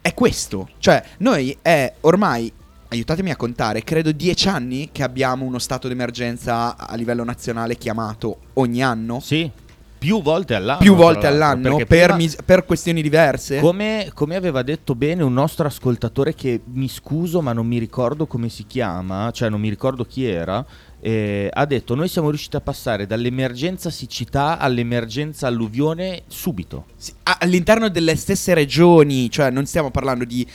è 0.00 0.14
questo. 0.14 0.70
Cioè, 0.78 1.02
noi 1.18 1.56
è 1.60 1.92
ormai, 2.00 2.50
aiutatemi 2.92 3.30
a 3.30 3.36
contare, 3.36 3.82
credo 3.82 4.12
dieci 4.12 4.48
anni 4.48 4.90
che 4.92 5.02
abbiamo 5.02 5.44
uno 5.44 5.58
stato 5.58 5.88
d'emergenza 5.88 6.76
a 6.76 6.94
livello 6.94 7.24
nazionale 7.24 7.76
chiamato 7.76 8.38
ogni 8.54 8.82
anno. 8.82 9.18
Sì, 9.20 9.50
più 9.96 10.20
volte 10.20 10.54
all'anno. 10.54 10.80
Più 10.80 10.94
volte 10.94 11.26
all'anno 11.26 11.76
per, 11.76 11.86
prima- 11.86 12.16
mis- 12.16 12.36
per 12.44 12.64
questioni 12.66 13.00
diverse. 13.00 13.60
Come, 13.60 14.10
come 14.12 14.36
aveva 14.36 14.62
detto 14.62 14.94
bene 14.94 15.22
un 15.22 15.32
nostro 15.32 15.66
ascoltatore 15.66 16.34
che 16.34 16.60
mi 16.64 16.88
scuso 16.88 17.40
ma 17.40 17.52
non 17.52 17.66
mi 17.66 17.78
ricordo 17.78 18.26
come 18.26 18.48
si 18.48 18.66
chiama, 18.66 19.30
cioè 19.30 19.48
non 19.48 19.60
mi 19.60 19.70
ricordo 19.70 20.04
chi 20.04 20.24
era, 20.24 20.64
eh, 21.04 21.50
ha 21.52 21.66
detto 21.66 21.96
noi 21.96 22.06
siamo 22.06 22.28
riusciti 22.28 22.54
a 22.54 22.60
passare 22.60 23.06
dall'emergenza 23.06 23.90
siccità 23.90 24.58
all'emergenza 24.58 25.48
alluvione 25.48 26.22
subito. 26.28 26.86
Sì, 26.96 27.12
all'interno 27.24 27.88
delle 27.88 28.14
stesse 28.14 28.54
regioni, 28.54 29.28
cioè 29.28 29.50
non 29.50 29.66
stiamo 29.66 29.90
parlando 29.90 30.24
di 30.24 30.46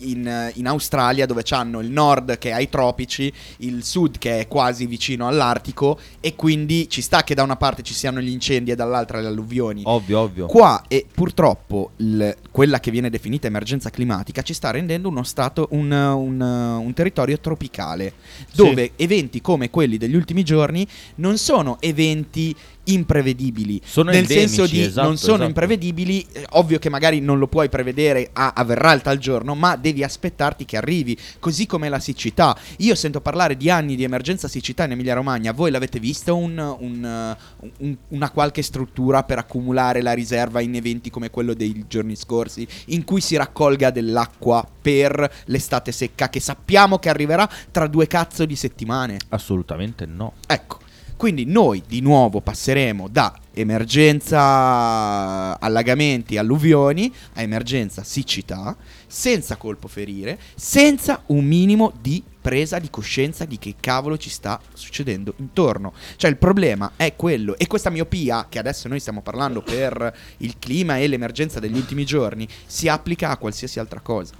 in, 0.00 0.52
in 0.54 0.66
Australia 0.66 1.26
dove 1.26 1.42
c'hanno 1.44 1.80
il 1.80 1.90
nord 1.90 2.38
che 2.38 2.48
è 2.48 2.52
ai 2.52 2.70
tropici, 2.70 3.30
il 3.58 3.84
sud 3.84 4.16
che 4.16 4.40
è 4.40 4.48
quasi 4.48 4.86
vicino 4.86 5.28
all'Artico 5.28 5.98
e 6.20 6.34
quindi 6.34 6.88
ci 6.88 7.02
sta 7.02 7.22
che 7.22 7.34
da 7.34 7.42
una 7.42 7.56
parte 7.56 7.82
ci 7.82 7.92
siano 7.92 8.22
gli 8.22 8.30
incendi 8.30 8.70
e 8.70 8.76
dall'altra 8.76 9.20
le 9.20 9.26
alluvioni. 9.26 9.82
Ovvio, 9.84 10.20
ovvio. 10.20 10.46
Qua 10.46 10.84
e 10.88 11.04
purtroppo 11.12 11.90
il- 11.96 12.34
quella 12.50 12.80
che 12.80 12.90
viene 12.90 13.10
definita 13.10 13.46
emergenza 13.46 13.90
climatica 13.90 14.40
ci 14.40 14.54
sta 14.54 14.70
rendendo 14.70 15.08
uno 15.08 15.24
stato, 15.24 15.68
un, 15.72 15.90
un, 15.92 16.40
un 16.40 16.92
territorio 16.94 17.38
tropicale, 17.38 18.14
dove 18.54 18.92
eventi 18.96 19.40
come 19.42 19.68
quelli 19.68 19.89
degli 19.98 20.14
ultimi 20.16 20.42
giorni 20.42 20.86
non 21.16 21.38
sono 21.38 21.80
eventi 21.80 22.54
imprevedibili. 22.92 23.80
Sono 23.84 24.10
nel 24.10 24.20
endemici, 24.20 24.48
senso 24.48 24.70
di 24.70 24.80
esatto, 24.82 25.06
non 25.06 25.16
sono 25.16 25.32
esatto. 25.34 25.48
imprevedibili, 25.48 26.26
eh, 26.32 26.46
ovvio 26.50 26.78
che 26.78 26.88
magari 26.88 27.20
non 27.20 27.38
lo 27.38 27.46
puoi 27.48 27.68
prevedere, 27.68 28.30
ah, 28.32 28.52
avverrà 28.54 28.92
il 28.92 29.02
tal 29.02 29.18
giorno, 29.18 29.54
ma 29.54 29.76
devi 29.76 30.02
aspettarti 30.02 30.64
che 30.64 30.76
arrivi, 30.76 31.16
così 31.38 31.66
come 31.66 31.88
la 31.88 31.98
siccità. 31.98 32.56
Io 32.78 32.94
sento 32.94 33.20
parlare 33.20 33.56
di 33.56 33.70
anni 33.70 33.96
di 33.96 34.04
emergenza 34.04 34.48
siccità 34.48 34.84
in 34.84 34.92
Emilia 34.92 35.14
Romagna, 35.14 35.52
voi 35.52 35.70
l'avete 35.70 35.98
visto 35.98 36.36
un- 36.36 36.76
un, 36.78 37.04
eh, 37.04 37.36
un- 37.78 37.96
una 38.08 38.30
qualche 38.30 38.62
struttura 38.62 39.22
per 39.22 39.38
accumulare 39.38 40.02
la 40.02 40.12
riserva 40.12 40.60
in 40.60 40.74
eventi 40.74 41.10
come 41.10 41.30
quello 41.30 41.54
dei 41.54 41.84
giorni 41.88 42.16
scorsi, 42.16 42.66
in 42.86 43.04
cui 43.04 43.20
si 43.20 43.36
raccolga 43.36 43.90
dell'acqua 43.90 44.66
per 44.80 45.30
l'estate 45.46 45.92
secca, 45.92 46.28
che 46.28 46.40
sappiamo 46.40 46.98
che 46.98 47.08
arriverà 47.08 47.48
tra 47.70 47.86
due 47.86 48.06
cazzo 48.06 48.44
di 48.44 48.56
settimane? 48.56 49.18
Assolutamente 49.28 50.06
no. 50.06 50.34
Ecco, 50.46 50.78
quindi 51.20 51.44
noi 51.44 51.82
di 51.86 52.00
nuovo 52.00 52.40
passeremo 52.40 53.06
da 53.06 53.38
emergenza 53.52 55.60
allagamenti, 55.60 56.38
alluvioni 56.38 57.12
a 57.34 57.42
emergenza 57.42 58.02
siccità, 58.02 58.74
senza 59.06 59.56
colpo 59.56 59.86
ferire, 59.86 60.38
senza 60.54 61.24
un 61.26 61.44
minimo 61.44 61.92
di 62.00 62.22
presa 62.40 62.78
di 62.78 62.88
coscienza 62.88 63.44
di 63.44 63.58
che 63.58 63.74
cavolo 63.78 64.16
ci 64.16 64.30
sta 64.30 64.58
succedendo 64.72 65.34
intorno. 65.36 65.92
Cioè 66.16 66.30
il 66.30 66.38
problema 66.38 66.92
è 66.96 67.14
quello 67.16 67.58
e 67.58 67.66
questa 67.66 67.90
miopia 67.90 68.46
che 68.48 68.58
adesso 68.58 68.88
noi 68.88 68.98
stiamo 68.98 69.20
parlando 69.20 69.60
per 69.60 70.16
il 70.38 70.54
clima 70.58 70.96
e 70.96 71.06
l'emergenza 71.06 71.60
degli 71.60 71.76
ultimi 71.76 72.06
giorni 72.06 72.48
si 72.64 72.88
applica 72.88 73.28
a 73.28 73.36
qualsiasi 73.36 73.78
altra 73.78 74.00
cosa. 74.00 74.32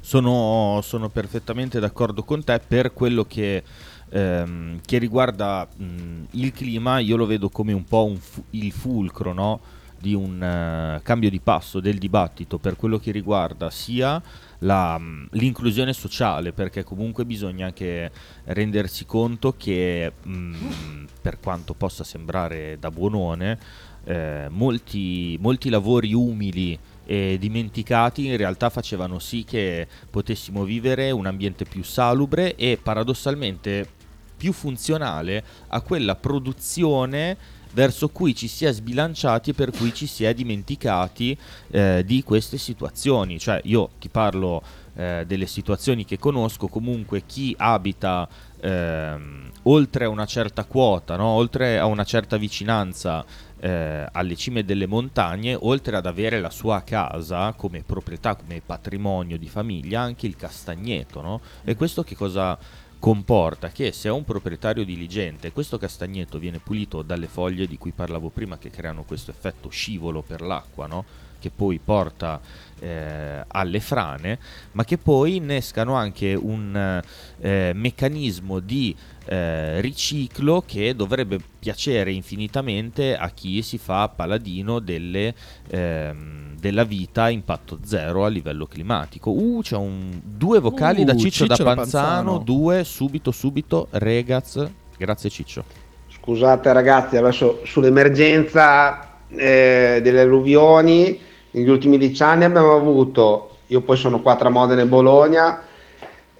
Sono, 0.00 0.80
sono 0.82 1.08
perfettamente 1.08 1.78
d'accordo 1.78 2.24
con 2.24 2.42
te 2.42 2.60
per 2.66 2.92
quello 2.92 3.24
che, 3.24 3.62
ehm, 4.10 4.80
che 4.84 4.98
riguarda 4.98 5.66
mh, 5.76 6.22
il 6.32 6.52
clima, 6.52 6.98
io 6.98 7.16
lo 7.16 7.26
vedo 7.26 7.48
come 7.48 7.72
un 7.72 7.84
po' 7.84 8.04
un 8.04 8.16
fu- 8.16 8.44
il 8.50 8.72
fulcro 8.72 9.32
no? 9.32 9.60
di 9.98 10.14
un 10.14 10.42
eh, 10.42 11.00
cambio 11.02 11.30
di 11.30 11.40
passo 11.40 11.80
del 11.80 11.98
dibattito 11.98 12.58
per 12.58 12.76
quello 12.76 12.98
che 12.98 13.10
riguarda 13.10 13.70
sia 13.70 14.22
la, 14.60 14.98
mh, 14.98 15.28
l'inclusione 15.32 15.92
sociale, 15.92 16.52
perché 16.52 16.84
comunque 16.84 17.24
bisogna 17.24 17.66
anche 17.66 18.10
rendersi 18.44 19.04
conto 19.06 19.54
che 19.56 20.12
mh, 20.22 21.04
per 21.20 21.38
quanto 21.40 21.74
possa 21.74 22.04
sembrare 22.04 22.76
da 22.78 22.90
buonone, 22.90 23.58
eh, 24.04 24.46
molti, 24.50 25.36
molti 25.40 25.68
lavori 25.68 26.14
umili 26.14 26.78
e 27.04 27.36
dimenticati 27.38 28.26
in 28.26 28.36
realtà 28.36 28.68
facevano 28.68 29.18
sì 29.18 29.44
che 29.44 29.86
potessimo 30.10 30.64
vivere 30.64 31.10
un 31.12 31.26
ambiente 31.26 31.64
più 31.64 31.82
salubre 31.84 32.56
e 32.56 32.78
paradossalmente 32.82 33.88
più 34.36 34.52
funzionale 34.52 35.42
a 35.68 35.80
quella 35.80 36.14
produzione 36.14 37.36
verso 37.72 38.08
cui 38.08 38.34
ci 38.34 38.48
si 38.48 38.64
è 38.64 38.72
sbilanciati 38.72 39.50
e 39.50 39.52
per 39.52 39.70
cui 39.70 39.92
ci 39.92 40.06
si 40.06 40.24
è 40.24 40.32
dimenticati 40.32 41.36
eh, 41.70 42.02
di 42.06 42.22
queste 42.22 42.56
situazioni. 42.56 43.38
Cioè 43.38 43.60
io 43.64 43.90
ti 43.98 44.08
parlo 44.08 44.62
eh, 44.94 45.24
delle 45.26 45.46
situazioni 45.46 46.06
che 46.06 46.18
conosco, 46.18 46.68
comunque 46.68 47.24
chi 47.26 47.54
abita 47.58 48.26
ehm, 48.60 49.50
oltre 49.64 50.06
a 50.06 50.08
una 50.08 50.24
certa 50.24 50.64
quota, 50.64 51.16
no? 51.16 51.26
oltre 51.26 51.78
a 51.78 51.84
una 51.84 52.04
certa 52.04 52.38
vicinanza 52.38 53.22
eh, 53.58 54.06
alle 54.10 54.36
cime 54.36 54.64
delle 54.64 54.86
montagne, 54.86 55.54
oltre 55.60 55.96
ad 55.96 56.06
avere 56.06 56.40
la 56.40 56.50
sua 56.50 56.82
casa 56.82 57.52
come 57.54 57.82
proprietà, 57.82 58.36
come 58.36 58.62
patrimonio 58.64 59.36
di 59.36 59.48
famiglia, 59.48 60.00
anche 60.00 60.26
il 60.26 60.36
castagneto. 60.36 61.20
No? 61.20 61.40
E 61.64 61.76
questo 61.76 62.02
che 62.02 62.16
cosa 62.16 62.56
comporta? 62.98 63.68
Che 63.68 63.92
se 63.92 64.08
è 64.08 64.12
un 64.12 64.24
proprietario 64.24 64.84
diligente, 64.84 65.52
questo 65.52 65.78
castagneto 65.78 66.38
viene 66.38 66.58
pulito 66.58 67.02
dalle 67.02 67.28
foglie 67.28 67.66
di 67.66 67.78
cui 67.78 67.92
parlavo 67.92 68.28
prima, 68.30 68.58
che 68.58 68.70
creano 68.70 69.04
questo 69.04 69.30
effetto 69.30 69.68
scivolo 69.68 70.22
per 70.22 70.40
l'acqua, 70.40 70.86
no? 70.86 71.04
che 71.38 71.50
poi 71.50 71.78
porta 71.78 72.40
eh, 72.80 73.44
alle 73.46 73.80
frane, 73.80 74.38
ma 74.72 74.84
che 74.84 74.98
poi 74.98 75.36
innescano 75.36 75.94
anche 75.94 76.34
un 76.34 77.02
eh, 77.40 77.72
meccanismo 77.74 78.60
di 78.60 78.94
eh, 79.26 79.80
riciclo 79.80 80.62
che 80.64 80.94
dovrebbe 80.94 81.38
piacere 81.58 82.12
infinitamente 82.12 83.16
a 83.16 83.30
chi 83.30 83.60
si 83.62 83.78
fa 83.78 84.08
paladino 84.08 84.78
delle, 84.78 85.34
ehm, 85.68 86.56
della 86.58 86.84
vita 86.84 87.24
a 87.24 87.30
impatto 87.30 87.78
zero 87.84 88.24
a 88.24 88.28
livello 88.28 88.66
climatico. 88.66 89.30
Uh, 89.30 89.60
c'è 89.62 89.76
un, 89.76 90.20
due 90.22 90.60
vocali 90.60 91.02
Uh, 91.02 91.04
da 91.04 91.16
Ciccio, 91.16 91.44
Ciccio 91.44 91.46
da 91.46 91.56
da 91.56 91.74
Panzano, 91.74 92.06
Panzano. 92.06 92.38
due 92.38 92.84
subito 92.84 93.30
subito, 93.32 93.88
Regaz. 93.90 94.64
Grazie 94.96 95.30
Ciccio. 95.30 95.64
Scusate 96.08 96.72
ragazzi, 96.72 97.16
adesso 97.16 97.60
sull'emergenza 97.64 99.20
eh, 99.28 100.00
delle 100.02 100.20
alluvioni, 100.20 101.20
negli 101.56 101.70
ultimi 101.70 101.96
dieci 101.96 102.22
anni 102.22 102.44
abbiamo 102.44 102.74
avuto, 102.74 103.56
io 103.68 103.80
poi 103.80 103.96
sono 103.96 104.20
qua 104.20 104.36
tra 104.36 104.50
Modena 104.50 104.82
e 104.82 104.86
Bologna, 104.86 105.62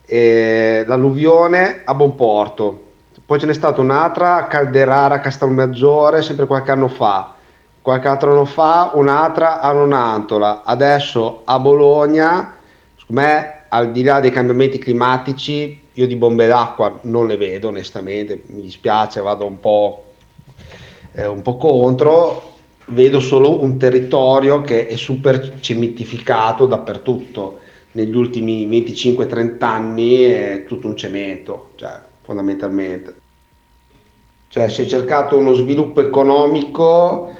eh, 0.04 0.84
l'alluvione 0.86 1.80
a 1.84 1.94
Bonporto, 1.94 2.82
poi 3.24 3.40
ce 3.40 3.46
n'è 3.46 3.54
stata 3.54 3.80
un'altra 3.80 4.36
a 4.36 4.46
Calderara, 4.46 5.20
Castelmaggiore, 5.20 6.20
sempre 6.20 6.46
qualche 6.46 6.70
anno 6.70 6.88
fa, 6.88 7.34
qualche 7.80 8.08
altro 8.08 8.32
anno 8.32 8.44
fa 8.44 8.90
un'altra 8.92 9.60
a 9.60 9.72
Nonantola, 9.72 10.62
adesso 10.64 11.40
a 11.44 11.58
Bologna, 11.58 12.54
secondo 12.98 13.22
me 13.22 13.64
al 13.68 13.92
di 13.92 14.02
là 14.02 14.20
dei 14.20 14.30
cambiamenti 14.30 14.78
climatici 14.78 15.84
io 15.94 16.06
di 16.06 16.16
bombe 16.16 16.46
d'acqua 16.46 16.98
non 17.02 17.26
le 17.26 17.38
vedo 17.38 17.68
onestamente, 17.68 18.42
mi 18.48 18.60
dispiace, 18.60 19.22
vado 19.22 19.46
un 19.46 19.58
po', 19.60 20.12
eh, 21.12 21.26
un 21.26 21.40
po' 21.40 21.56
contro, 21.56 22.55
vedo 22.86 23.20
solo 23.20 23.62
un 23.62 23.78
territorio 23.78 24.60
che 24.60 24.86
è 24.86 24.96
super 24.96 25.58
cementificato 25.60 26.66
dappertutto. 26.66 27.60
Negli 27.92 28.14
ultimi 28.14 28.68
25-30 28.68 29.64
anni 29.64 30.22
è 30.22 30.64
tutto 30.66 30.86
un 30.86 30.96
cemento, 30.96 31.70
cioè, 31.76 31.98
fondamentalmente. 32.22 33.14
Cioè 34.48 34.68
si 34.68 34.82
è 34.82 34.86
cercato 34.86 35.38
uno 35.38 35.54
sviluppo 35.54 36.00
economico 36.00 37.34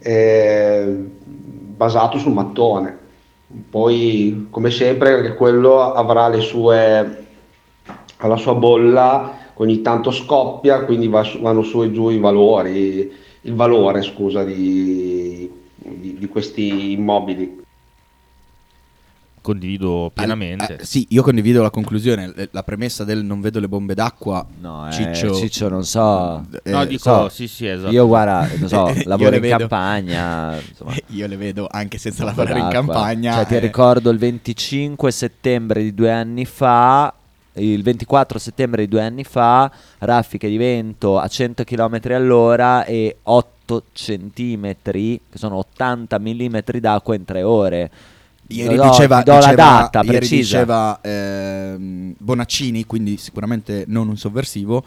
eh, 0.00 0.94
basato 1.76 2.18
sul 2.18 2.32
mattone. 2.32 2.96
Poi, 3.70 4.48
come 4.50 4.70
sempre, 4.70 5.12
anche 5.12 5.34
quello 5.34 5.92
avrà 5.92 6.28
le 6.28 6.40
sue, 6.40 7.26
la 8.18 8.36
sua 8.36 8.54
bolla, 8.54 9.38
ogni 9.54 9.80
tanto 9.80 10.10
scoppia, 10.10 10.84
quindi 10.84 11.08
va 11.08 11.26
vanno 11.40 11.62
su 11.62 11.82
e 11.82 11.92
giù 11.92 12.10
i 12.10 12.18
valori, 12.18 13.10
il 13.42 13.54
valore, 13.54 14.02
scusa, 14.02 14.44
di, 14.44 15.50
di- 15.76 16.16
di 16.18 16.26
questi 16.28 16.92
immobili. 16.92 17.66
Condivido 19.40 20.10
pienamente. 20.12 20.78
Eh, 20.80 20.84
sì, 20.84 21.06
io 21.10 21.22
condivido 21.22 21.62
la 21.62 21.70
conclusione, 21.70 22.34
la 22.50 22.62
premessa 22.64 23.04
del 23.04 23.24
non 23.24 23.40
vedo 23.40 23.60
le 23.60 23.68
bombe 23.68 23.94
d'acqua. 23.94 24.44
No, 24.60 24.88
eh, 24.88 24.92
Ciccio, 24.92 25.32
Ciccio, 25.36 25.68
non 25.70 25.84
so. 25.84 26.44
Eh, 26.62 26.70
No, 26.70 26.84
dico, 26.84 27.02
so, 27.02 27.28
sì, 27.30 27.48
sì, 27.48 27.66
esatto. 27.66 27.90
Io 27.92 28.06
guarda, 28.06 28.46
non 28.58 28.68
so, 28.68 28.92
lavoro 29.06 29.36
in 29.36 29.40
vedo. 29.40 29.56
campagna, 29.58 30.58
insomma, 30.60 30.92
Io 31.10 31.26
le 31.26 31.36
vedo 31.36 31.66
anche 31.70 31.96
senza 31.96 32.24
lavorare 32.24 32.58
in 32.58 32.64
d'acqua. 32.68 32.80
campagna. 32.80 33.34
Cioè, 33.36 33.46
ti 33.46 33.54
eh. 33.54 33.58
ricordo 33.60 34.10
il 34.10 34.18
25 34.18 35.10
settembre 35.12 35.82
di 35.82 35.94
due 35.94 36.12
anni 36.12 36.44
fa, 36.44 37.14
il 37.58 37.82
24 37.82 38.38
settembre 38.38 38.82
di 38.84 38.88
due 38.88 39.02
anni 39.02 39.24
fa, 39.24 39.70
raffiche 39.98 40.48
di 40.48 40.56
vento 40.56 41.18
a 41.18 41.26
100 41.28 41.64
km 41.64 41.98
all'ora 42.12 42.84
e 42.84 43.16
8 43.22 43.82
centimetri, 43.92 45.20
che 45.30 45.38
sono 45.38 45.56
80 45.56 46.18
mm 46.18 46.58
d'acqua 46.80 47.14
in 47.14 47.24
tre 47.24 47.42
ore. 47.42 47.90
Ieri 48.50 48.76
Do- 48.76 48.82
diceva, 48.88 49.22
do 49.22 49.32
la 49.32 49.38
diceva- 49.40 49.54
data 49.90 50.02
ieri 50.02 50.26
diceva 50.26 50.98
ehm, 51.02 52.14
Bonaccini, 52.16 52.86
quindi 52.86 53.16
sicuramente 53.18 53.84
non 53.88 54.08
un 54.08 54.16
sovversivo, 54.16 54.82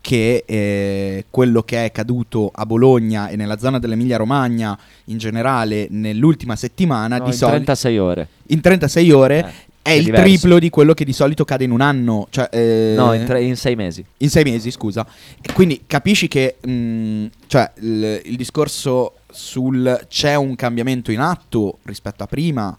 che 0.00 0.42
eh, 0.46 1.26
quello 1.30 1.62
che 1.62 1.84
è 1.84 1.92
caduto 1.92 2.50
a 2.52 2.64
Bologna 2.66 3.28
e 3.28 3.36
nella 3.36 3.58
zona 3.58 3.78
dell'Emilia 3.78 4.16
Romagna 4.16 4.76
in 5.04 5.18
generale 5.18 5.86
nell'ultima 5.90 6.56
settimana 6.56 7.18
No, 7.18 7.24
di 7.24 7.30
in 7.30 7.36
solito 7.36 7.56
36 7.58 7.98
ore. 7.98 8.28
in 8.48 8.60
36 8.60 9.10
ore 9.12 9.38
Eh, 9.38 9.52
è 9.82 9.88
è 9.90 9.92
il 9.92 10.04
diverso. 10.04 10.24
triplo 10.24 10.58
di 10.58 10.70
quello 10.70 10.94
che 10.94 11.04
di 11.04 11.12
solito 11.12 11.44
cade 11.44 11.64
in 11.64 11.70
un 11.72 11.80
anno. 11.80 12.28
Cioè, 12.30 12.48
eh, 12.52 12.94
No, 12.96 13.12
in, 13.12 13.24
tre- 13.24 13.42
in 13.42 13.56
sei 13.56 13.74
mesi. 13.74 14.04
in 14.18 14.30
sei 14.30 14.44
mesi, 14.44 14.70
scusa. 14.70 15.06
E 15.40 15.52
quindi 15.52 15.82
capisci 15.86 16.28
che 16.28 16.56
mh, 16.64 17.26
cioè, 17.48 17.70
il, 17.80 18.20
il 18.24 18.36
discorso 18.36 19.14
sul 19.30 20.06
c'è 20.08 20.34
un 20.34 20.54
cambiamento 20.56 21.10
in 21.10 21.18
atto 21.20 21.78
rispetto 21.84 22.22
a 22.22 22.26
prima, 22.26 22.76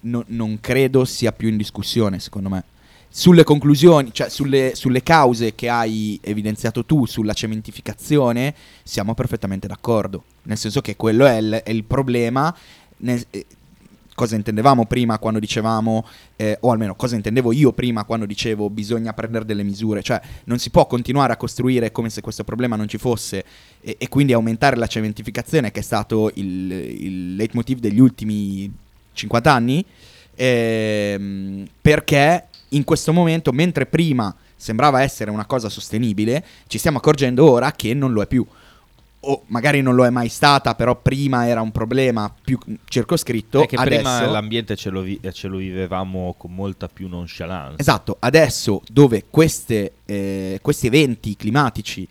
no- 0.00 0.24
non 0.28 0.58
credo 0.60 1.04
sia 1.04 1.32
più 1.32 1.48
in 1.48 1.56
discussione, 1.56 2.18
secondo 2.20 2.48
me. 2.48 2.64
Sulle 3.14 3.44
conclusioni, 3.44 4.08
cioè 4.12 4.30
sulle, 4.30 4.72
sulle 4.74 5.02
cause 5.02 5.54
che 5.54 5.68
hai 5.68 6.18
evidenziato 6.22 6.84
tu, 6.86 7.04
sulla 7.04 7.34
cementificazione, 7.34 8.54
siamo 8.82 9.12
perfettamente 9.14 9.66
d'accordo. 9.66 10.22
Nel 10.44 10.56
senso 10.56 10.80
che 10.80 10.96
quello 10.96 11.26
è 11.26 11.36
il, 11.36 11.60
è 11.64 11.70
il 11.70 11.84
problema. 11.84 12.54
nel- 12.98 13.24
eh, 13.30 13.44
cosa 14.14 14.36
intendevamo 14.36 14.86
prima 14.86 15.18
quando 15.18 15.38
dicevamo, 15.38 16.06
eh, 16.36 16.56
o 16.60 16.70
almeno 16.70 16.94
cosa 16.94 17.16
intendevo 17.16 17.52
io 17.52 17.72
prima 17.72 18.04
quando 18.04 18.26
dicevo 18.26 18.70
bisogna 18.70 19.12
prendere 19.12 19.44
delle 19.44 19.62
misure, 19.62 20.02
cioè 20.02 20.20
non 20.44 20.58
si 20.58 20.70
può 20.70 20.86
continuare 20.86 21.32
a 21.32 21.36
costruire 21.36 21.92
come 21.92 22.10
se 22.10 22.20
questo 22.20 22.44
problema 22.44 22.76
non 22.76 22.88
ci 22.88 22.98
fosse 22.98 23.44
e, 23.80 23.96
e 23.98 24.08
quindi 24.08 24.32
aumentare 24.32 24.76
la 24.76 24.86
cementificazione 24.86 25.70
che 25.70 25.80
è 25.80 25.82
stato 25.82 26.30
il, 26.34 26.70
il 26.70 27.36
leitmotiv 27.36 27.78
degli 27.78 28.00
ultimi 28.00 28.70
50 29.12 29.52
anni, 29.52 29.84
ehm, 30.34 31.66
perché 31.80 32.46
in 32.70 32.84
questo 32.84 33.12
momento, 33.12 33.52
mentre 33.52 33.86
prima 33.86 34.34
sembrava 34.56 35.02
essere 35.02 35.30
una 35.30 35.44
cosa 35.44 35.68
sostenibile, 35.68 36.44
ci 36.66 36.78
stiamo 36.78 36.98
accorgendo 36.98 37.50
ora 37.50 37.72
che 37.72 37.94
non 37.94 38.12
lo 38.12 38.22
è 38.22 38.26
più. 38.26 38.46
O 39.24 39.44
magari 39.46 39.82
non 39.82 39.94
lo 39.94 40.04
è 40.04 40.10
mai 40.10 40.28
stata, 40.28 40.74
però 40.74 41.00
prima 41.00 41.46
era 41.46 41.60
un 41.60 41.70
problema 41.70 42.32
più 42.42 42.58
circoscritto. 42.84 43.62
È 43.62 43.66
che 43.66 43.76
prima 43.76 44.16
adesso- 44.16 44.32
l'ambiente 44.32 44.74
ce 44.74 44.90
lo, 44.90 45.00
vi- 45.00 45.20
ce 45.32 45.46
lo 45.46 45.58
vivevamo 45.58 46.34
con 46.36 46.52
molta 46.52 46.88
più 46.88 47.06
nonchalance. 47.08 47.76
Esatto, 47.78 48.16
adesso 48.18 48.82
dove 48.90 49.26
queste, 49.30 49.92
eh, 50.06 50.58
questi 50.60 50.88
eventi 50.88 51.36
climatici 51.36 52.06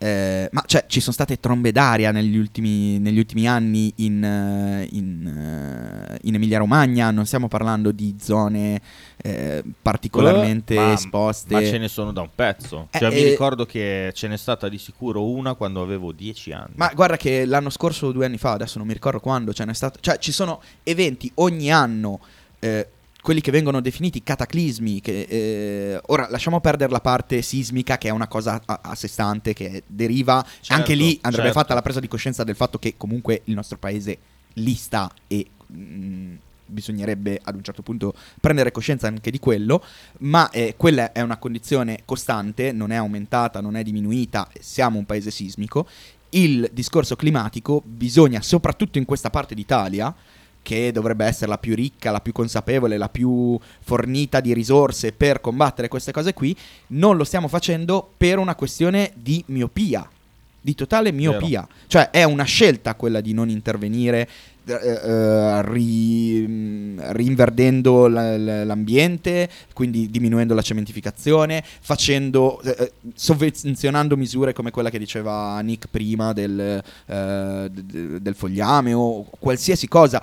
eh, 0.00 0.48
ma 0.52 0.62
cioè, 0.64 0.84
ci 0.86 1.00
sono 1.00 1.12
state 1.12 1.40
trombe 1.40 1.72
d'aria 1.72 2.12
negli 2.12 2.36
ultimi, 2.36 3.00
negli 3.00 3.18
ultimi 3.18 3.48
anni 3.48 3.92
in, 3.96 4.22
eh, 4.22 4.88
in, 4.92 5.26
eh, 5.26 6.18
in 6.22 6.34
Emilia-Romagna, 6.34 7.10
non 7.10 7.26
stiamo 7.26 7.48
parlando 7.48 7.90
di 7.90 8.16
zone 8.20 8.80
eh, 9.16 9.64
particolarmente 9.82 10.76
ma, 10.76 10.92
esposte. 10.92 11.54
Ma 11.54 11.60
ce 11.62 11.78
ne 11.78 11.88
sono 11.88 12.12
da 12.12 12.20
un 12.20 12.30
pezzo. 12.32 12.88
Eh, 12.92 12.98
Cioè, 12.98 13.10
mi 13.10 13.22
ricordo 13.24 13.66
che 13.66 14.12
ce 14.14 14.28
n'è 14.28 14.36
stata 14.36 14.68
di 14.68 14.78
sicuro 14.78 15.28
una 15.28 15.54
quando 15.54 15.82
avevo 15.82 16.12
10 16.12 16.52
anni. 16.52 16.72
Ma 16.76 16.92
guarda 16.94 17.16
che 17.16 17.44
l'anno 17.44 17.70
scorso 17.70 18.12
due 18.12 18.26
anni 18.26 18.38
fa, 18.38 18.52
adesso 18.52 18.78
non 18.78 18.86
mi 18.86 18.92
ricordo 18.92 19.18
quando, 19.18 19.52
ce 19.52 19.64
n'è 19.64 19.74
stato. 19.74 19.98
Cioè, 20.00 20.18
ci 20.18 20.30
sono 20.30 20.62
eventi 20.84 21.30
ogni 21.34 21.72
anno. 21.72 22.20
eh, 22.60 22.88
quelli 23.28 23.42
che 23.42 23.50
vengono 23.50 23.82
definiti 23.82 24.22
cataclismi, 24.22 25.02
che 25.02 25.26
eh, 25.28 26.00
ora 26.06 26.28
lasciamo 26.30 26.62
perdere 26.62 26.90
la 26.90 27.02
parte 27.02 27.42
sismica 27.42 27.98
che 27.98 28.08
è 28.08 28.10
una 28.10 28.26
cosa 28.26 28.58
a, 28.64 28.80
a 28.82 28.94
sé 28.94 29.06
stante 29.06 29.52
che 29.52 29.82
deriva, 29.86 30.42
Certo, 30.42 30.72
anche 30.72 30.94
lì 30.94 31.18
andrebbe 31.20 31.48
certo. 31.48 31.60
fatta 31.60 31.74
la 31.74 31.82
presa 31.82 32.00
di 32.00 32.08
coscienza 32.08 32.42
del 32.42 32.56
fatto 32.56 32.78
che 32.78 32.94
comunque 32.96 33.42
il 33.44 33.54
nostro 33.54 33.76
paese 33.76 34.16
lì 34.54 34.72
sta 34.72 35.12
e 35.26 35.46
mm, 35.70 36.36
bisognerebbe 36.64 37.38
ad 37.44 37.54
un 37.54 37.62
certo 37.62 37.82
punto 37.82 38.14
prendere 38.40 38.72
coscienza 38.72 39.08
anche 39.08 39.30
di 39.30 39.38
quello, 39.38 39.84
ma 40.20 40.48
eh, 40.48 40.72
quella 40.78 41.12
è 41.12 41.20
una 41.20 41.36
condizione 41.36 42.04
costante, 42.06 42.72
non 42.72 42.92
è 42.92 42.96
aumentata, 42.96 43.60
non 43.60 43.76
è 43.76 43.82
diminuita, 43.82 44.48
siamo 44.58 44.96
un 44.96 45.04
paese 45.04 45.30
sismico. 45.30 45.86
Il 46.30 46.70
discorso 46.72 47.14
climatico 47.14 47.82
bisogna, 47.84 48.40
soprattutto 48.40 48.96
in 48.96 49.04
questa 49.04 49.28
parte 49.28 49.54
d'Italia, 49.54 50.14
che 50.68 50.92
dovrebbe 50.92 51.24
essere 51.24 51.46
la 51.46 51.56
più 51.56 51.74
ricca, 51.74 52.10
la 52.10 52.20
più 52.20 52.32
consapevole, 52.32 52.98
la 52.98 53.08
più 53.08 53.58
fornita 53.80 54.40
di 54.40 54.52
risorse 54.52 55.12
per 55.12 55.40
combattere 55.40 55.88
queste 55.88 56.12
cose 56.12 56.34
qui, 56.34 56.54
non 56.88 57.16
lo 57.16 57.24
stiamo 57.24 57.48
facendo 57.48 58.06
per 58.18 58.36
una 58.36 58.54
questione 58.54 59.12
di 59.14 59.42
miopia, 59.46 60.06
di 60.60 60.74
totale 60.74 61.10
miopia. 61.10 61.66
Cioè 61.86 62.10
è 62.10 62.22
una 62.24 62.44
scelta 62.44 62.96
quella 62.96 63.22
di 63.22 63.32
non 63.32 63.48
intervenire 63.48 64.28
eh, 64.68 65.00
eh, 65.02 65.62
ri- 65.62 66.96
rinverdendo 66.98 68.06
la- 68.06 68.36
la- 68.36 68.64
l'ambiente, 68.64 69.48
quindi 69.72 70.10
diminuendo 70.10 70.54
la 70.54 70.62
cementificazione, 70.62 71.64
facendo, 71.80 72.60
eh, 72.62 72.76
eh, 72.78 72.92
sovvenzionando 73.14 74.16
misure 74.16 74.52
come 74.52 74.70
quella 74.70 74.90
che 74.90 74.98
diceva 74.98 75.58
Nick 75.60 75.88
prima 75.90 76.32
del, 76.32 76.82
del 77.06 78.34
fogliame 78.34 78.92
o 78.92 79.24
qualsiasi 79.38 79.88
cosa, 79.88 80.22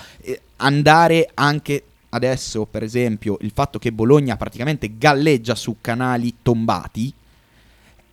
andare 0.58 1.30
anche 1.34 1.84
adesso 2.10 2.66
per 2.66 2.84
esempio 2.84 3.38
il 3.42 3.52
fatto 3.54 3.78
che 3.80 3.92
Bologna 3.92 4.38
praticamente 4.38 4.98
galleggia 4.98 5.56
su 5.56 5.78
canali 5.82 6.36
tombati, 6.42 7.14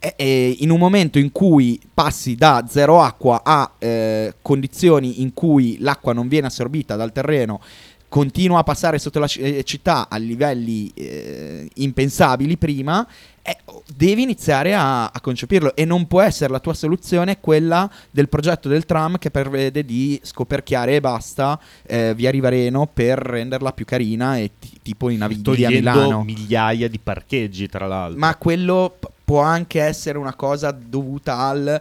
e- 0.02 0.14
e 0.16 0.56
in 0.60 0.70
un 0.70 0.78
momento 0.80 1.18
in 1.20 1.30
cui 1.30 1.80
passi 1.94 2.34
da 2.34 2.64
zero 2.68 3.00
acqua 3.00 3.42
a 3.44 3.70
eh, 3.78 4.34
condizioni 4.42 5.22
in 5.22 5.32
cui 5.32 5.76
l'acqua 5.78 6.12
non 6.12 6.26
viene 6.26 6.48
assorbita 6.48 6.96
dal 6.96 7.12
terreno, 7.12 7.60
continua 8.08 8.58
a 8.58 8.62
passare 8.62 8.98
sotto 8.98 9.18
la 9.20 9.28
eh, 9.38 9.62
città 9.64 10.08
a 10.10 10.16
livelli 10.18 10.90
eh, 10.94 11.66
impensabili 11.76 12.58
prima, 12.58 13.06
eh, 13.40 13.56
devi 13.96 14.22
iniziare 14.22 14.74
a, 14.74 15.06
a 15.06 15.20
concepirlo 15.20 15.74
e 15.74 15.84
non 15.86 16.06
può 16.06 16.20
essere 16.20 16.52
la 16.52 16.60
tua 16.60 16.74
soluzione 16.74 17.40
quella 17.40 17.90
del 18.10 18.28
progetto 18.28 18.68
del 18.68 18.84
tram 18.84 19.16
che 19.16 19.30
prevede 19.30 19.82
di 19.84 20.20
scoperchiare 20.22 20.96
e 20.96 21.00
basta 21.00 21.58
eh, 21.86 22.12
via 22.14 22.30
Rivareno 22.30 22.86
per 22.92 23.18
renderla 23.18 23.72
più 23.72 23.86
carina 23.86 24.36
e 24.36 24.50
ti- 24.58 24.78
tipo 24.82 25.08
inavibile 25.08 25.40
a 25.64 25.68
Togliendo 25.70 25.90
Milano. 25.92 26.22
migliaia 26.24 26.88
di 26.88 26.98
parcheggi, 26.98 27.66
tra 27.68 27.86
l'altro. 27.86 28.18
Ma 28.18 28.36
quello 28.36 28.98
può 29.32 29.40
anche 29.40 29.80
essere 29.80 30.18
una 30.18 30.34
cosa 30.34 30.70
dovuta 30.72 31.38
al 31.38 31.80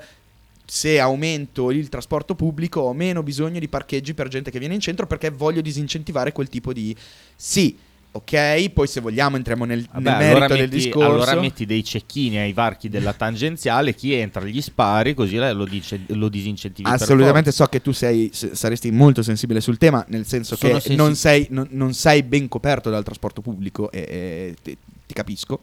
se 0.66 1.02
aumento 1.02 1.70
il 1.70 1.90
trasporto 1.90 2.34
pubblico 2.34 2.80
ho 2.80 2.94
meno 2.94 3.24
bisogno 3.24 3.60
di 3.60 3.68
parcheggi 3.68 4.14
per 4.14 4.30
gente 4.30 4.50
che 4.52 4.58
viene 4.58 4.74
in 4.74 4.80
centro 4.80 5.06
perché 5.06 5.30
voglio 5.32 5.60
disincentivare 5.60 6.32
quel 6.32 6.48
tipo 6.48 6.72
di 6.72 6.96
sì, 7.36 7.78
ok, 8.10 8.70
poi 8.70 8.88
se 8.88 9.02
vogliamo 9.02 9.36
entriamo 9.36 9.66
nel, 9.66 9.86
Vabbè, 9.92 10.00
nel 10.02 10.14
allora 10.14 10.30
merito 10.48 10.54
del 10.54 10.62
metti- 10.70 10.76
discorso. 10.78 11.10
Allora 11.12 11.36
metti 11.42 11.66
dei 11.66 11.84
cecchini 11.84 12.38
ai 12.38 12.54
varchi 12.54 12.88
della 12.88 13.12
tangenziale, 13.12 13.94
chi 13.96 14.14
entra 14.14 14.46
gli 14.46 14.62
spari, 14.62 15.14
così 15.14 15.36
lo, 15.36 15.66
dice- 15.66 16.00
lo 16.08 16.30
disincentivi. 16.30 16.88
Assolutamente 16.90 17.52
so 17.52 17.66
che 17.66 17.82
tu 17.82 17.92
sei, 17.92 18.30
s- 18.32 18.52
saresti 18.54 18.92
molto 18.92 19.24
sensibile 19.24 19.60
sul 19.60 19.78
tema, 19.78 20.06
nel 20.08 20.26
senso 20.26 20.56
Sono 20.56 20.76
che 20.76 20.80
sensi- 20.80 20.96
non 20.96 21.16
sei, 21.18 21.48
non, 21.50 21.68
non 21.72 21.94
sei 21.94 22.24
ben 22.24 22.48
coperto 22.48 22.90
dal 22.90 23.04
trasporto 23.04 23.42
pubblico 23.42 23.92
e, 23.92 24.00
e 24.08 24.56
ti, 24.64 24.78
ti 25.06 25.14
capisco. 25.14 25.60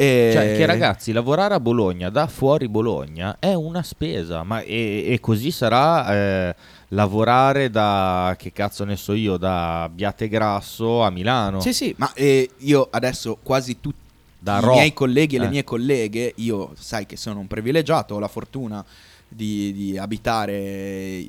E- 0.00 0.30
Cioè, 0.32 0.54
che 0.56 0.64
ragazzi, 0.64 1.10
lavorare 1.10 1.54
a 1.54 1.60
Bologna 1.60 2.08
da 2.08 2.28
fuori 2.28 2.68
Bologna 2.68 3.36
è 3.40 3.52
una 3.54 3.82
spesa, 3.82 4.44
ma 4.44 4.60
e, 4.60 5.06
e 5.08 5.18
così 5.18 5.50
sarà 5.50 6.14
eh, 6.14 6.54
lavorare 6.90 7.68
da, 7.68 8.36
che 8.38 8.52
cazzo 8.52 8.84
ne 8.84 8.94
so 8.94 9.12
io, 9.12 9.36
da 9.36 9.90
Biategrasso 9.92 11.02
a 11.02 11.10
Milano. 11.10 11.58
Sì, 11.60 11.72
sì, 11.72 11.92
ma 11.98 12.12
eh, 12.14 12.48
io 12.58 12.86
adesso 12.92 13.38
quasi 13.42 13.80
tutti 13.80 13.98
Da 14.38 14.58
i 14.58 14.60
Ro- 14.60 14.70
miei 14.74 14.92
colleghi 14.92 15.34
e 15.34 15.38
le 15.40 15.46
Eh. 15.46 15.48
mie 15.48 15.64
colleghe, 15.64 16.32
io 16.36 16.70
sai 16.78 17.04
che 17.04 17.16
sono 17.16 17.40
un 17.40 17.48
privilegiato, 17.48 18.14
ho 18.14 18.18
la 18.20 18.28
fortuna 18.28 18.84
di, 19.28 19.72
di 19.72 19.98
abitare 19.98 21.22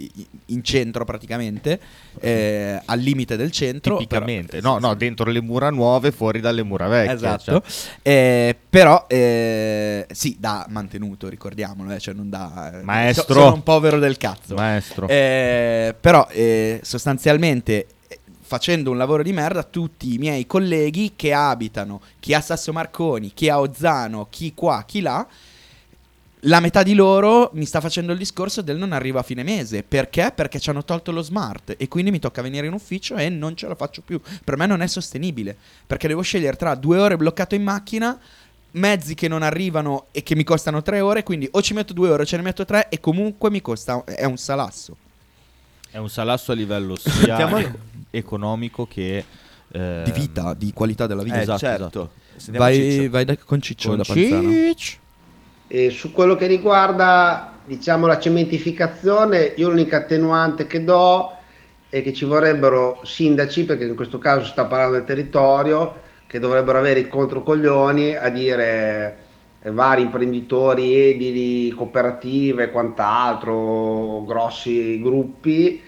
in 0.45 0.63
centro 0.63 1.05
praticamente, 1.05 1.80
eh, 2.21 2.81
al 2.85 2.99
limite 2.99 3.35
del 3.35 3.51
centro. 3.51 3.97
Tipicamente, 3.97 4.59
però- 4.59 4.80
no, 4.80 4.88
no, 4.88 4.93
dentro 4.95 5.30
le 5.30 5.41
mura 5.41 5.69
nuove, 5.69 6.11
fuori 6.11 6.39
dalle 6.39 6.63
mura 6.63 6.88
vecchie. 6.88 7.13
Esatto, 7.13 7.43
cioè. 7.43 7.61
Eh, 8.01 8.55
però 8.69 9.05
eh, 9.07 10.07
sì, 10.11 10.38
da 10.39 10.65
mantenuto, 10.69 11.27
ricordiamolo, 11.30 11.91
eh, 11.91 11.99
cioè 11.99 12.13
non 12.13 12.30
da... 12.30 12.80
eh, 12.80 12.84
Maestro. 12.84 13.34
so- 13.34 13.39
sono 13.41 13.53
un 13.55 13.63
povero 13.63 13.99
del 13.99 14.17
cazzo. 14.17 14.55
Maestro. 14.55 15.05
Però 15.07 16.27
sostanzialmente 16.81 17.88
facendo 18.41 18.89
un 18.89 18.97
lavoro 18.97 19.21
di 19.21 19.31
merda 19.31 19.61
tutti 19.61 20.15
i 20.15 20.17
miei 20.17 20.47
colleghi 20.47 21.13
che 21.15 21.34
abitano, 21.34 22.01
chi 22.19 22.34
a 22.34 22.41
Sasso 22.41 22.73
Marconi, 22.73 23.31
chi 23.31 23.47
a 23.47 23.59
Ozzano, 23.59 24.26
chi 24.31 24.55
qua, 24.55 24.84
chi 24.88 25.01
là, 25.01 25.27
la 26.44 26.60
metà 26.61 26.84
di 26.84 26.94
loro 26.94 27.49
mi 27.53 27.66
sta 27.66 27.82
facendo 27.82 28.14
il 28.14 28.18
discorso 28.18 28.61
del 28.61 28.78
non 28.78 28.94
arrivo 28.94 29.20
a 29.20 29.24
fine 29.24 29.44
mese. 29.44 29.84
Perché? 29.84 30.32
Perché 30.34 30.60
ci 30.60 30.70
hanno 30.70 30.86
tolto 30.86 31.11
lo 31.11 31.22
smart 31.22 31.76
e 31.78 31.88
quindi 31.90 32.11
mi 32.11 32.20
tocca 32.20 32.41
venire 32.41 32.68
in 32.68 32.74
ufficio 32.74 33.16
e 33.18 33.28
non 33.30 33.56
ce 33.56 33.68
la 33.68 33.76
faccio 33.76 34.02
più. 34.02 34.22
Per 34.44 34.56
me 34.56 34.66
non 34.66 34.82
è 34.82 34.88
sostenibile. 34.88 35.56
Perché 35.86 36.07
devo 36.07 36.22
scegliere 36.22 36.56
tra 36.56 36.76
due 36.76 36.98
ore 36.98 37.18
bloccato 37.18 37.56
in 37.56 37.64
macchina, 37.64 38.18
mezzi 38.72 39.16
che 39.16 39.28
non 39.28 39.41
arrivano 39.44 40.06
e 40.11 40.24
che 40.24 40.36
mi 40.36 40.44
costano 40.45 40.82
tre 40.82 41.02
ore. 41.02 41.24
Quindi 41.24 41.48
o 41.52 41.61
ci 41.61 41.74
metto 41.74 41.91
due 41.91 42.10
ore 42.10 42.24
o 42.24 42.26
ce 42.26 42.38
ne 42.38 42.44
metto 42.44 42.64
tre 42.64 42.88
e 42.90 42.99
comunque 43.02 43.49
mi 43.49 43.61
costa. 43.61 44.03
È 44.06 44.24
un 44.24 44.38
salasso. 44.38 44.95
È 45.91 45.98
un 45.98 46.10
salasso 46.10 46.52
a 46.53 46.56
livello 46.56 46.95
sia 46.99 47.11
Sentiamo- 47.11 47.61
economico 48.11 48.86
che... 48.88 49.26
eh, 49.72 50.02
Di 50.06 50.11
vita, 50.11 50.53
di 50.53 50.72
qualità 50.74 51.06
della 51.06 51.24
vita. 51.24 51.38
Eh, 51.38 51.41
esatto, 51.41 51.60
certo. 51.60 52.10
esatto. 52.38 52.57
Vai, 52.57 53.07
vai 53.10 53.26
da- 53.26 53.36
con 53.38 53.61
Ciccio 53.61 53.90
Con 53.90 53.98
da 53.98 54.03
Panzano. 54.06 54.49
Ciccio. 54.52 54.98
E 55.71 55.91
su 55.91 56.11
quello 56.11 56.35
che 56.35 56.47
riguarda 56.47 57.53
diciamo, 57.63 58.07
la 58.07 58.17
cementificazione, 58.17 59.53
io 59.55 59.69
l'unica 59.69 59.97
attenuante 59.97 60.65
che 60.65 60.83
do 60.83 61.31
è 61.89 62.01
che 62.01 62.11
ci 62.11 62.25
vorrebbero 62.25 63.01
sindaci, 63.03 63.65
perché 63.65 63.83
in 63.83 63.95
questo 63.95 64.17
caso 64.17 64.45
si 64.45 64.49
sta 64.49 64.65
parlando 64.65 64.95
del 64.95 65.05
territorio, 65.05 66.01
che 66.25 66.39
dovrebbero 66.39 66.79
avere 66.79 67.01
i 67.01 67.07
controcoglioni 67.07 68.15
a 68.15 68.29
dire 68.29 69.17
eh, 69.61 69.69
vari 69.69 70.01
imprenditori 70.01 70.95
edili, 70.95 71.69
cooperative 71.69 72.63
e 72.63 72.71
quant'altro, 72.71 74.23
grossi 74.25 74.99
gruppi, 74.99 75.83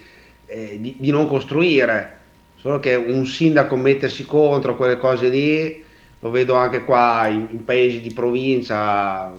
eh, 0.46 0.78
di, 0.80 0.96
di 1.00 1.10
non 1.10 1.28
costruire. 1.28 2.20
Solo 2.56 2.80
che 2.80 2.94
un 2.94 3.26
sindaco 3.26 3.76
mettersi 3.76 4.28
contro 4.28 4.76
quelle 4.76 5.00
cose 5.00 5.30
lì, 5.30 5.84
lo 6.22 6.30
vedo 6.30 6.56
anche 6.56 6.84
qua 6.86 7.28
in, 7.28 7.48
in 7.52 7.66
paesi 7.66 8.00
di 8.00 8.14
provincia, 8.14 9.32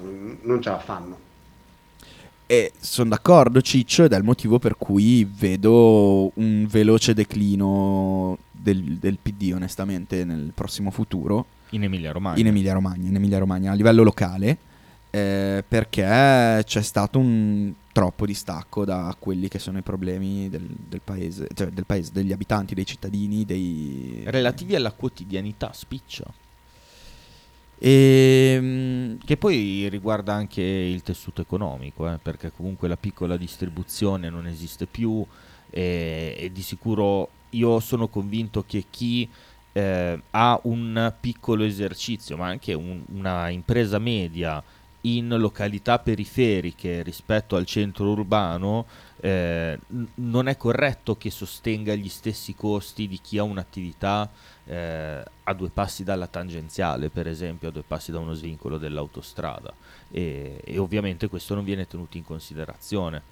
non 0.42 0.60
ce 0.60 0.68
la 0.68 0.78
fanno. 0.78 1.18
E 2.46 2.72
sono 2.78 3.10
d'accordo, 3.10 3.62
Ciccio, 3.62 4.04
ed 4.04 4.12
è 4.12 4.16
il 4.16 4.24
motivo 4.24 4.58
per 4.58 4.76
cui 4.76 5.24
vedo 5.24 6.30
un 6.34 6.66
veloce 6.68 7.14
declino 7.14 8.36
del, 8.50 8.98
del 8.98 9.16
PD, 9.22 9.52
onestamente, 9.54 10.24
nel 10.24 10.52
prossimo 10.54 10.90
futuro. 10.90 11.46
In 11.70 11.84
Emilia 11.84 12.12
Romagna. 12.12 12.38
In 12.38 12.48
Emilia 12.48 12.74
Romagna, 12.74 13.08
in 13.08 13.14
Emilia 13.14 13.38
Romagna, 13.38 13.72
a 13.72 13.74
livello 13.74 14.02
locale, 14.02 14.58
eh, 15.08 15.64
perché 15.66 16.62
c'è 16.64 16.82
stato 16.82 17.18
un 17.18 17.72
troppo 17.92 18.26
distacco 18.26 18.84
da 18.84 19.14
quelli 19.18 19.48
che 19.48 19.58
sono 19.58 19.78
i 19.78 19.82
problemi 19.82 20.50
del, 20.50 20.66
del 20.66 21.00
paese, 21.02 21.48
cioè 21.54 21.68
del 21.68 21.86
paese, 21.86 22.10
degli 22.12 22.32
abitanti, 22.32 22.74
dei 22.74 22.84
cittadini, 22.84 23.44
dei... 23.46 24.24
Relativi 24.26 24.74
alla 24.74 24.92
quotidianità, 24.92 25.72
spiccia. 25.72 26.24
E, 27.84 29.16
Che 29.24 29.36
poi 29.36 29.88
riguarda 29.88 30.32
anche 30.34 30.62
il 30.62 31.02
tessuto 31.02 31.40
economico, 31.42 32.08
eh, 32.08 32.18
perché 32.22 32.52
comunque 32.52 32.86
la 32.86 32.96
piccola 32.96 33.36
distribuzione 33.36 34.30
non 34.30 34.46
esiste 34.46 34.86
più 34.86 35.24
e, 35.68 36.36
e 36.38 36.52
di 36.52 36.62
sicuro 36.62 37.28
io 37.50 37.80
sono 37.80 38.06
convinto 38.06 38.62
che 38.64 38.84
chi 38.88 39.28
eh, 39.72 40.20
ha 40.30 40.60
un 40.64 41.12
piccolo 41.20 41.64
esercizio, 41.64 42.36
ma 42.36 42.46
anche 42.46 42.72
un- 42.74 43.02
una 43.14 43.48
impresa 43.48 43.98
media 43.98 44.62
in 45.02 45.34
località 45.38 45.98
periferiche 45.98 47.02
rispetto 47.02 47.56
al 47.56 47.66
centro 47.66 48.10
urbano 48.10 48.86
eh, 49.20 49.78
non 50.14 50.48
è 50.48 50.56
corretto 50.56 51.16
che 51.16 51.30
sostenga 51.30 51.94
gli 51.94 52.08
stessi 52.08 52.54
costi 52.54 53.08
di 53.08 53.18
chi 53.20 53.38
ha 53.38 53.42
un'attività 53.42 54.30
eh, 54.64 55.22
a 55.44 55.54
due 55.54 55.70
passi 55.70 56.04
dalla 56.04 56.26
tangenziale, 56.26 57.08
per 57.08 57.26
esempio, 57.26 57.68
a 57.68 57.72
due 57.72 57.82
passi 57.86 58.12
da 58.12 58.18
uno 58.18 58.34
svincolo 58.34 58.78
dell'autostrada. 58.78 59.72
E, 60.10 60.60
e 60.64 60.78
ovviamente 60.78 61.28
questo 61.28 61.54
non 61.54 61.64
viene 61.64 61.86
tenuto 61.86 62.16
in 62.16 62.24
considerazione. 62.24 63.30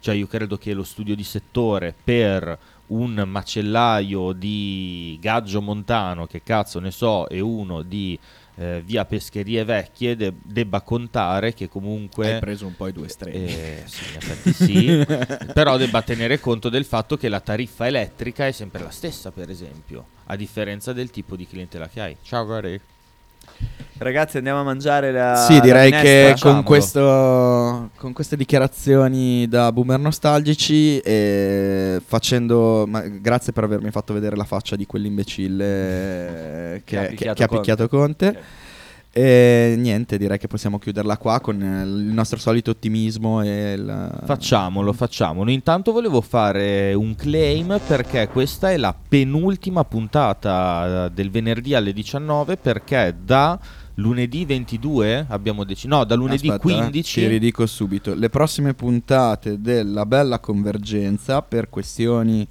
Cioè 0.00 0.14
io 0.14 0.26
credo 0.26 0.56
che 0.56 0.72
lo 0.72 0.82
studio 0.82 1.14
di 1.14 1.24
settore 1.24 1.94
per 2.02 2.58
un 2.86 3.22
macellaio 3.26 4.32
di 4.32 5.18
Gaggio 5.20 5.60
Montano, 5.60 6.26
che 6.26 6.42
cazzo 6.42 6.80
ne 6.80 6.90
so, 6.90 7.28
e 7.28 7.40
uno 7.40 7.82
di 7.82 8.18
eh, 8.60 8.82
via 8.84 9.06
Pescherie 9.06 9.64
Vecchie 9.64 10.14
de- 10.16 10.34
debba 10.42 10.82
contare 10.82 11.54
che 11.54 11.66
comunque... 11.66 12.34
Hai 12.34 12.40
preso 12.40 12.66
un 12.66 12.76
po' 12.76 12.88
i 12.88 12.92
due 12.92 13.06
estremi. 13.06 13.46
Eh, 13.46 13.82
sì, 13.86 14.10
in 14.10 14.16
effetti 14.16 14.52
sì, 14.52 15.06
però 15.54 15.78
debba 15.78 16.02
tenere 16.02 16.38
conto 16.40 16.68
del 16.68 16.84
fatto 16.84 17.16
che 17.16 17.30
la 17.30 17.40
tariffa 17.40 17.86
elettrica 17.86 18.46
è 18.46 18.52
sempre 18.52 18.82
la 18.82 18.90
stessa, 18.90 19.30
per 19.30 19.48
esempio, 19.48 20.08
a 20.26 20.36
differenza 20.36 20.92
del 20.92 21.10
tipo 21.10 21.36
di 21.36 21.46
clientela 21.46 21.88
che 21.88 22.00
hai. 22.02 22.16
Ciao 22.22 22.44
Gary. 22.44 22.78
Ragazzi, 23.98 24.38
andiamo 24.38 24.60
a 24.60 24.62
mangiare 24.62 25.12
la. 25.12 25.36
Sì, 25.36 25.56
la 25.56 25.60
direi 25.60 25.90
minestra? 25.90 26.32
che 26.32 26.40
con, 26.40 26.62
questo, 26.62 27.90
con 27.96 28.14
queste 28.14 28.34
dichiarazioni 28.36 29.46
da 29.46 29.70
boomer 29.72 29.98
nostalgici 29.98 30.98
e 31.00 32.00
facendo... 32.02 32.86
ma 32.88 33.00
grazie 33.02 33.52
per 33.52 33.64
avermi 33.64 33.90
fatto 33.90 34.14
vedere 34.14 34.36
la 34.36 34.44
faccia 34.44 34.74
di 34.74 34.86
quell'imbecille 34.86 36.74
eh, 36.76 36.82
Che 36.84 36.96
ha 36.98 37.00
che, 37.02 37.08
che- 37.08 37.14
picchiato 37.14 37.34
che 37.34 37.42
ha 37.42 37.46
Conte. 37.46 37.60
picchiato 37.60 37.88
Conte. 37.88 38.42
E 39.12 39.74
niente, 39.76 40.18
direi 40.18 40.38
che 40.38 40.46
possiamo 40.46 40.78
chiuderla 40.78 41.16
qua 41.16 41.40
con 41.40 41.60
eh, 41.60 41.82
il 41.82 42.12
nostro 42.12 42.38
solito 42.38 42.70
ottimismo 42.70 43.42
e 43.42 43.72
il... 43.72 44.20
Facciamolo, 44.24 44.92
facciamolo. 44.92 45.50
Intanto 45.50 45.90
volevo 45.90 46.20
fare 46.20 46.94
un 46.94 47.16
claim 47.16 47.80
perché 47.84 48.28
questa 48.28 48.70
è 48.70 48.76
la 48.76 48.94
penultima 48.94 49.84
puntata 49.84 51.08
del 51.08 51.28
venerdì 51.28 51.74
alle 51.74 51.92
19 51.92 52.56
perché 52.56 53.16
da 53.20 53.58
lunedì 53.94 54.44
22 54.44 55.26
abbiamo 55.28 55.64
deciso... 55.64 55.88
No, 55.88 56.04
da 56.04 56.14
lunedì 56.14 56.48
Aspetta, 56.48 56.68
eh, 56.68 56.74
15... 56.76 57.20
ti 57.20 57.26
ridico 57.26 57.66
subito. 57.66 58.14
Le 58.14 58.28
prossime 58.28 58.74
puntate 58.74 59.60
della 59.60 60.06
Bella 60.06 60.38
Convergenza 60.38 61.42
per 61.42 61.68
questioni 61.68 62.46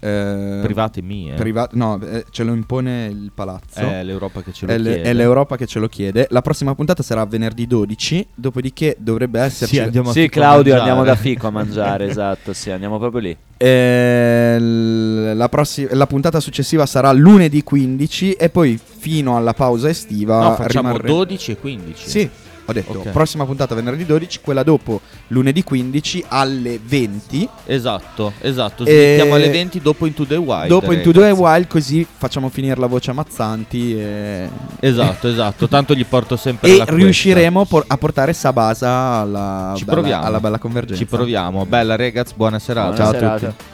eh, 0.00 0.60
Private 0.62 1.02
mie. 1.02 1.34
priva- 1.34 1.68
no, 1.72 2.00
eh, 2.02 2.24
ce 2.30 2.42
lo 2.42 2.52
impone 2.52 3.06
il 3.06 3.30
palazzo. 3.34 3.80
È 3.80 4.02
l'Europa 4.02 4.42
che 4.42 4.52
ce 4.52 4.66
lo 4.66 4.72
È, 4.72 4.76
chiede. 4.80 5.02
è 5.02 5.12
l'Europa 5.12 5.56
che 5.56 5.66
ce 5.66 5.78
lo 5.78 5.88
chiede. 5.88 6.26
La 6.30 6.40
prossima 6.42 6.74
puntata 6.74 7.02
sarà 7.02 7.24
venerdì 7.26 7.66
12. 7.66 8.26
Dopodiché 8.34 8.96
dovrebbe 8.98 9.40
esserci. 9.40 9.74
Sì, 9.76 9.80
andiamo 9.80 10.10
a 10.10 10.12
Sì, 10.12 10.28
Claudio, 10.28 10.76
andiamo 10.76 11.04
da 11.04 11.14
fico 11.16 11.46
a 11.46 11.50
mangiare, 11.52 12.08
esatto, 12.08 12.52
sì, 12.52 12.70
andiamo 12.70 12.98
proprio 12.98 13.20
lì. 13.20 13.36
Eh, 13.56 14.56
la, 14.58 15.48
prossi- 15.48 15.86
la 15.90 16.06
puntata 16.06 16.40
successiva 16.40 16.86
sarà 16.86 17.12
lunedì 17.12 17.62
15. 17.62 18.32
E 18.32 18.48
poi 18.48 18.78
fino 18.82 19.36
alla 19.36 19.52
pausa 19.54 19.88
estiva. 19.88 20.40
No, 20.48 20.54
facciamo 20.54 20.88
rimarre- 20.88 21.06
12 21.08 21.50
e 21.52 21.56
15. 21.56 22.08
Sì, 22.08 22.30
ho 22.70 22.72
detto. 22.72 22.98
Ok. 22.98 23.08
Prossima 23.10 23.44
puntata 23.44 23.74
venerdì 23.74 24.04
12. 24.06 24.40
Quella 24.42 24.62
dopo 24.62 25.00
lunedì 25.28 25.62
15 25.62 26.24
alle 26.28 26.78
20. 26.82 27.48
Esatto, 27.66 28.32
esatto. 28.40 28.84
E- 28.84 29.14
Smettiamo 29.14 29.34
alle 29.34 29.50
20 29.50 29.80
dopo 29.80 30.06
Into 30.06 30.24
the 30.26 30.36
Wild. 30.36 30.68
dopo 30.68 30.92
Into 30.92 31.12
the. 31.12 31.30
Wild, 31.30 31.66
così 31.68 32.06
facciamo 32.16 32.48
finire 32.48 32.78
la 32.80 32.86
voce 32.86 33.10
a 33.10 33.14
Mazzanti. 33.14 33.98
E, 33.98 34.48
Esatto, 34.80 35.28
esatto. 35.28 35.68
Tanto 35.68 35.94
gli 35.94 36.04
porto 36.06 36.36
sempre 36.36 36.68
e 36.68 36.76
la 36.76 36.84
questa. 36.84 37.02
riusciremo 37.02 37.64
por- 37.66 37.84
a 37.86 37.96
portare 37.96 38.32
Sabasa 38.32 38.88
alla, 39.20 39.74
Ci 39.76 39.84
bella, 39.84 39.96
proviamo. 39.98 40.24
alla 40.24 40.40
bella 40.40 40.58
convergenza. 40.58 41.02
Ci 41.02 41.06
proviamo. 41.06 41.66
Bella 41.66 41.96
ragazzi, 41.96 42.34
buona 42.36 42.58
serata. 42.58 42.88
Buona 42.94 43.10
Ciao 43.20 43.34
a 43.34 43.38
serata. 43.38 43.54
tutti. 43.56 43.68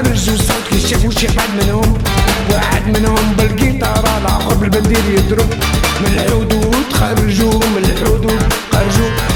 العامل 0.00 0.18
صوت 0.18 0.52
كي 0.70 0.80
شافوا 0.80 1.10
شي 1.10 1.28
حد 1.28 1.48
منهم؟ 1.62 1.98
واحد 2.50 2.98
منهم 2.98 3.34
بالقيطار 3.38 4.08
على 4.08 4.28
عقب 4.28 4.62
البندير 4.64 5.04
يضرب. 5.16 5.50
من 6.00 6.12
الحدود 6.14 6.92
خرجوا 6.92 7.54
من 7.54 7.84
الحدود 7.84 8.52
خرجوا 8.72 9.29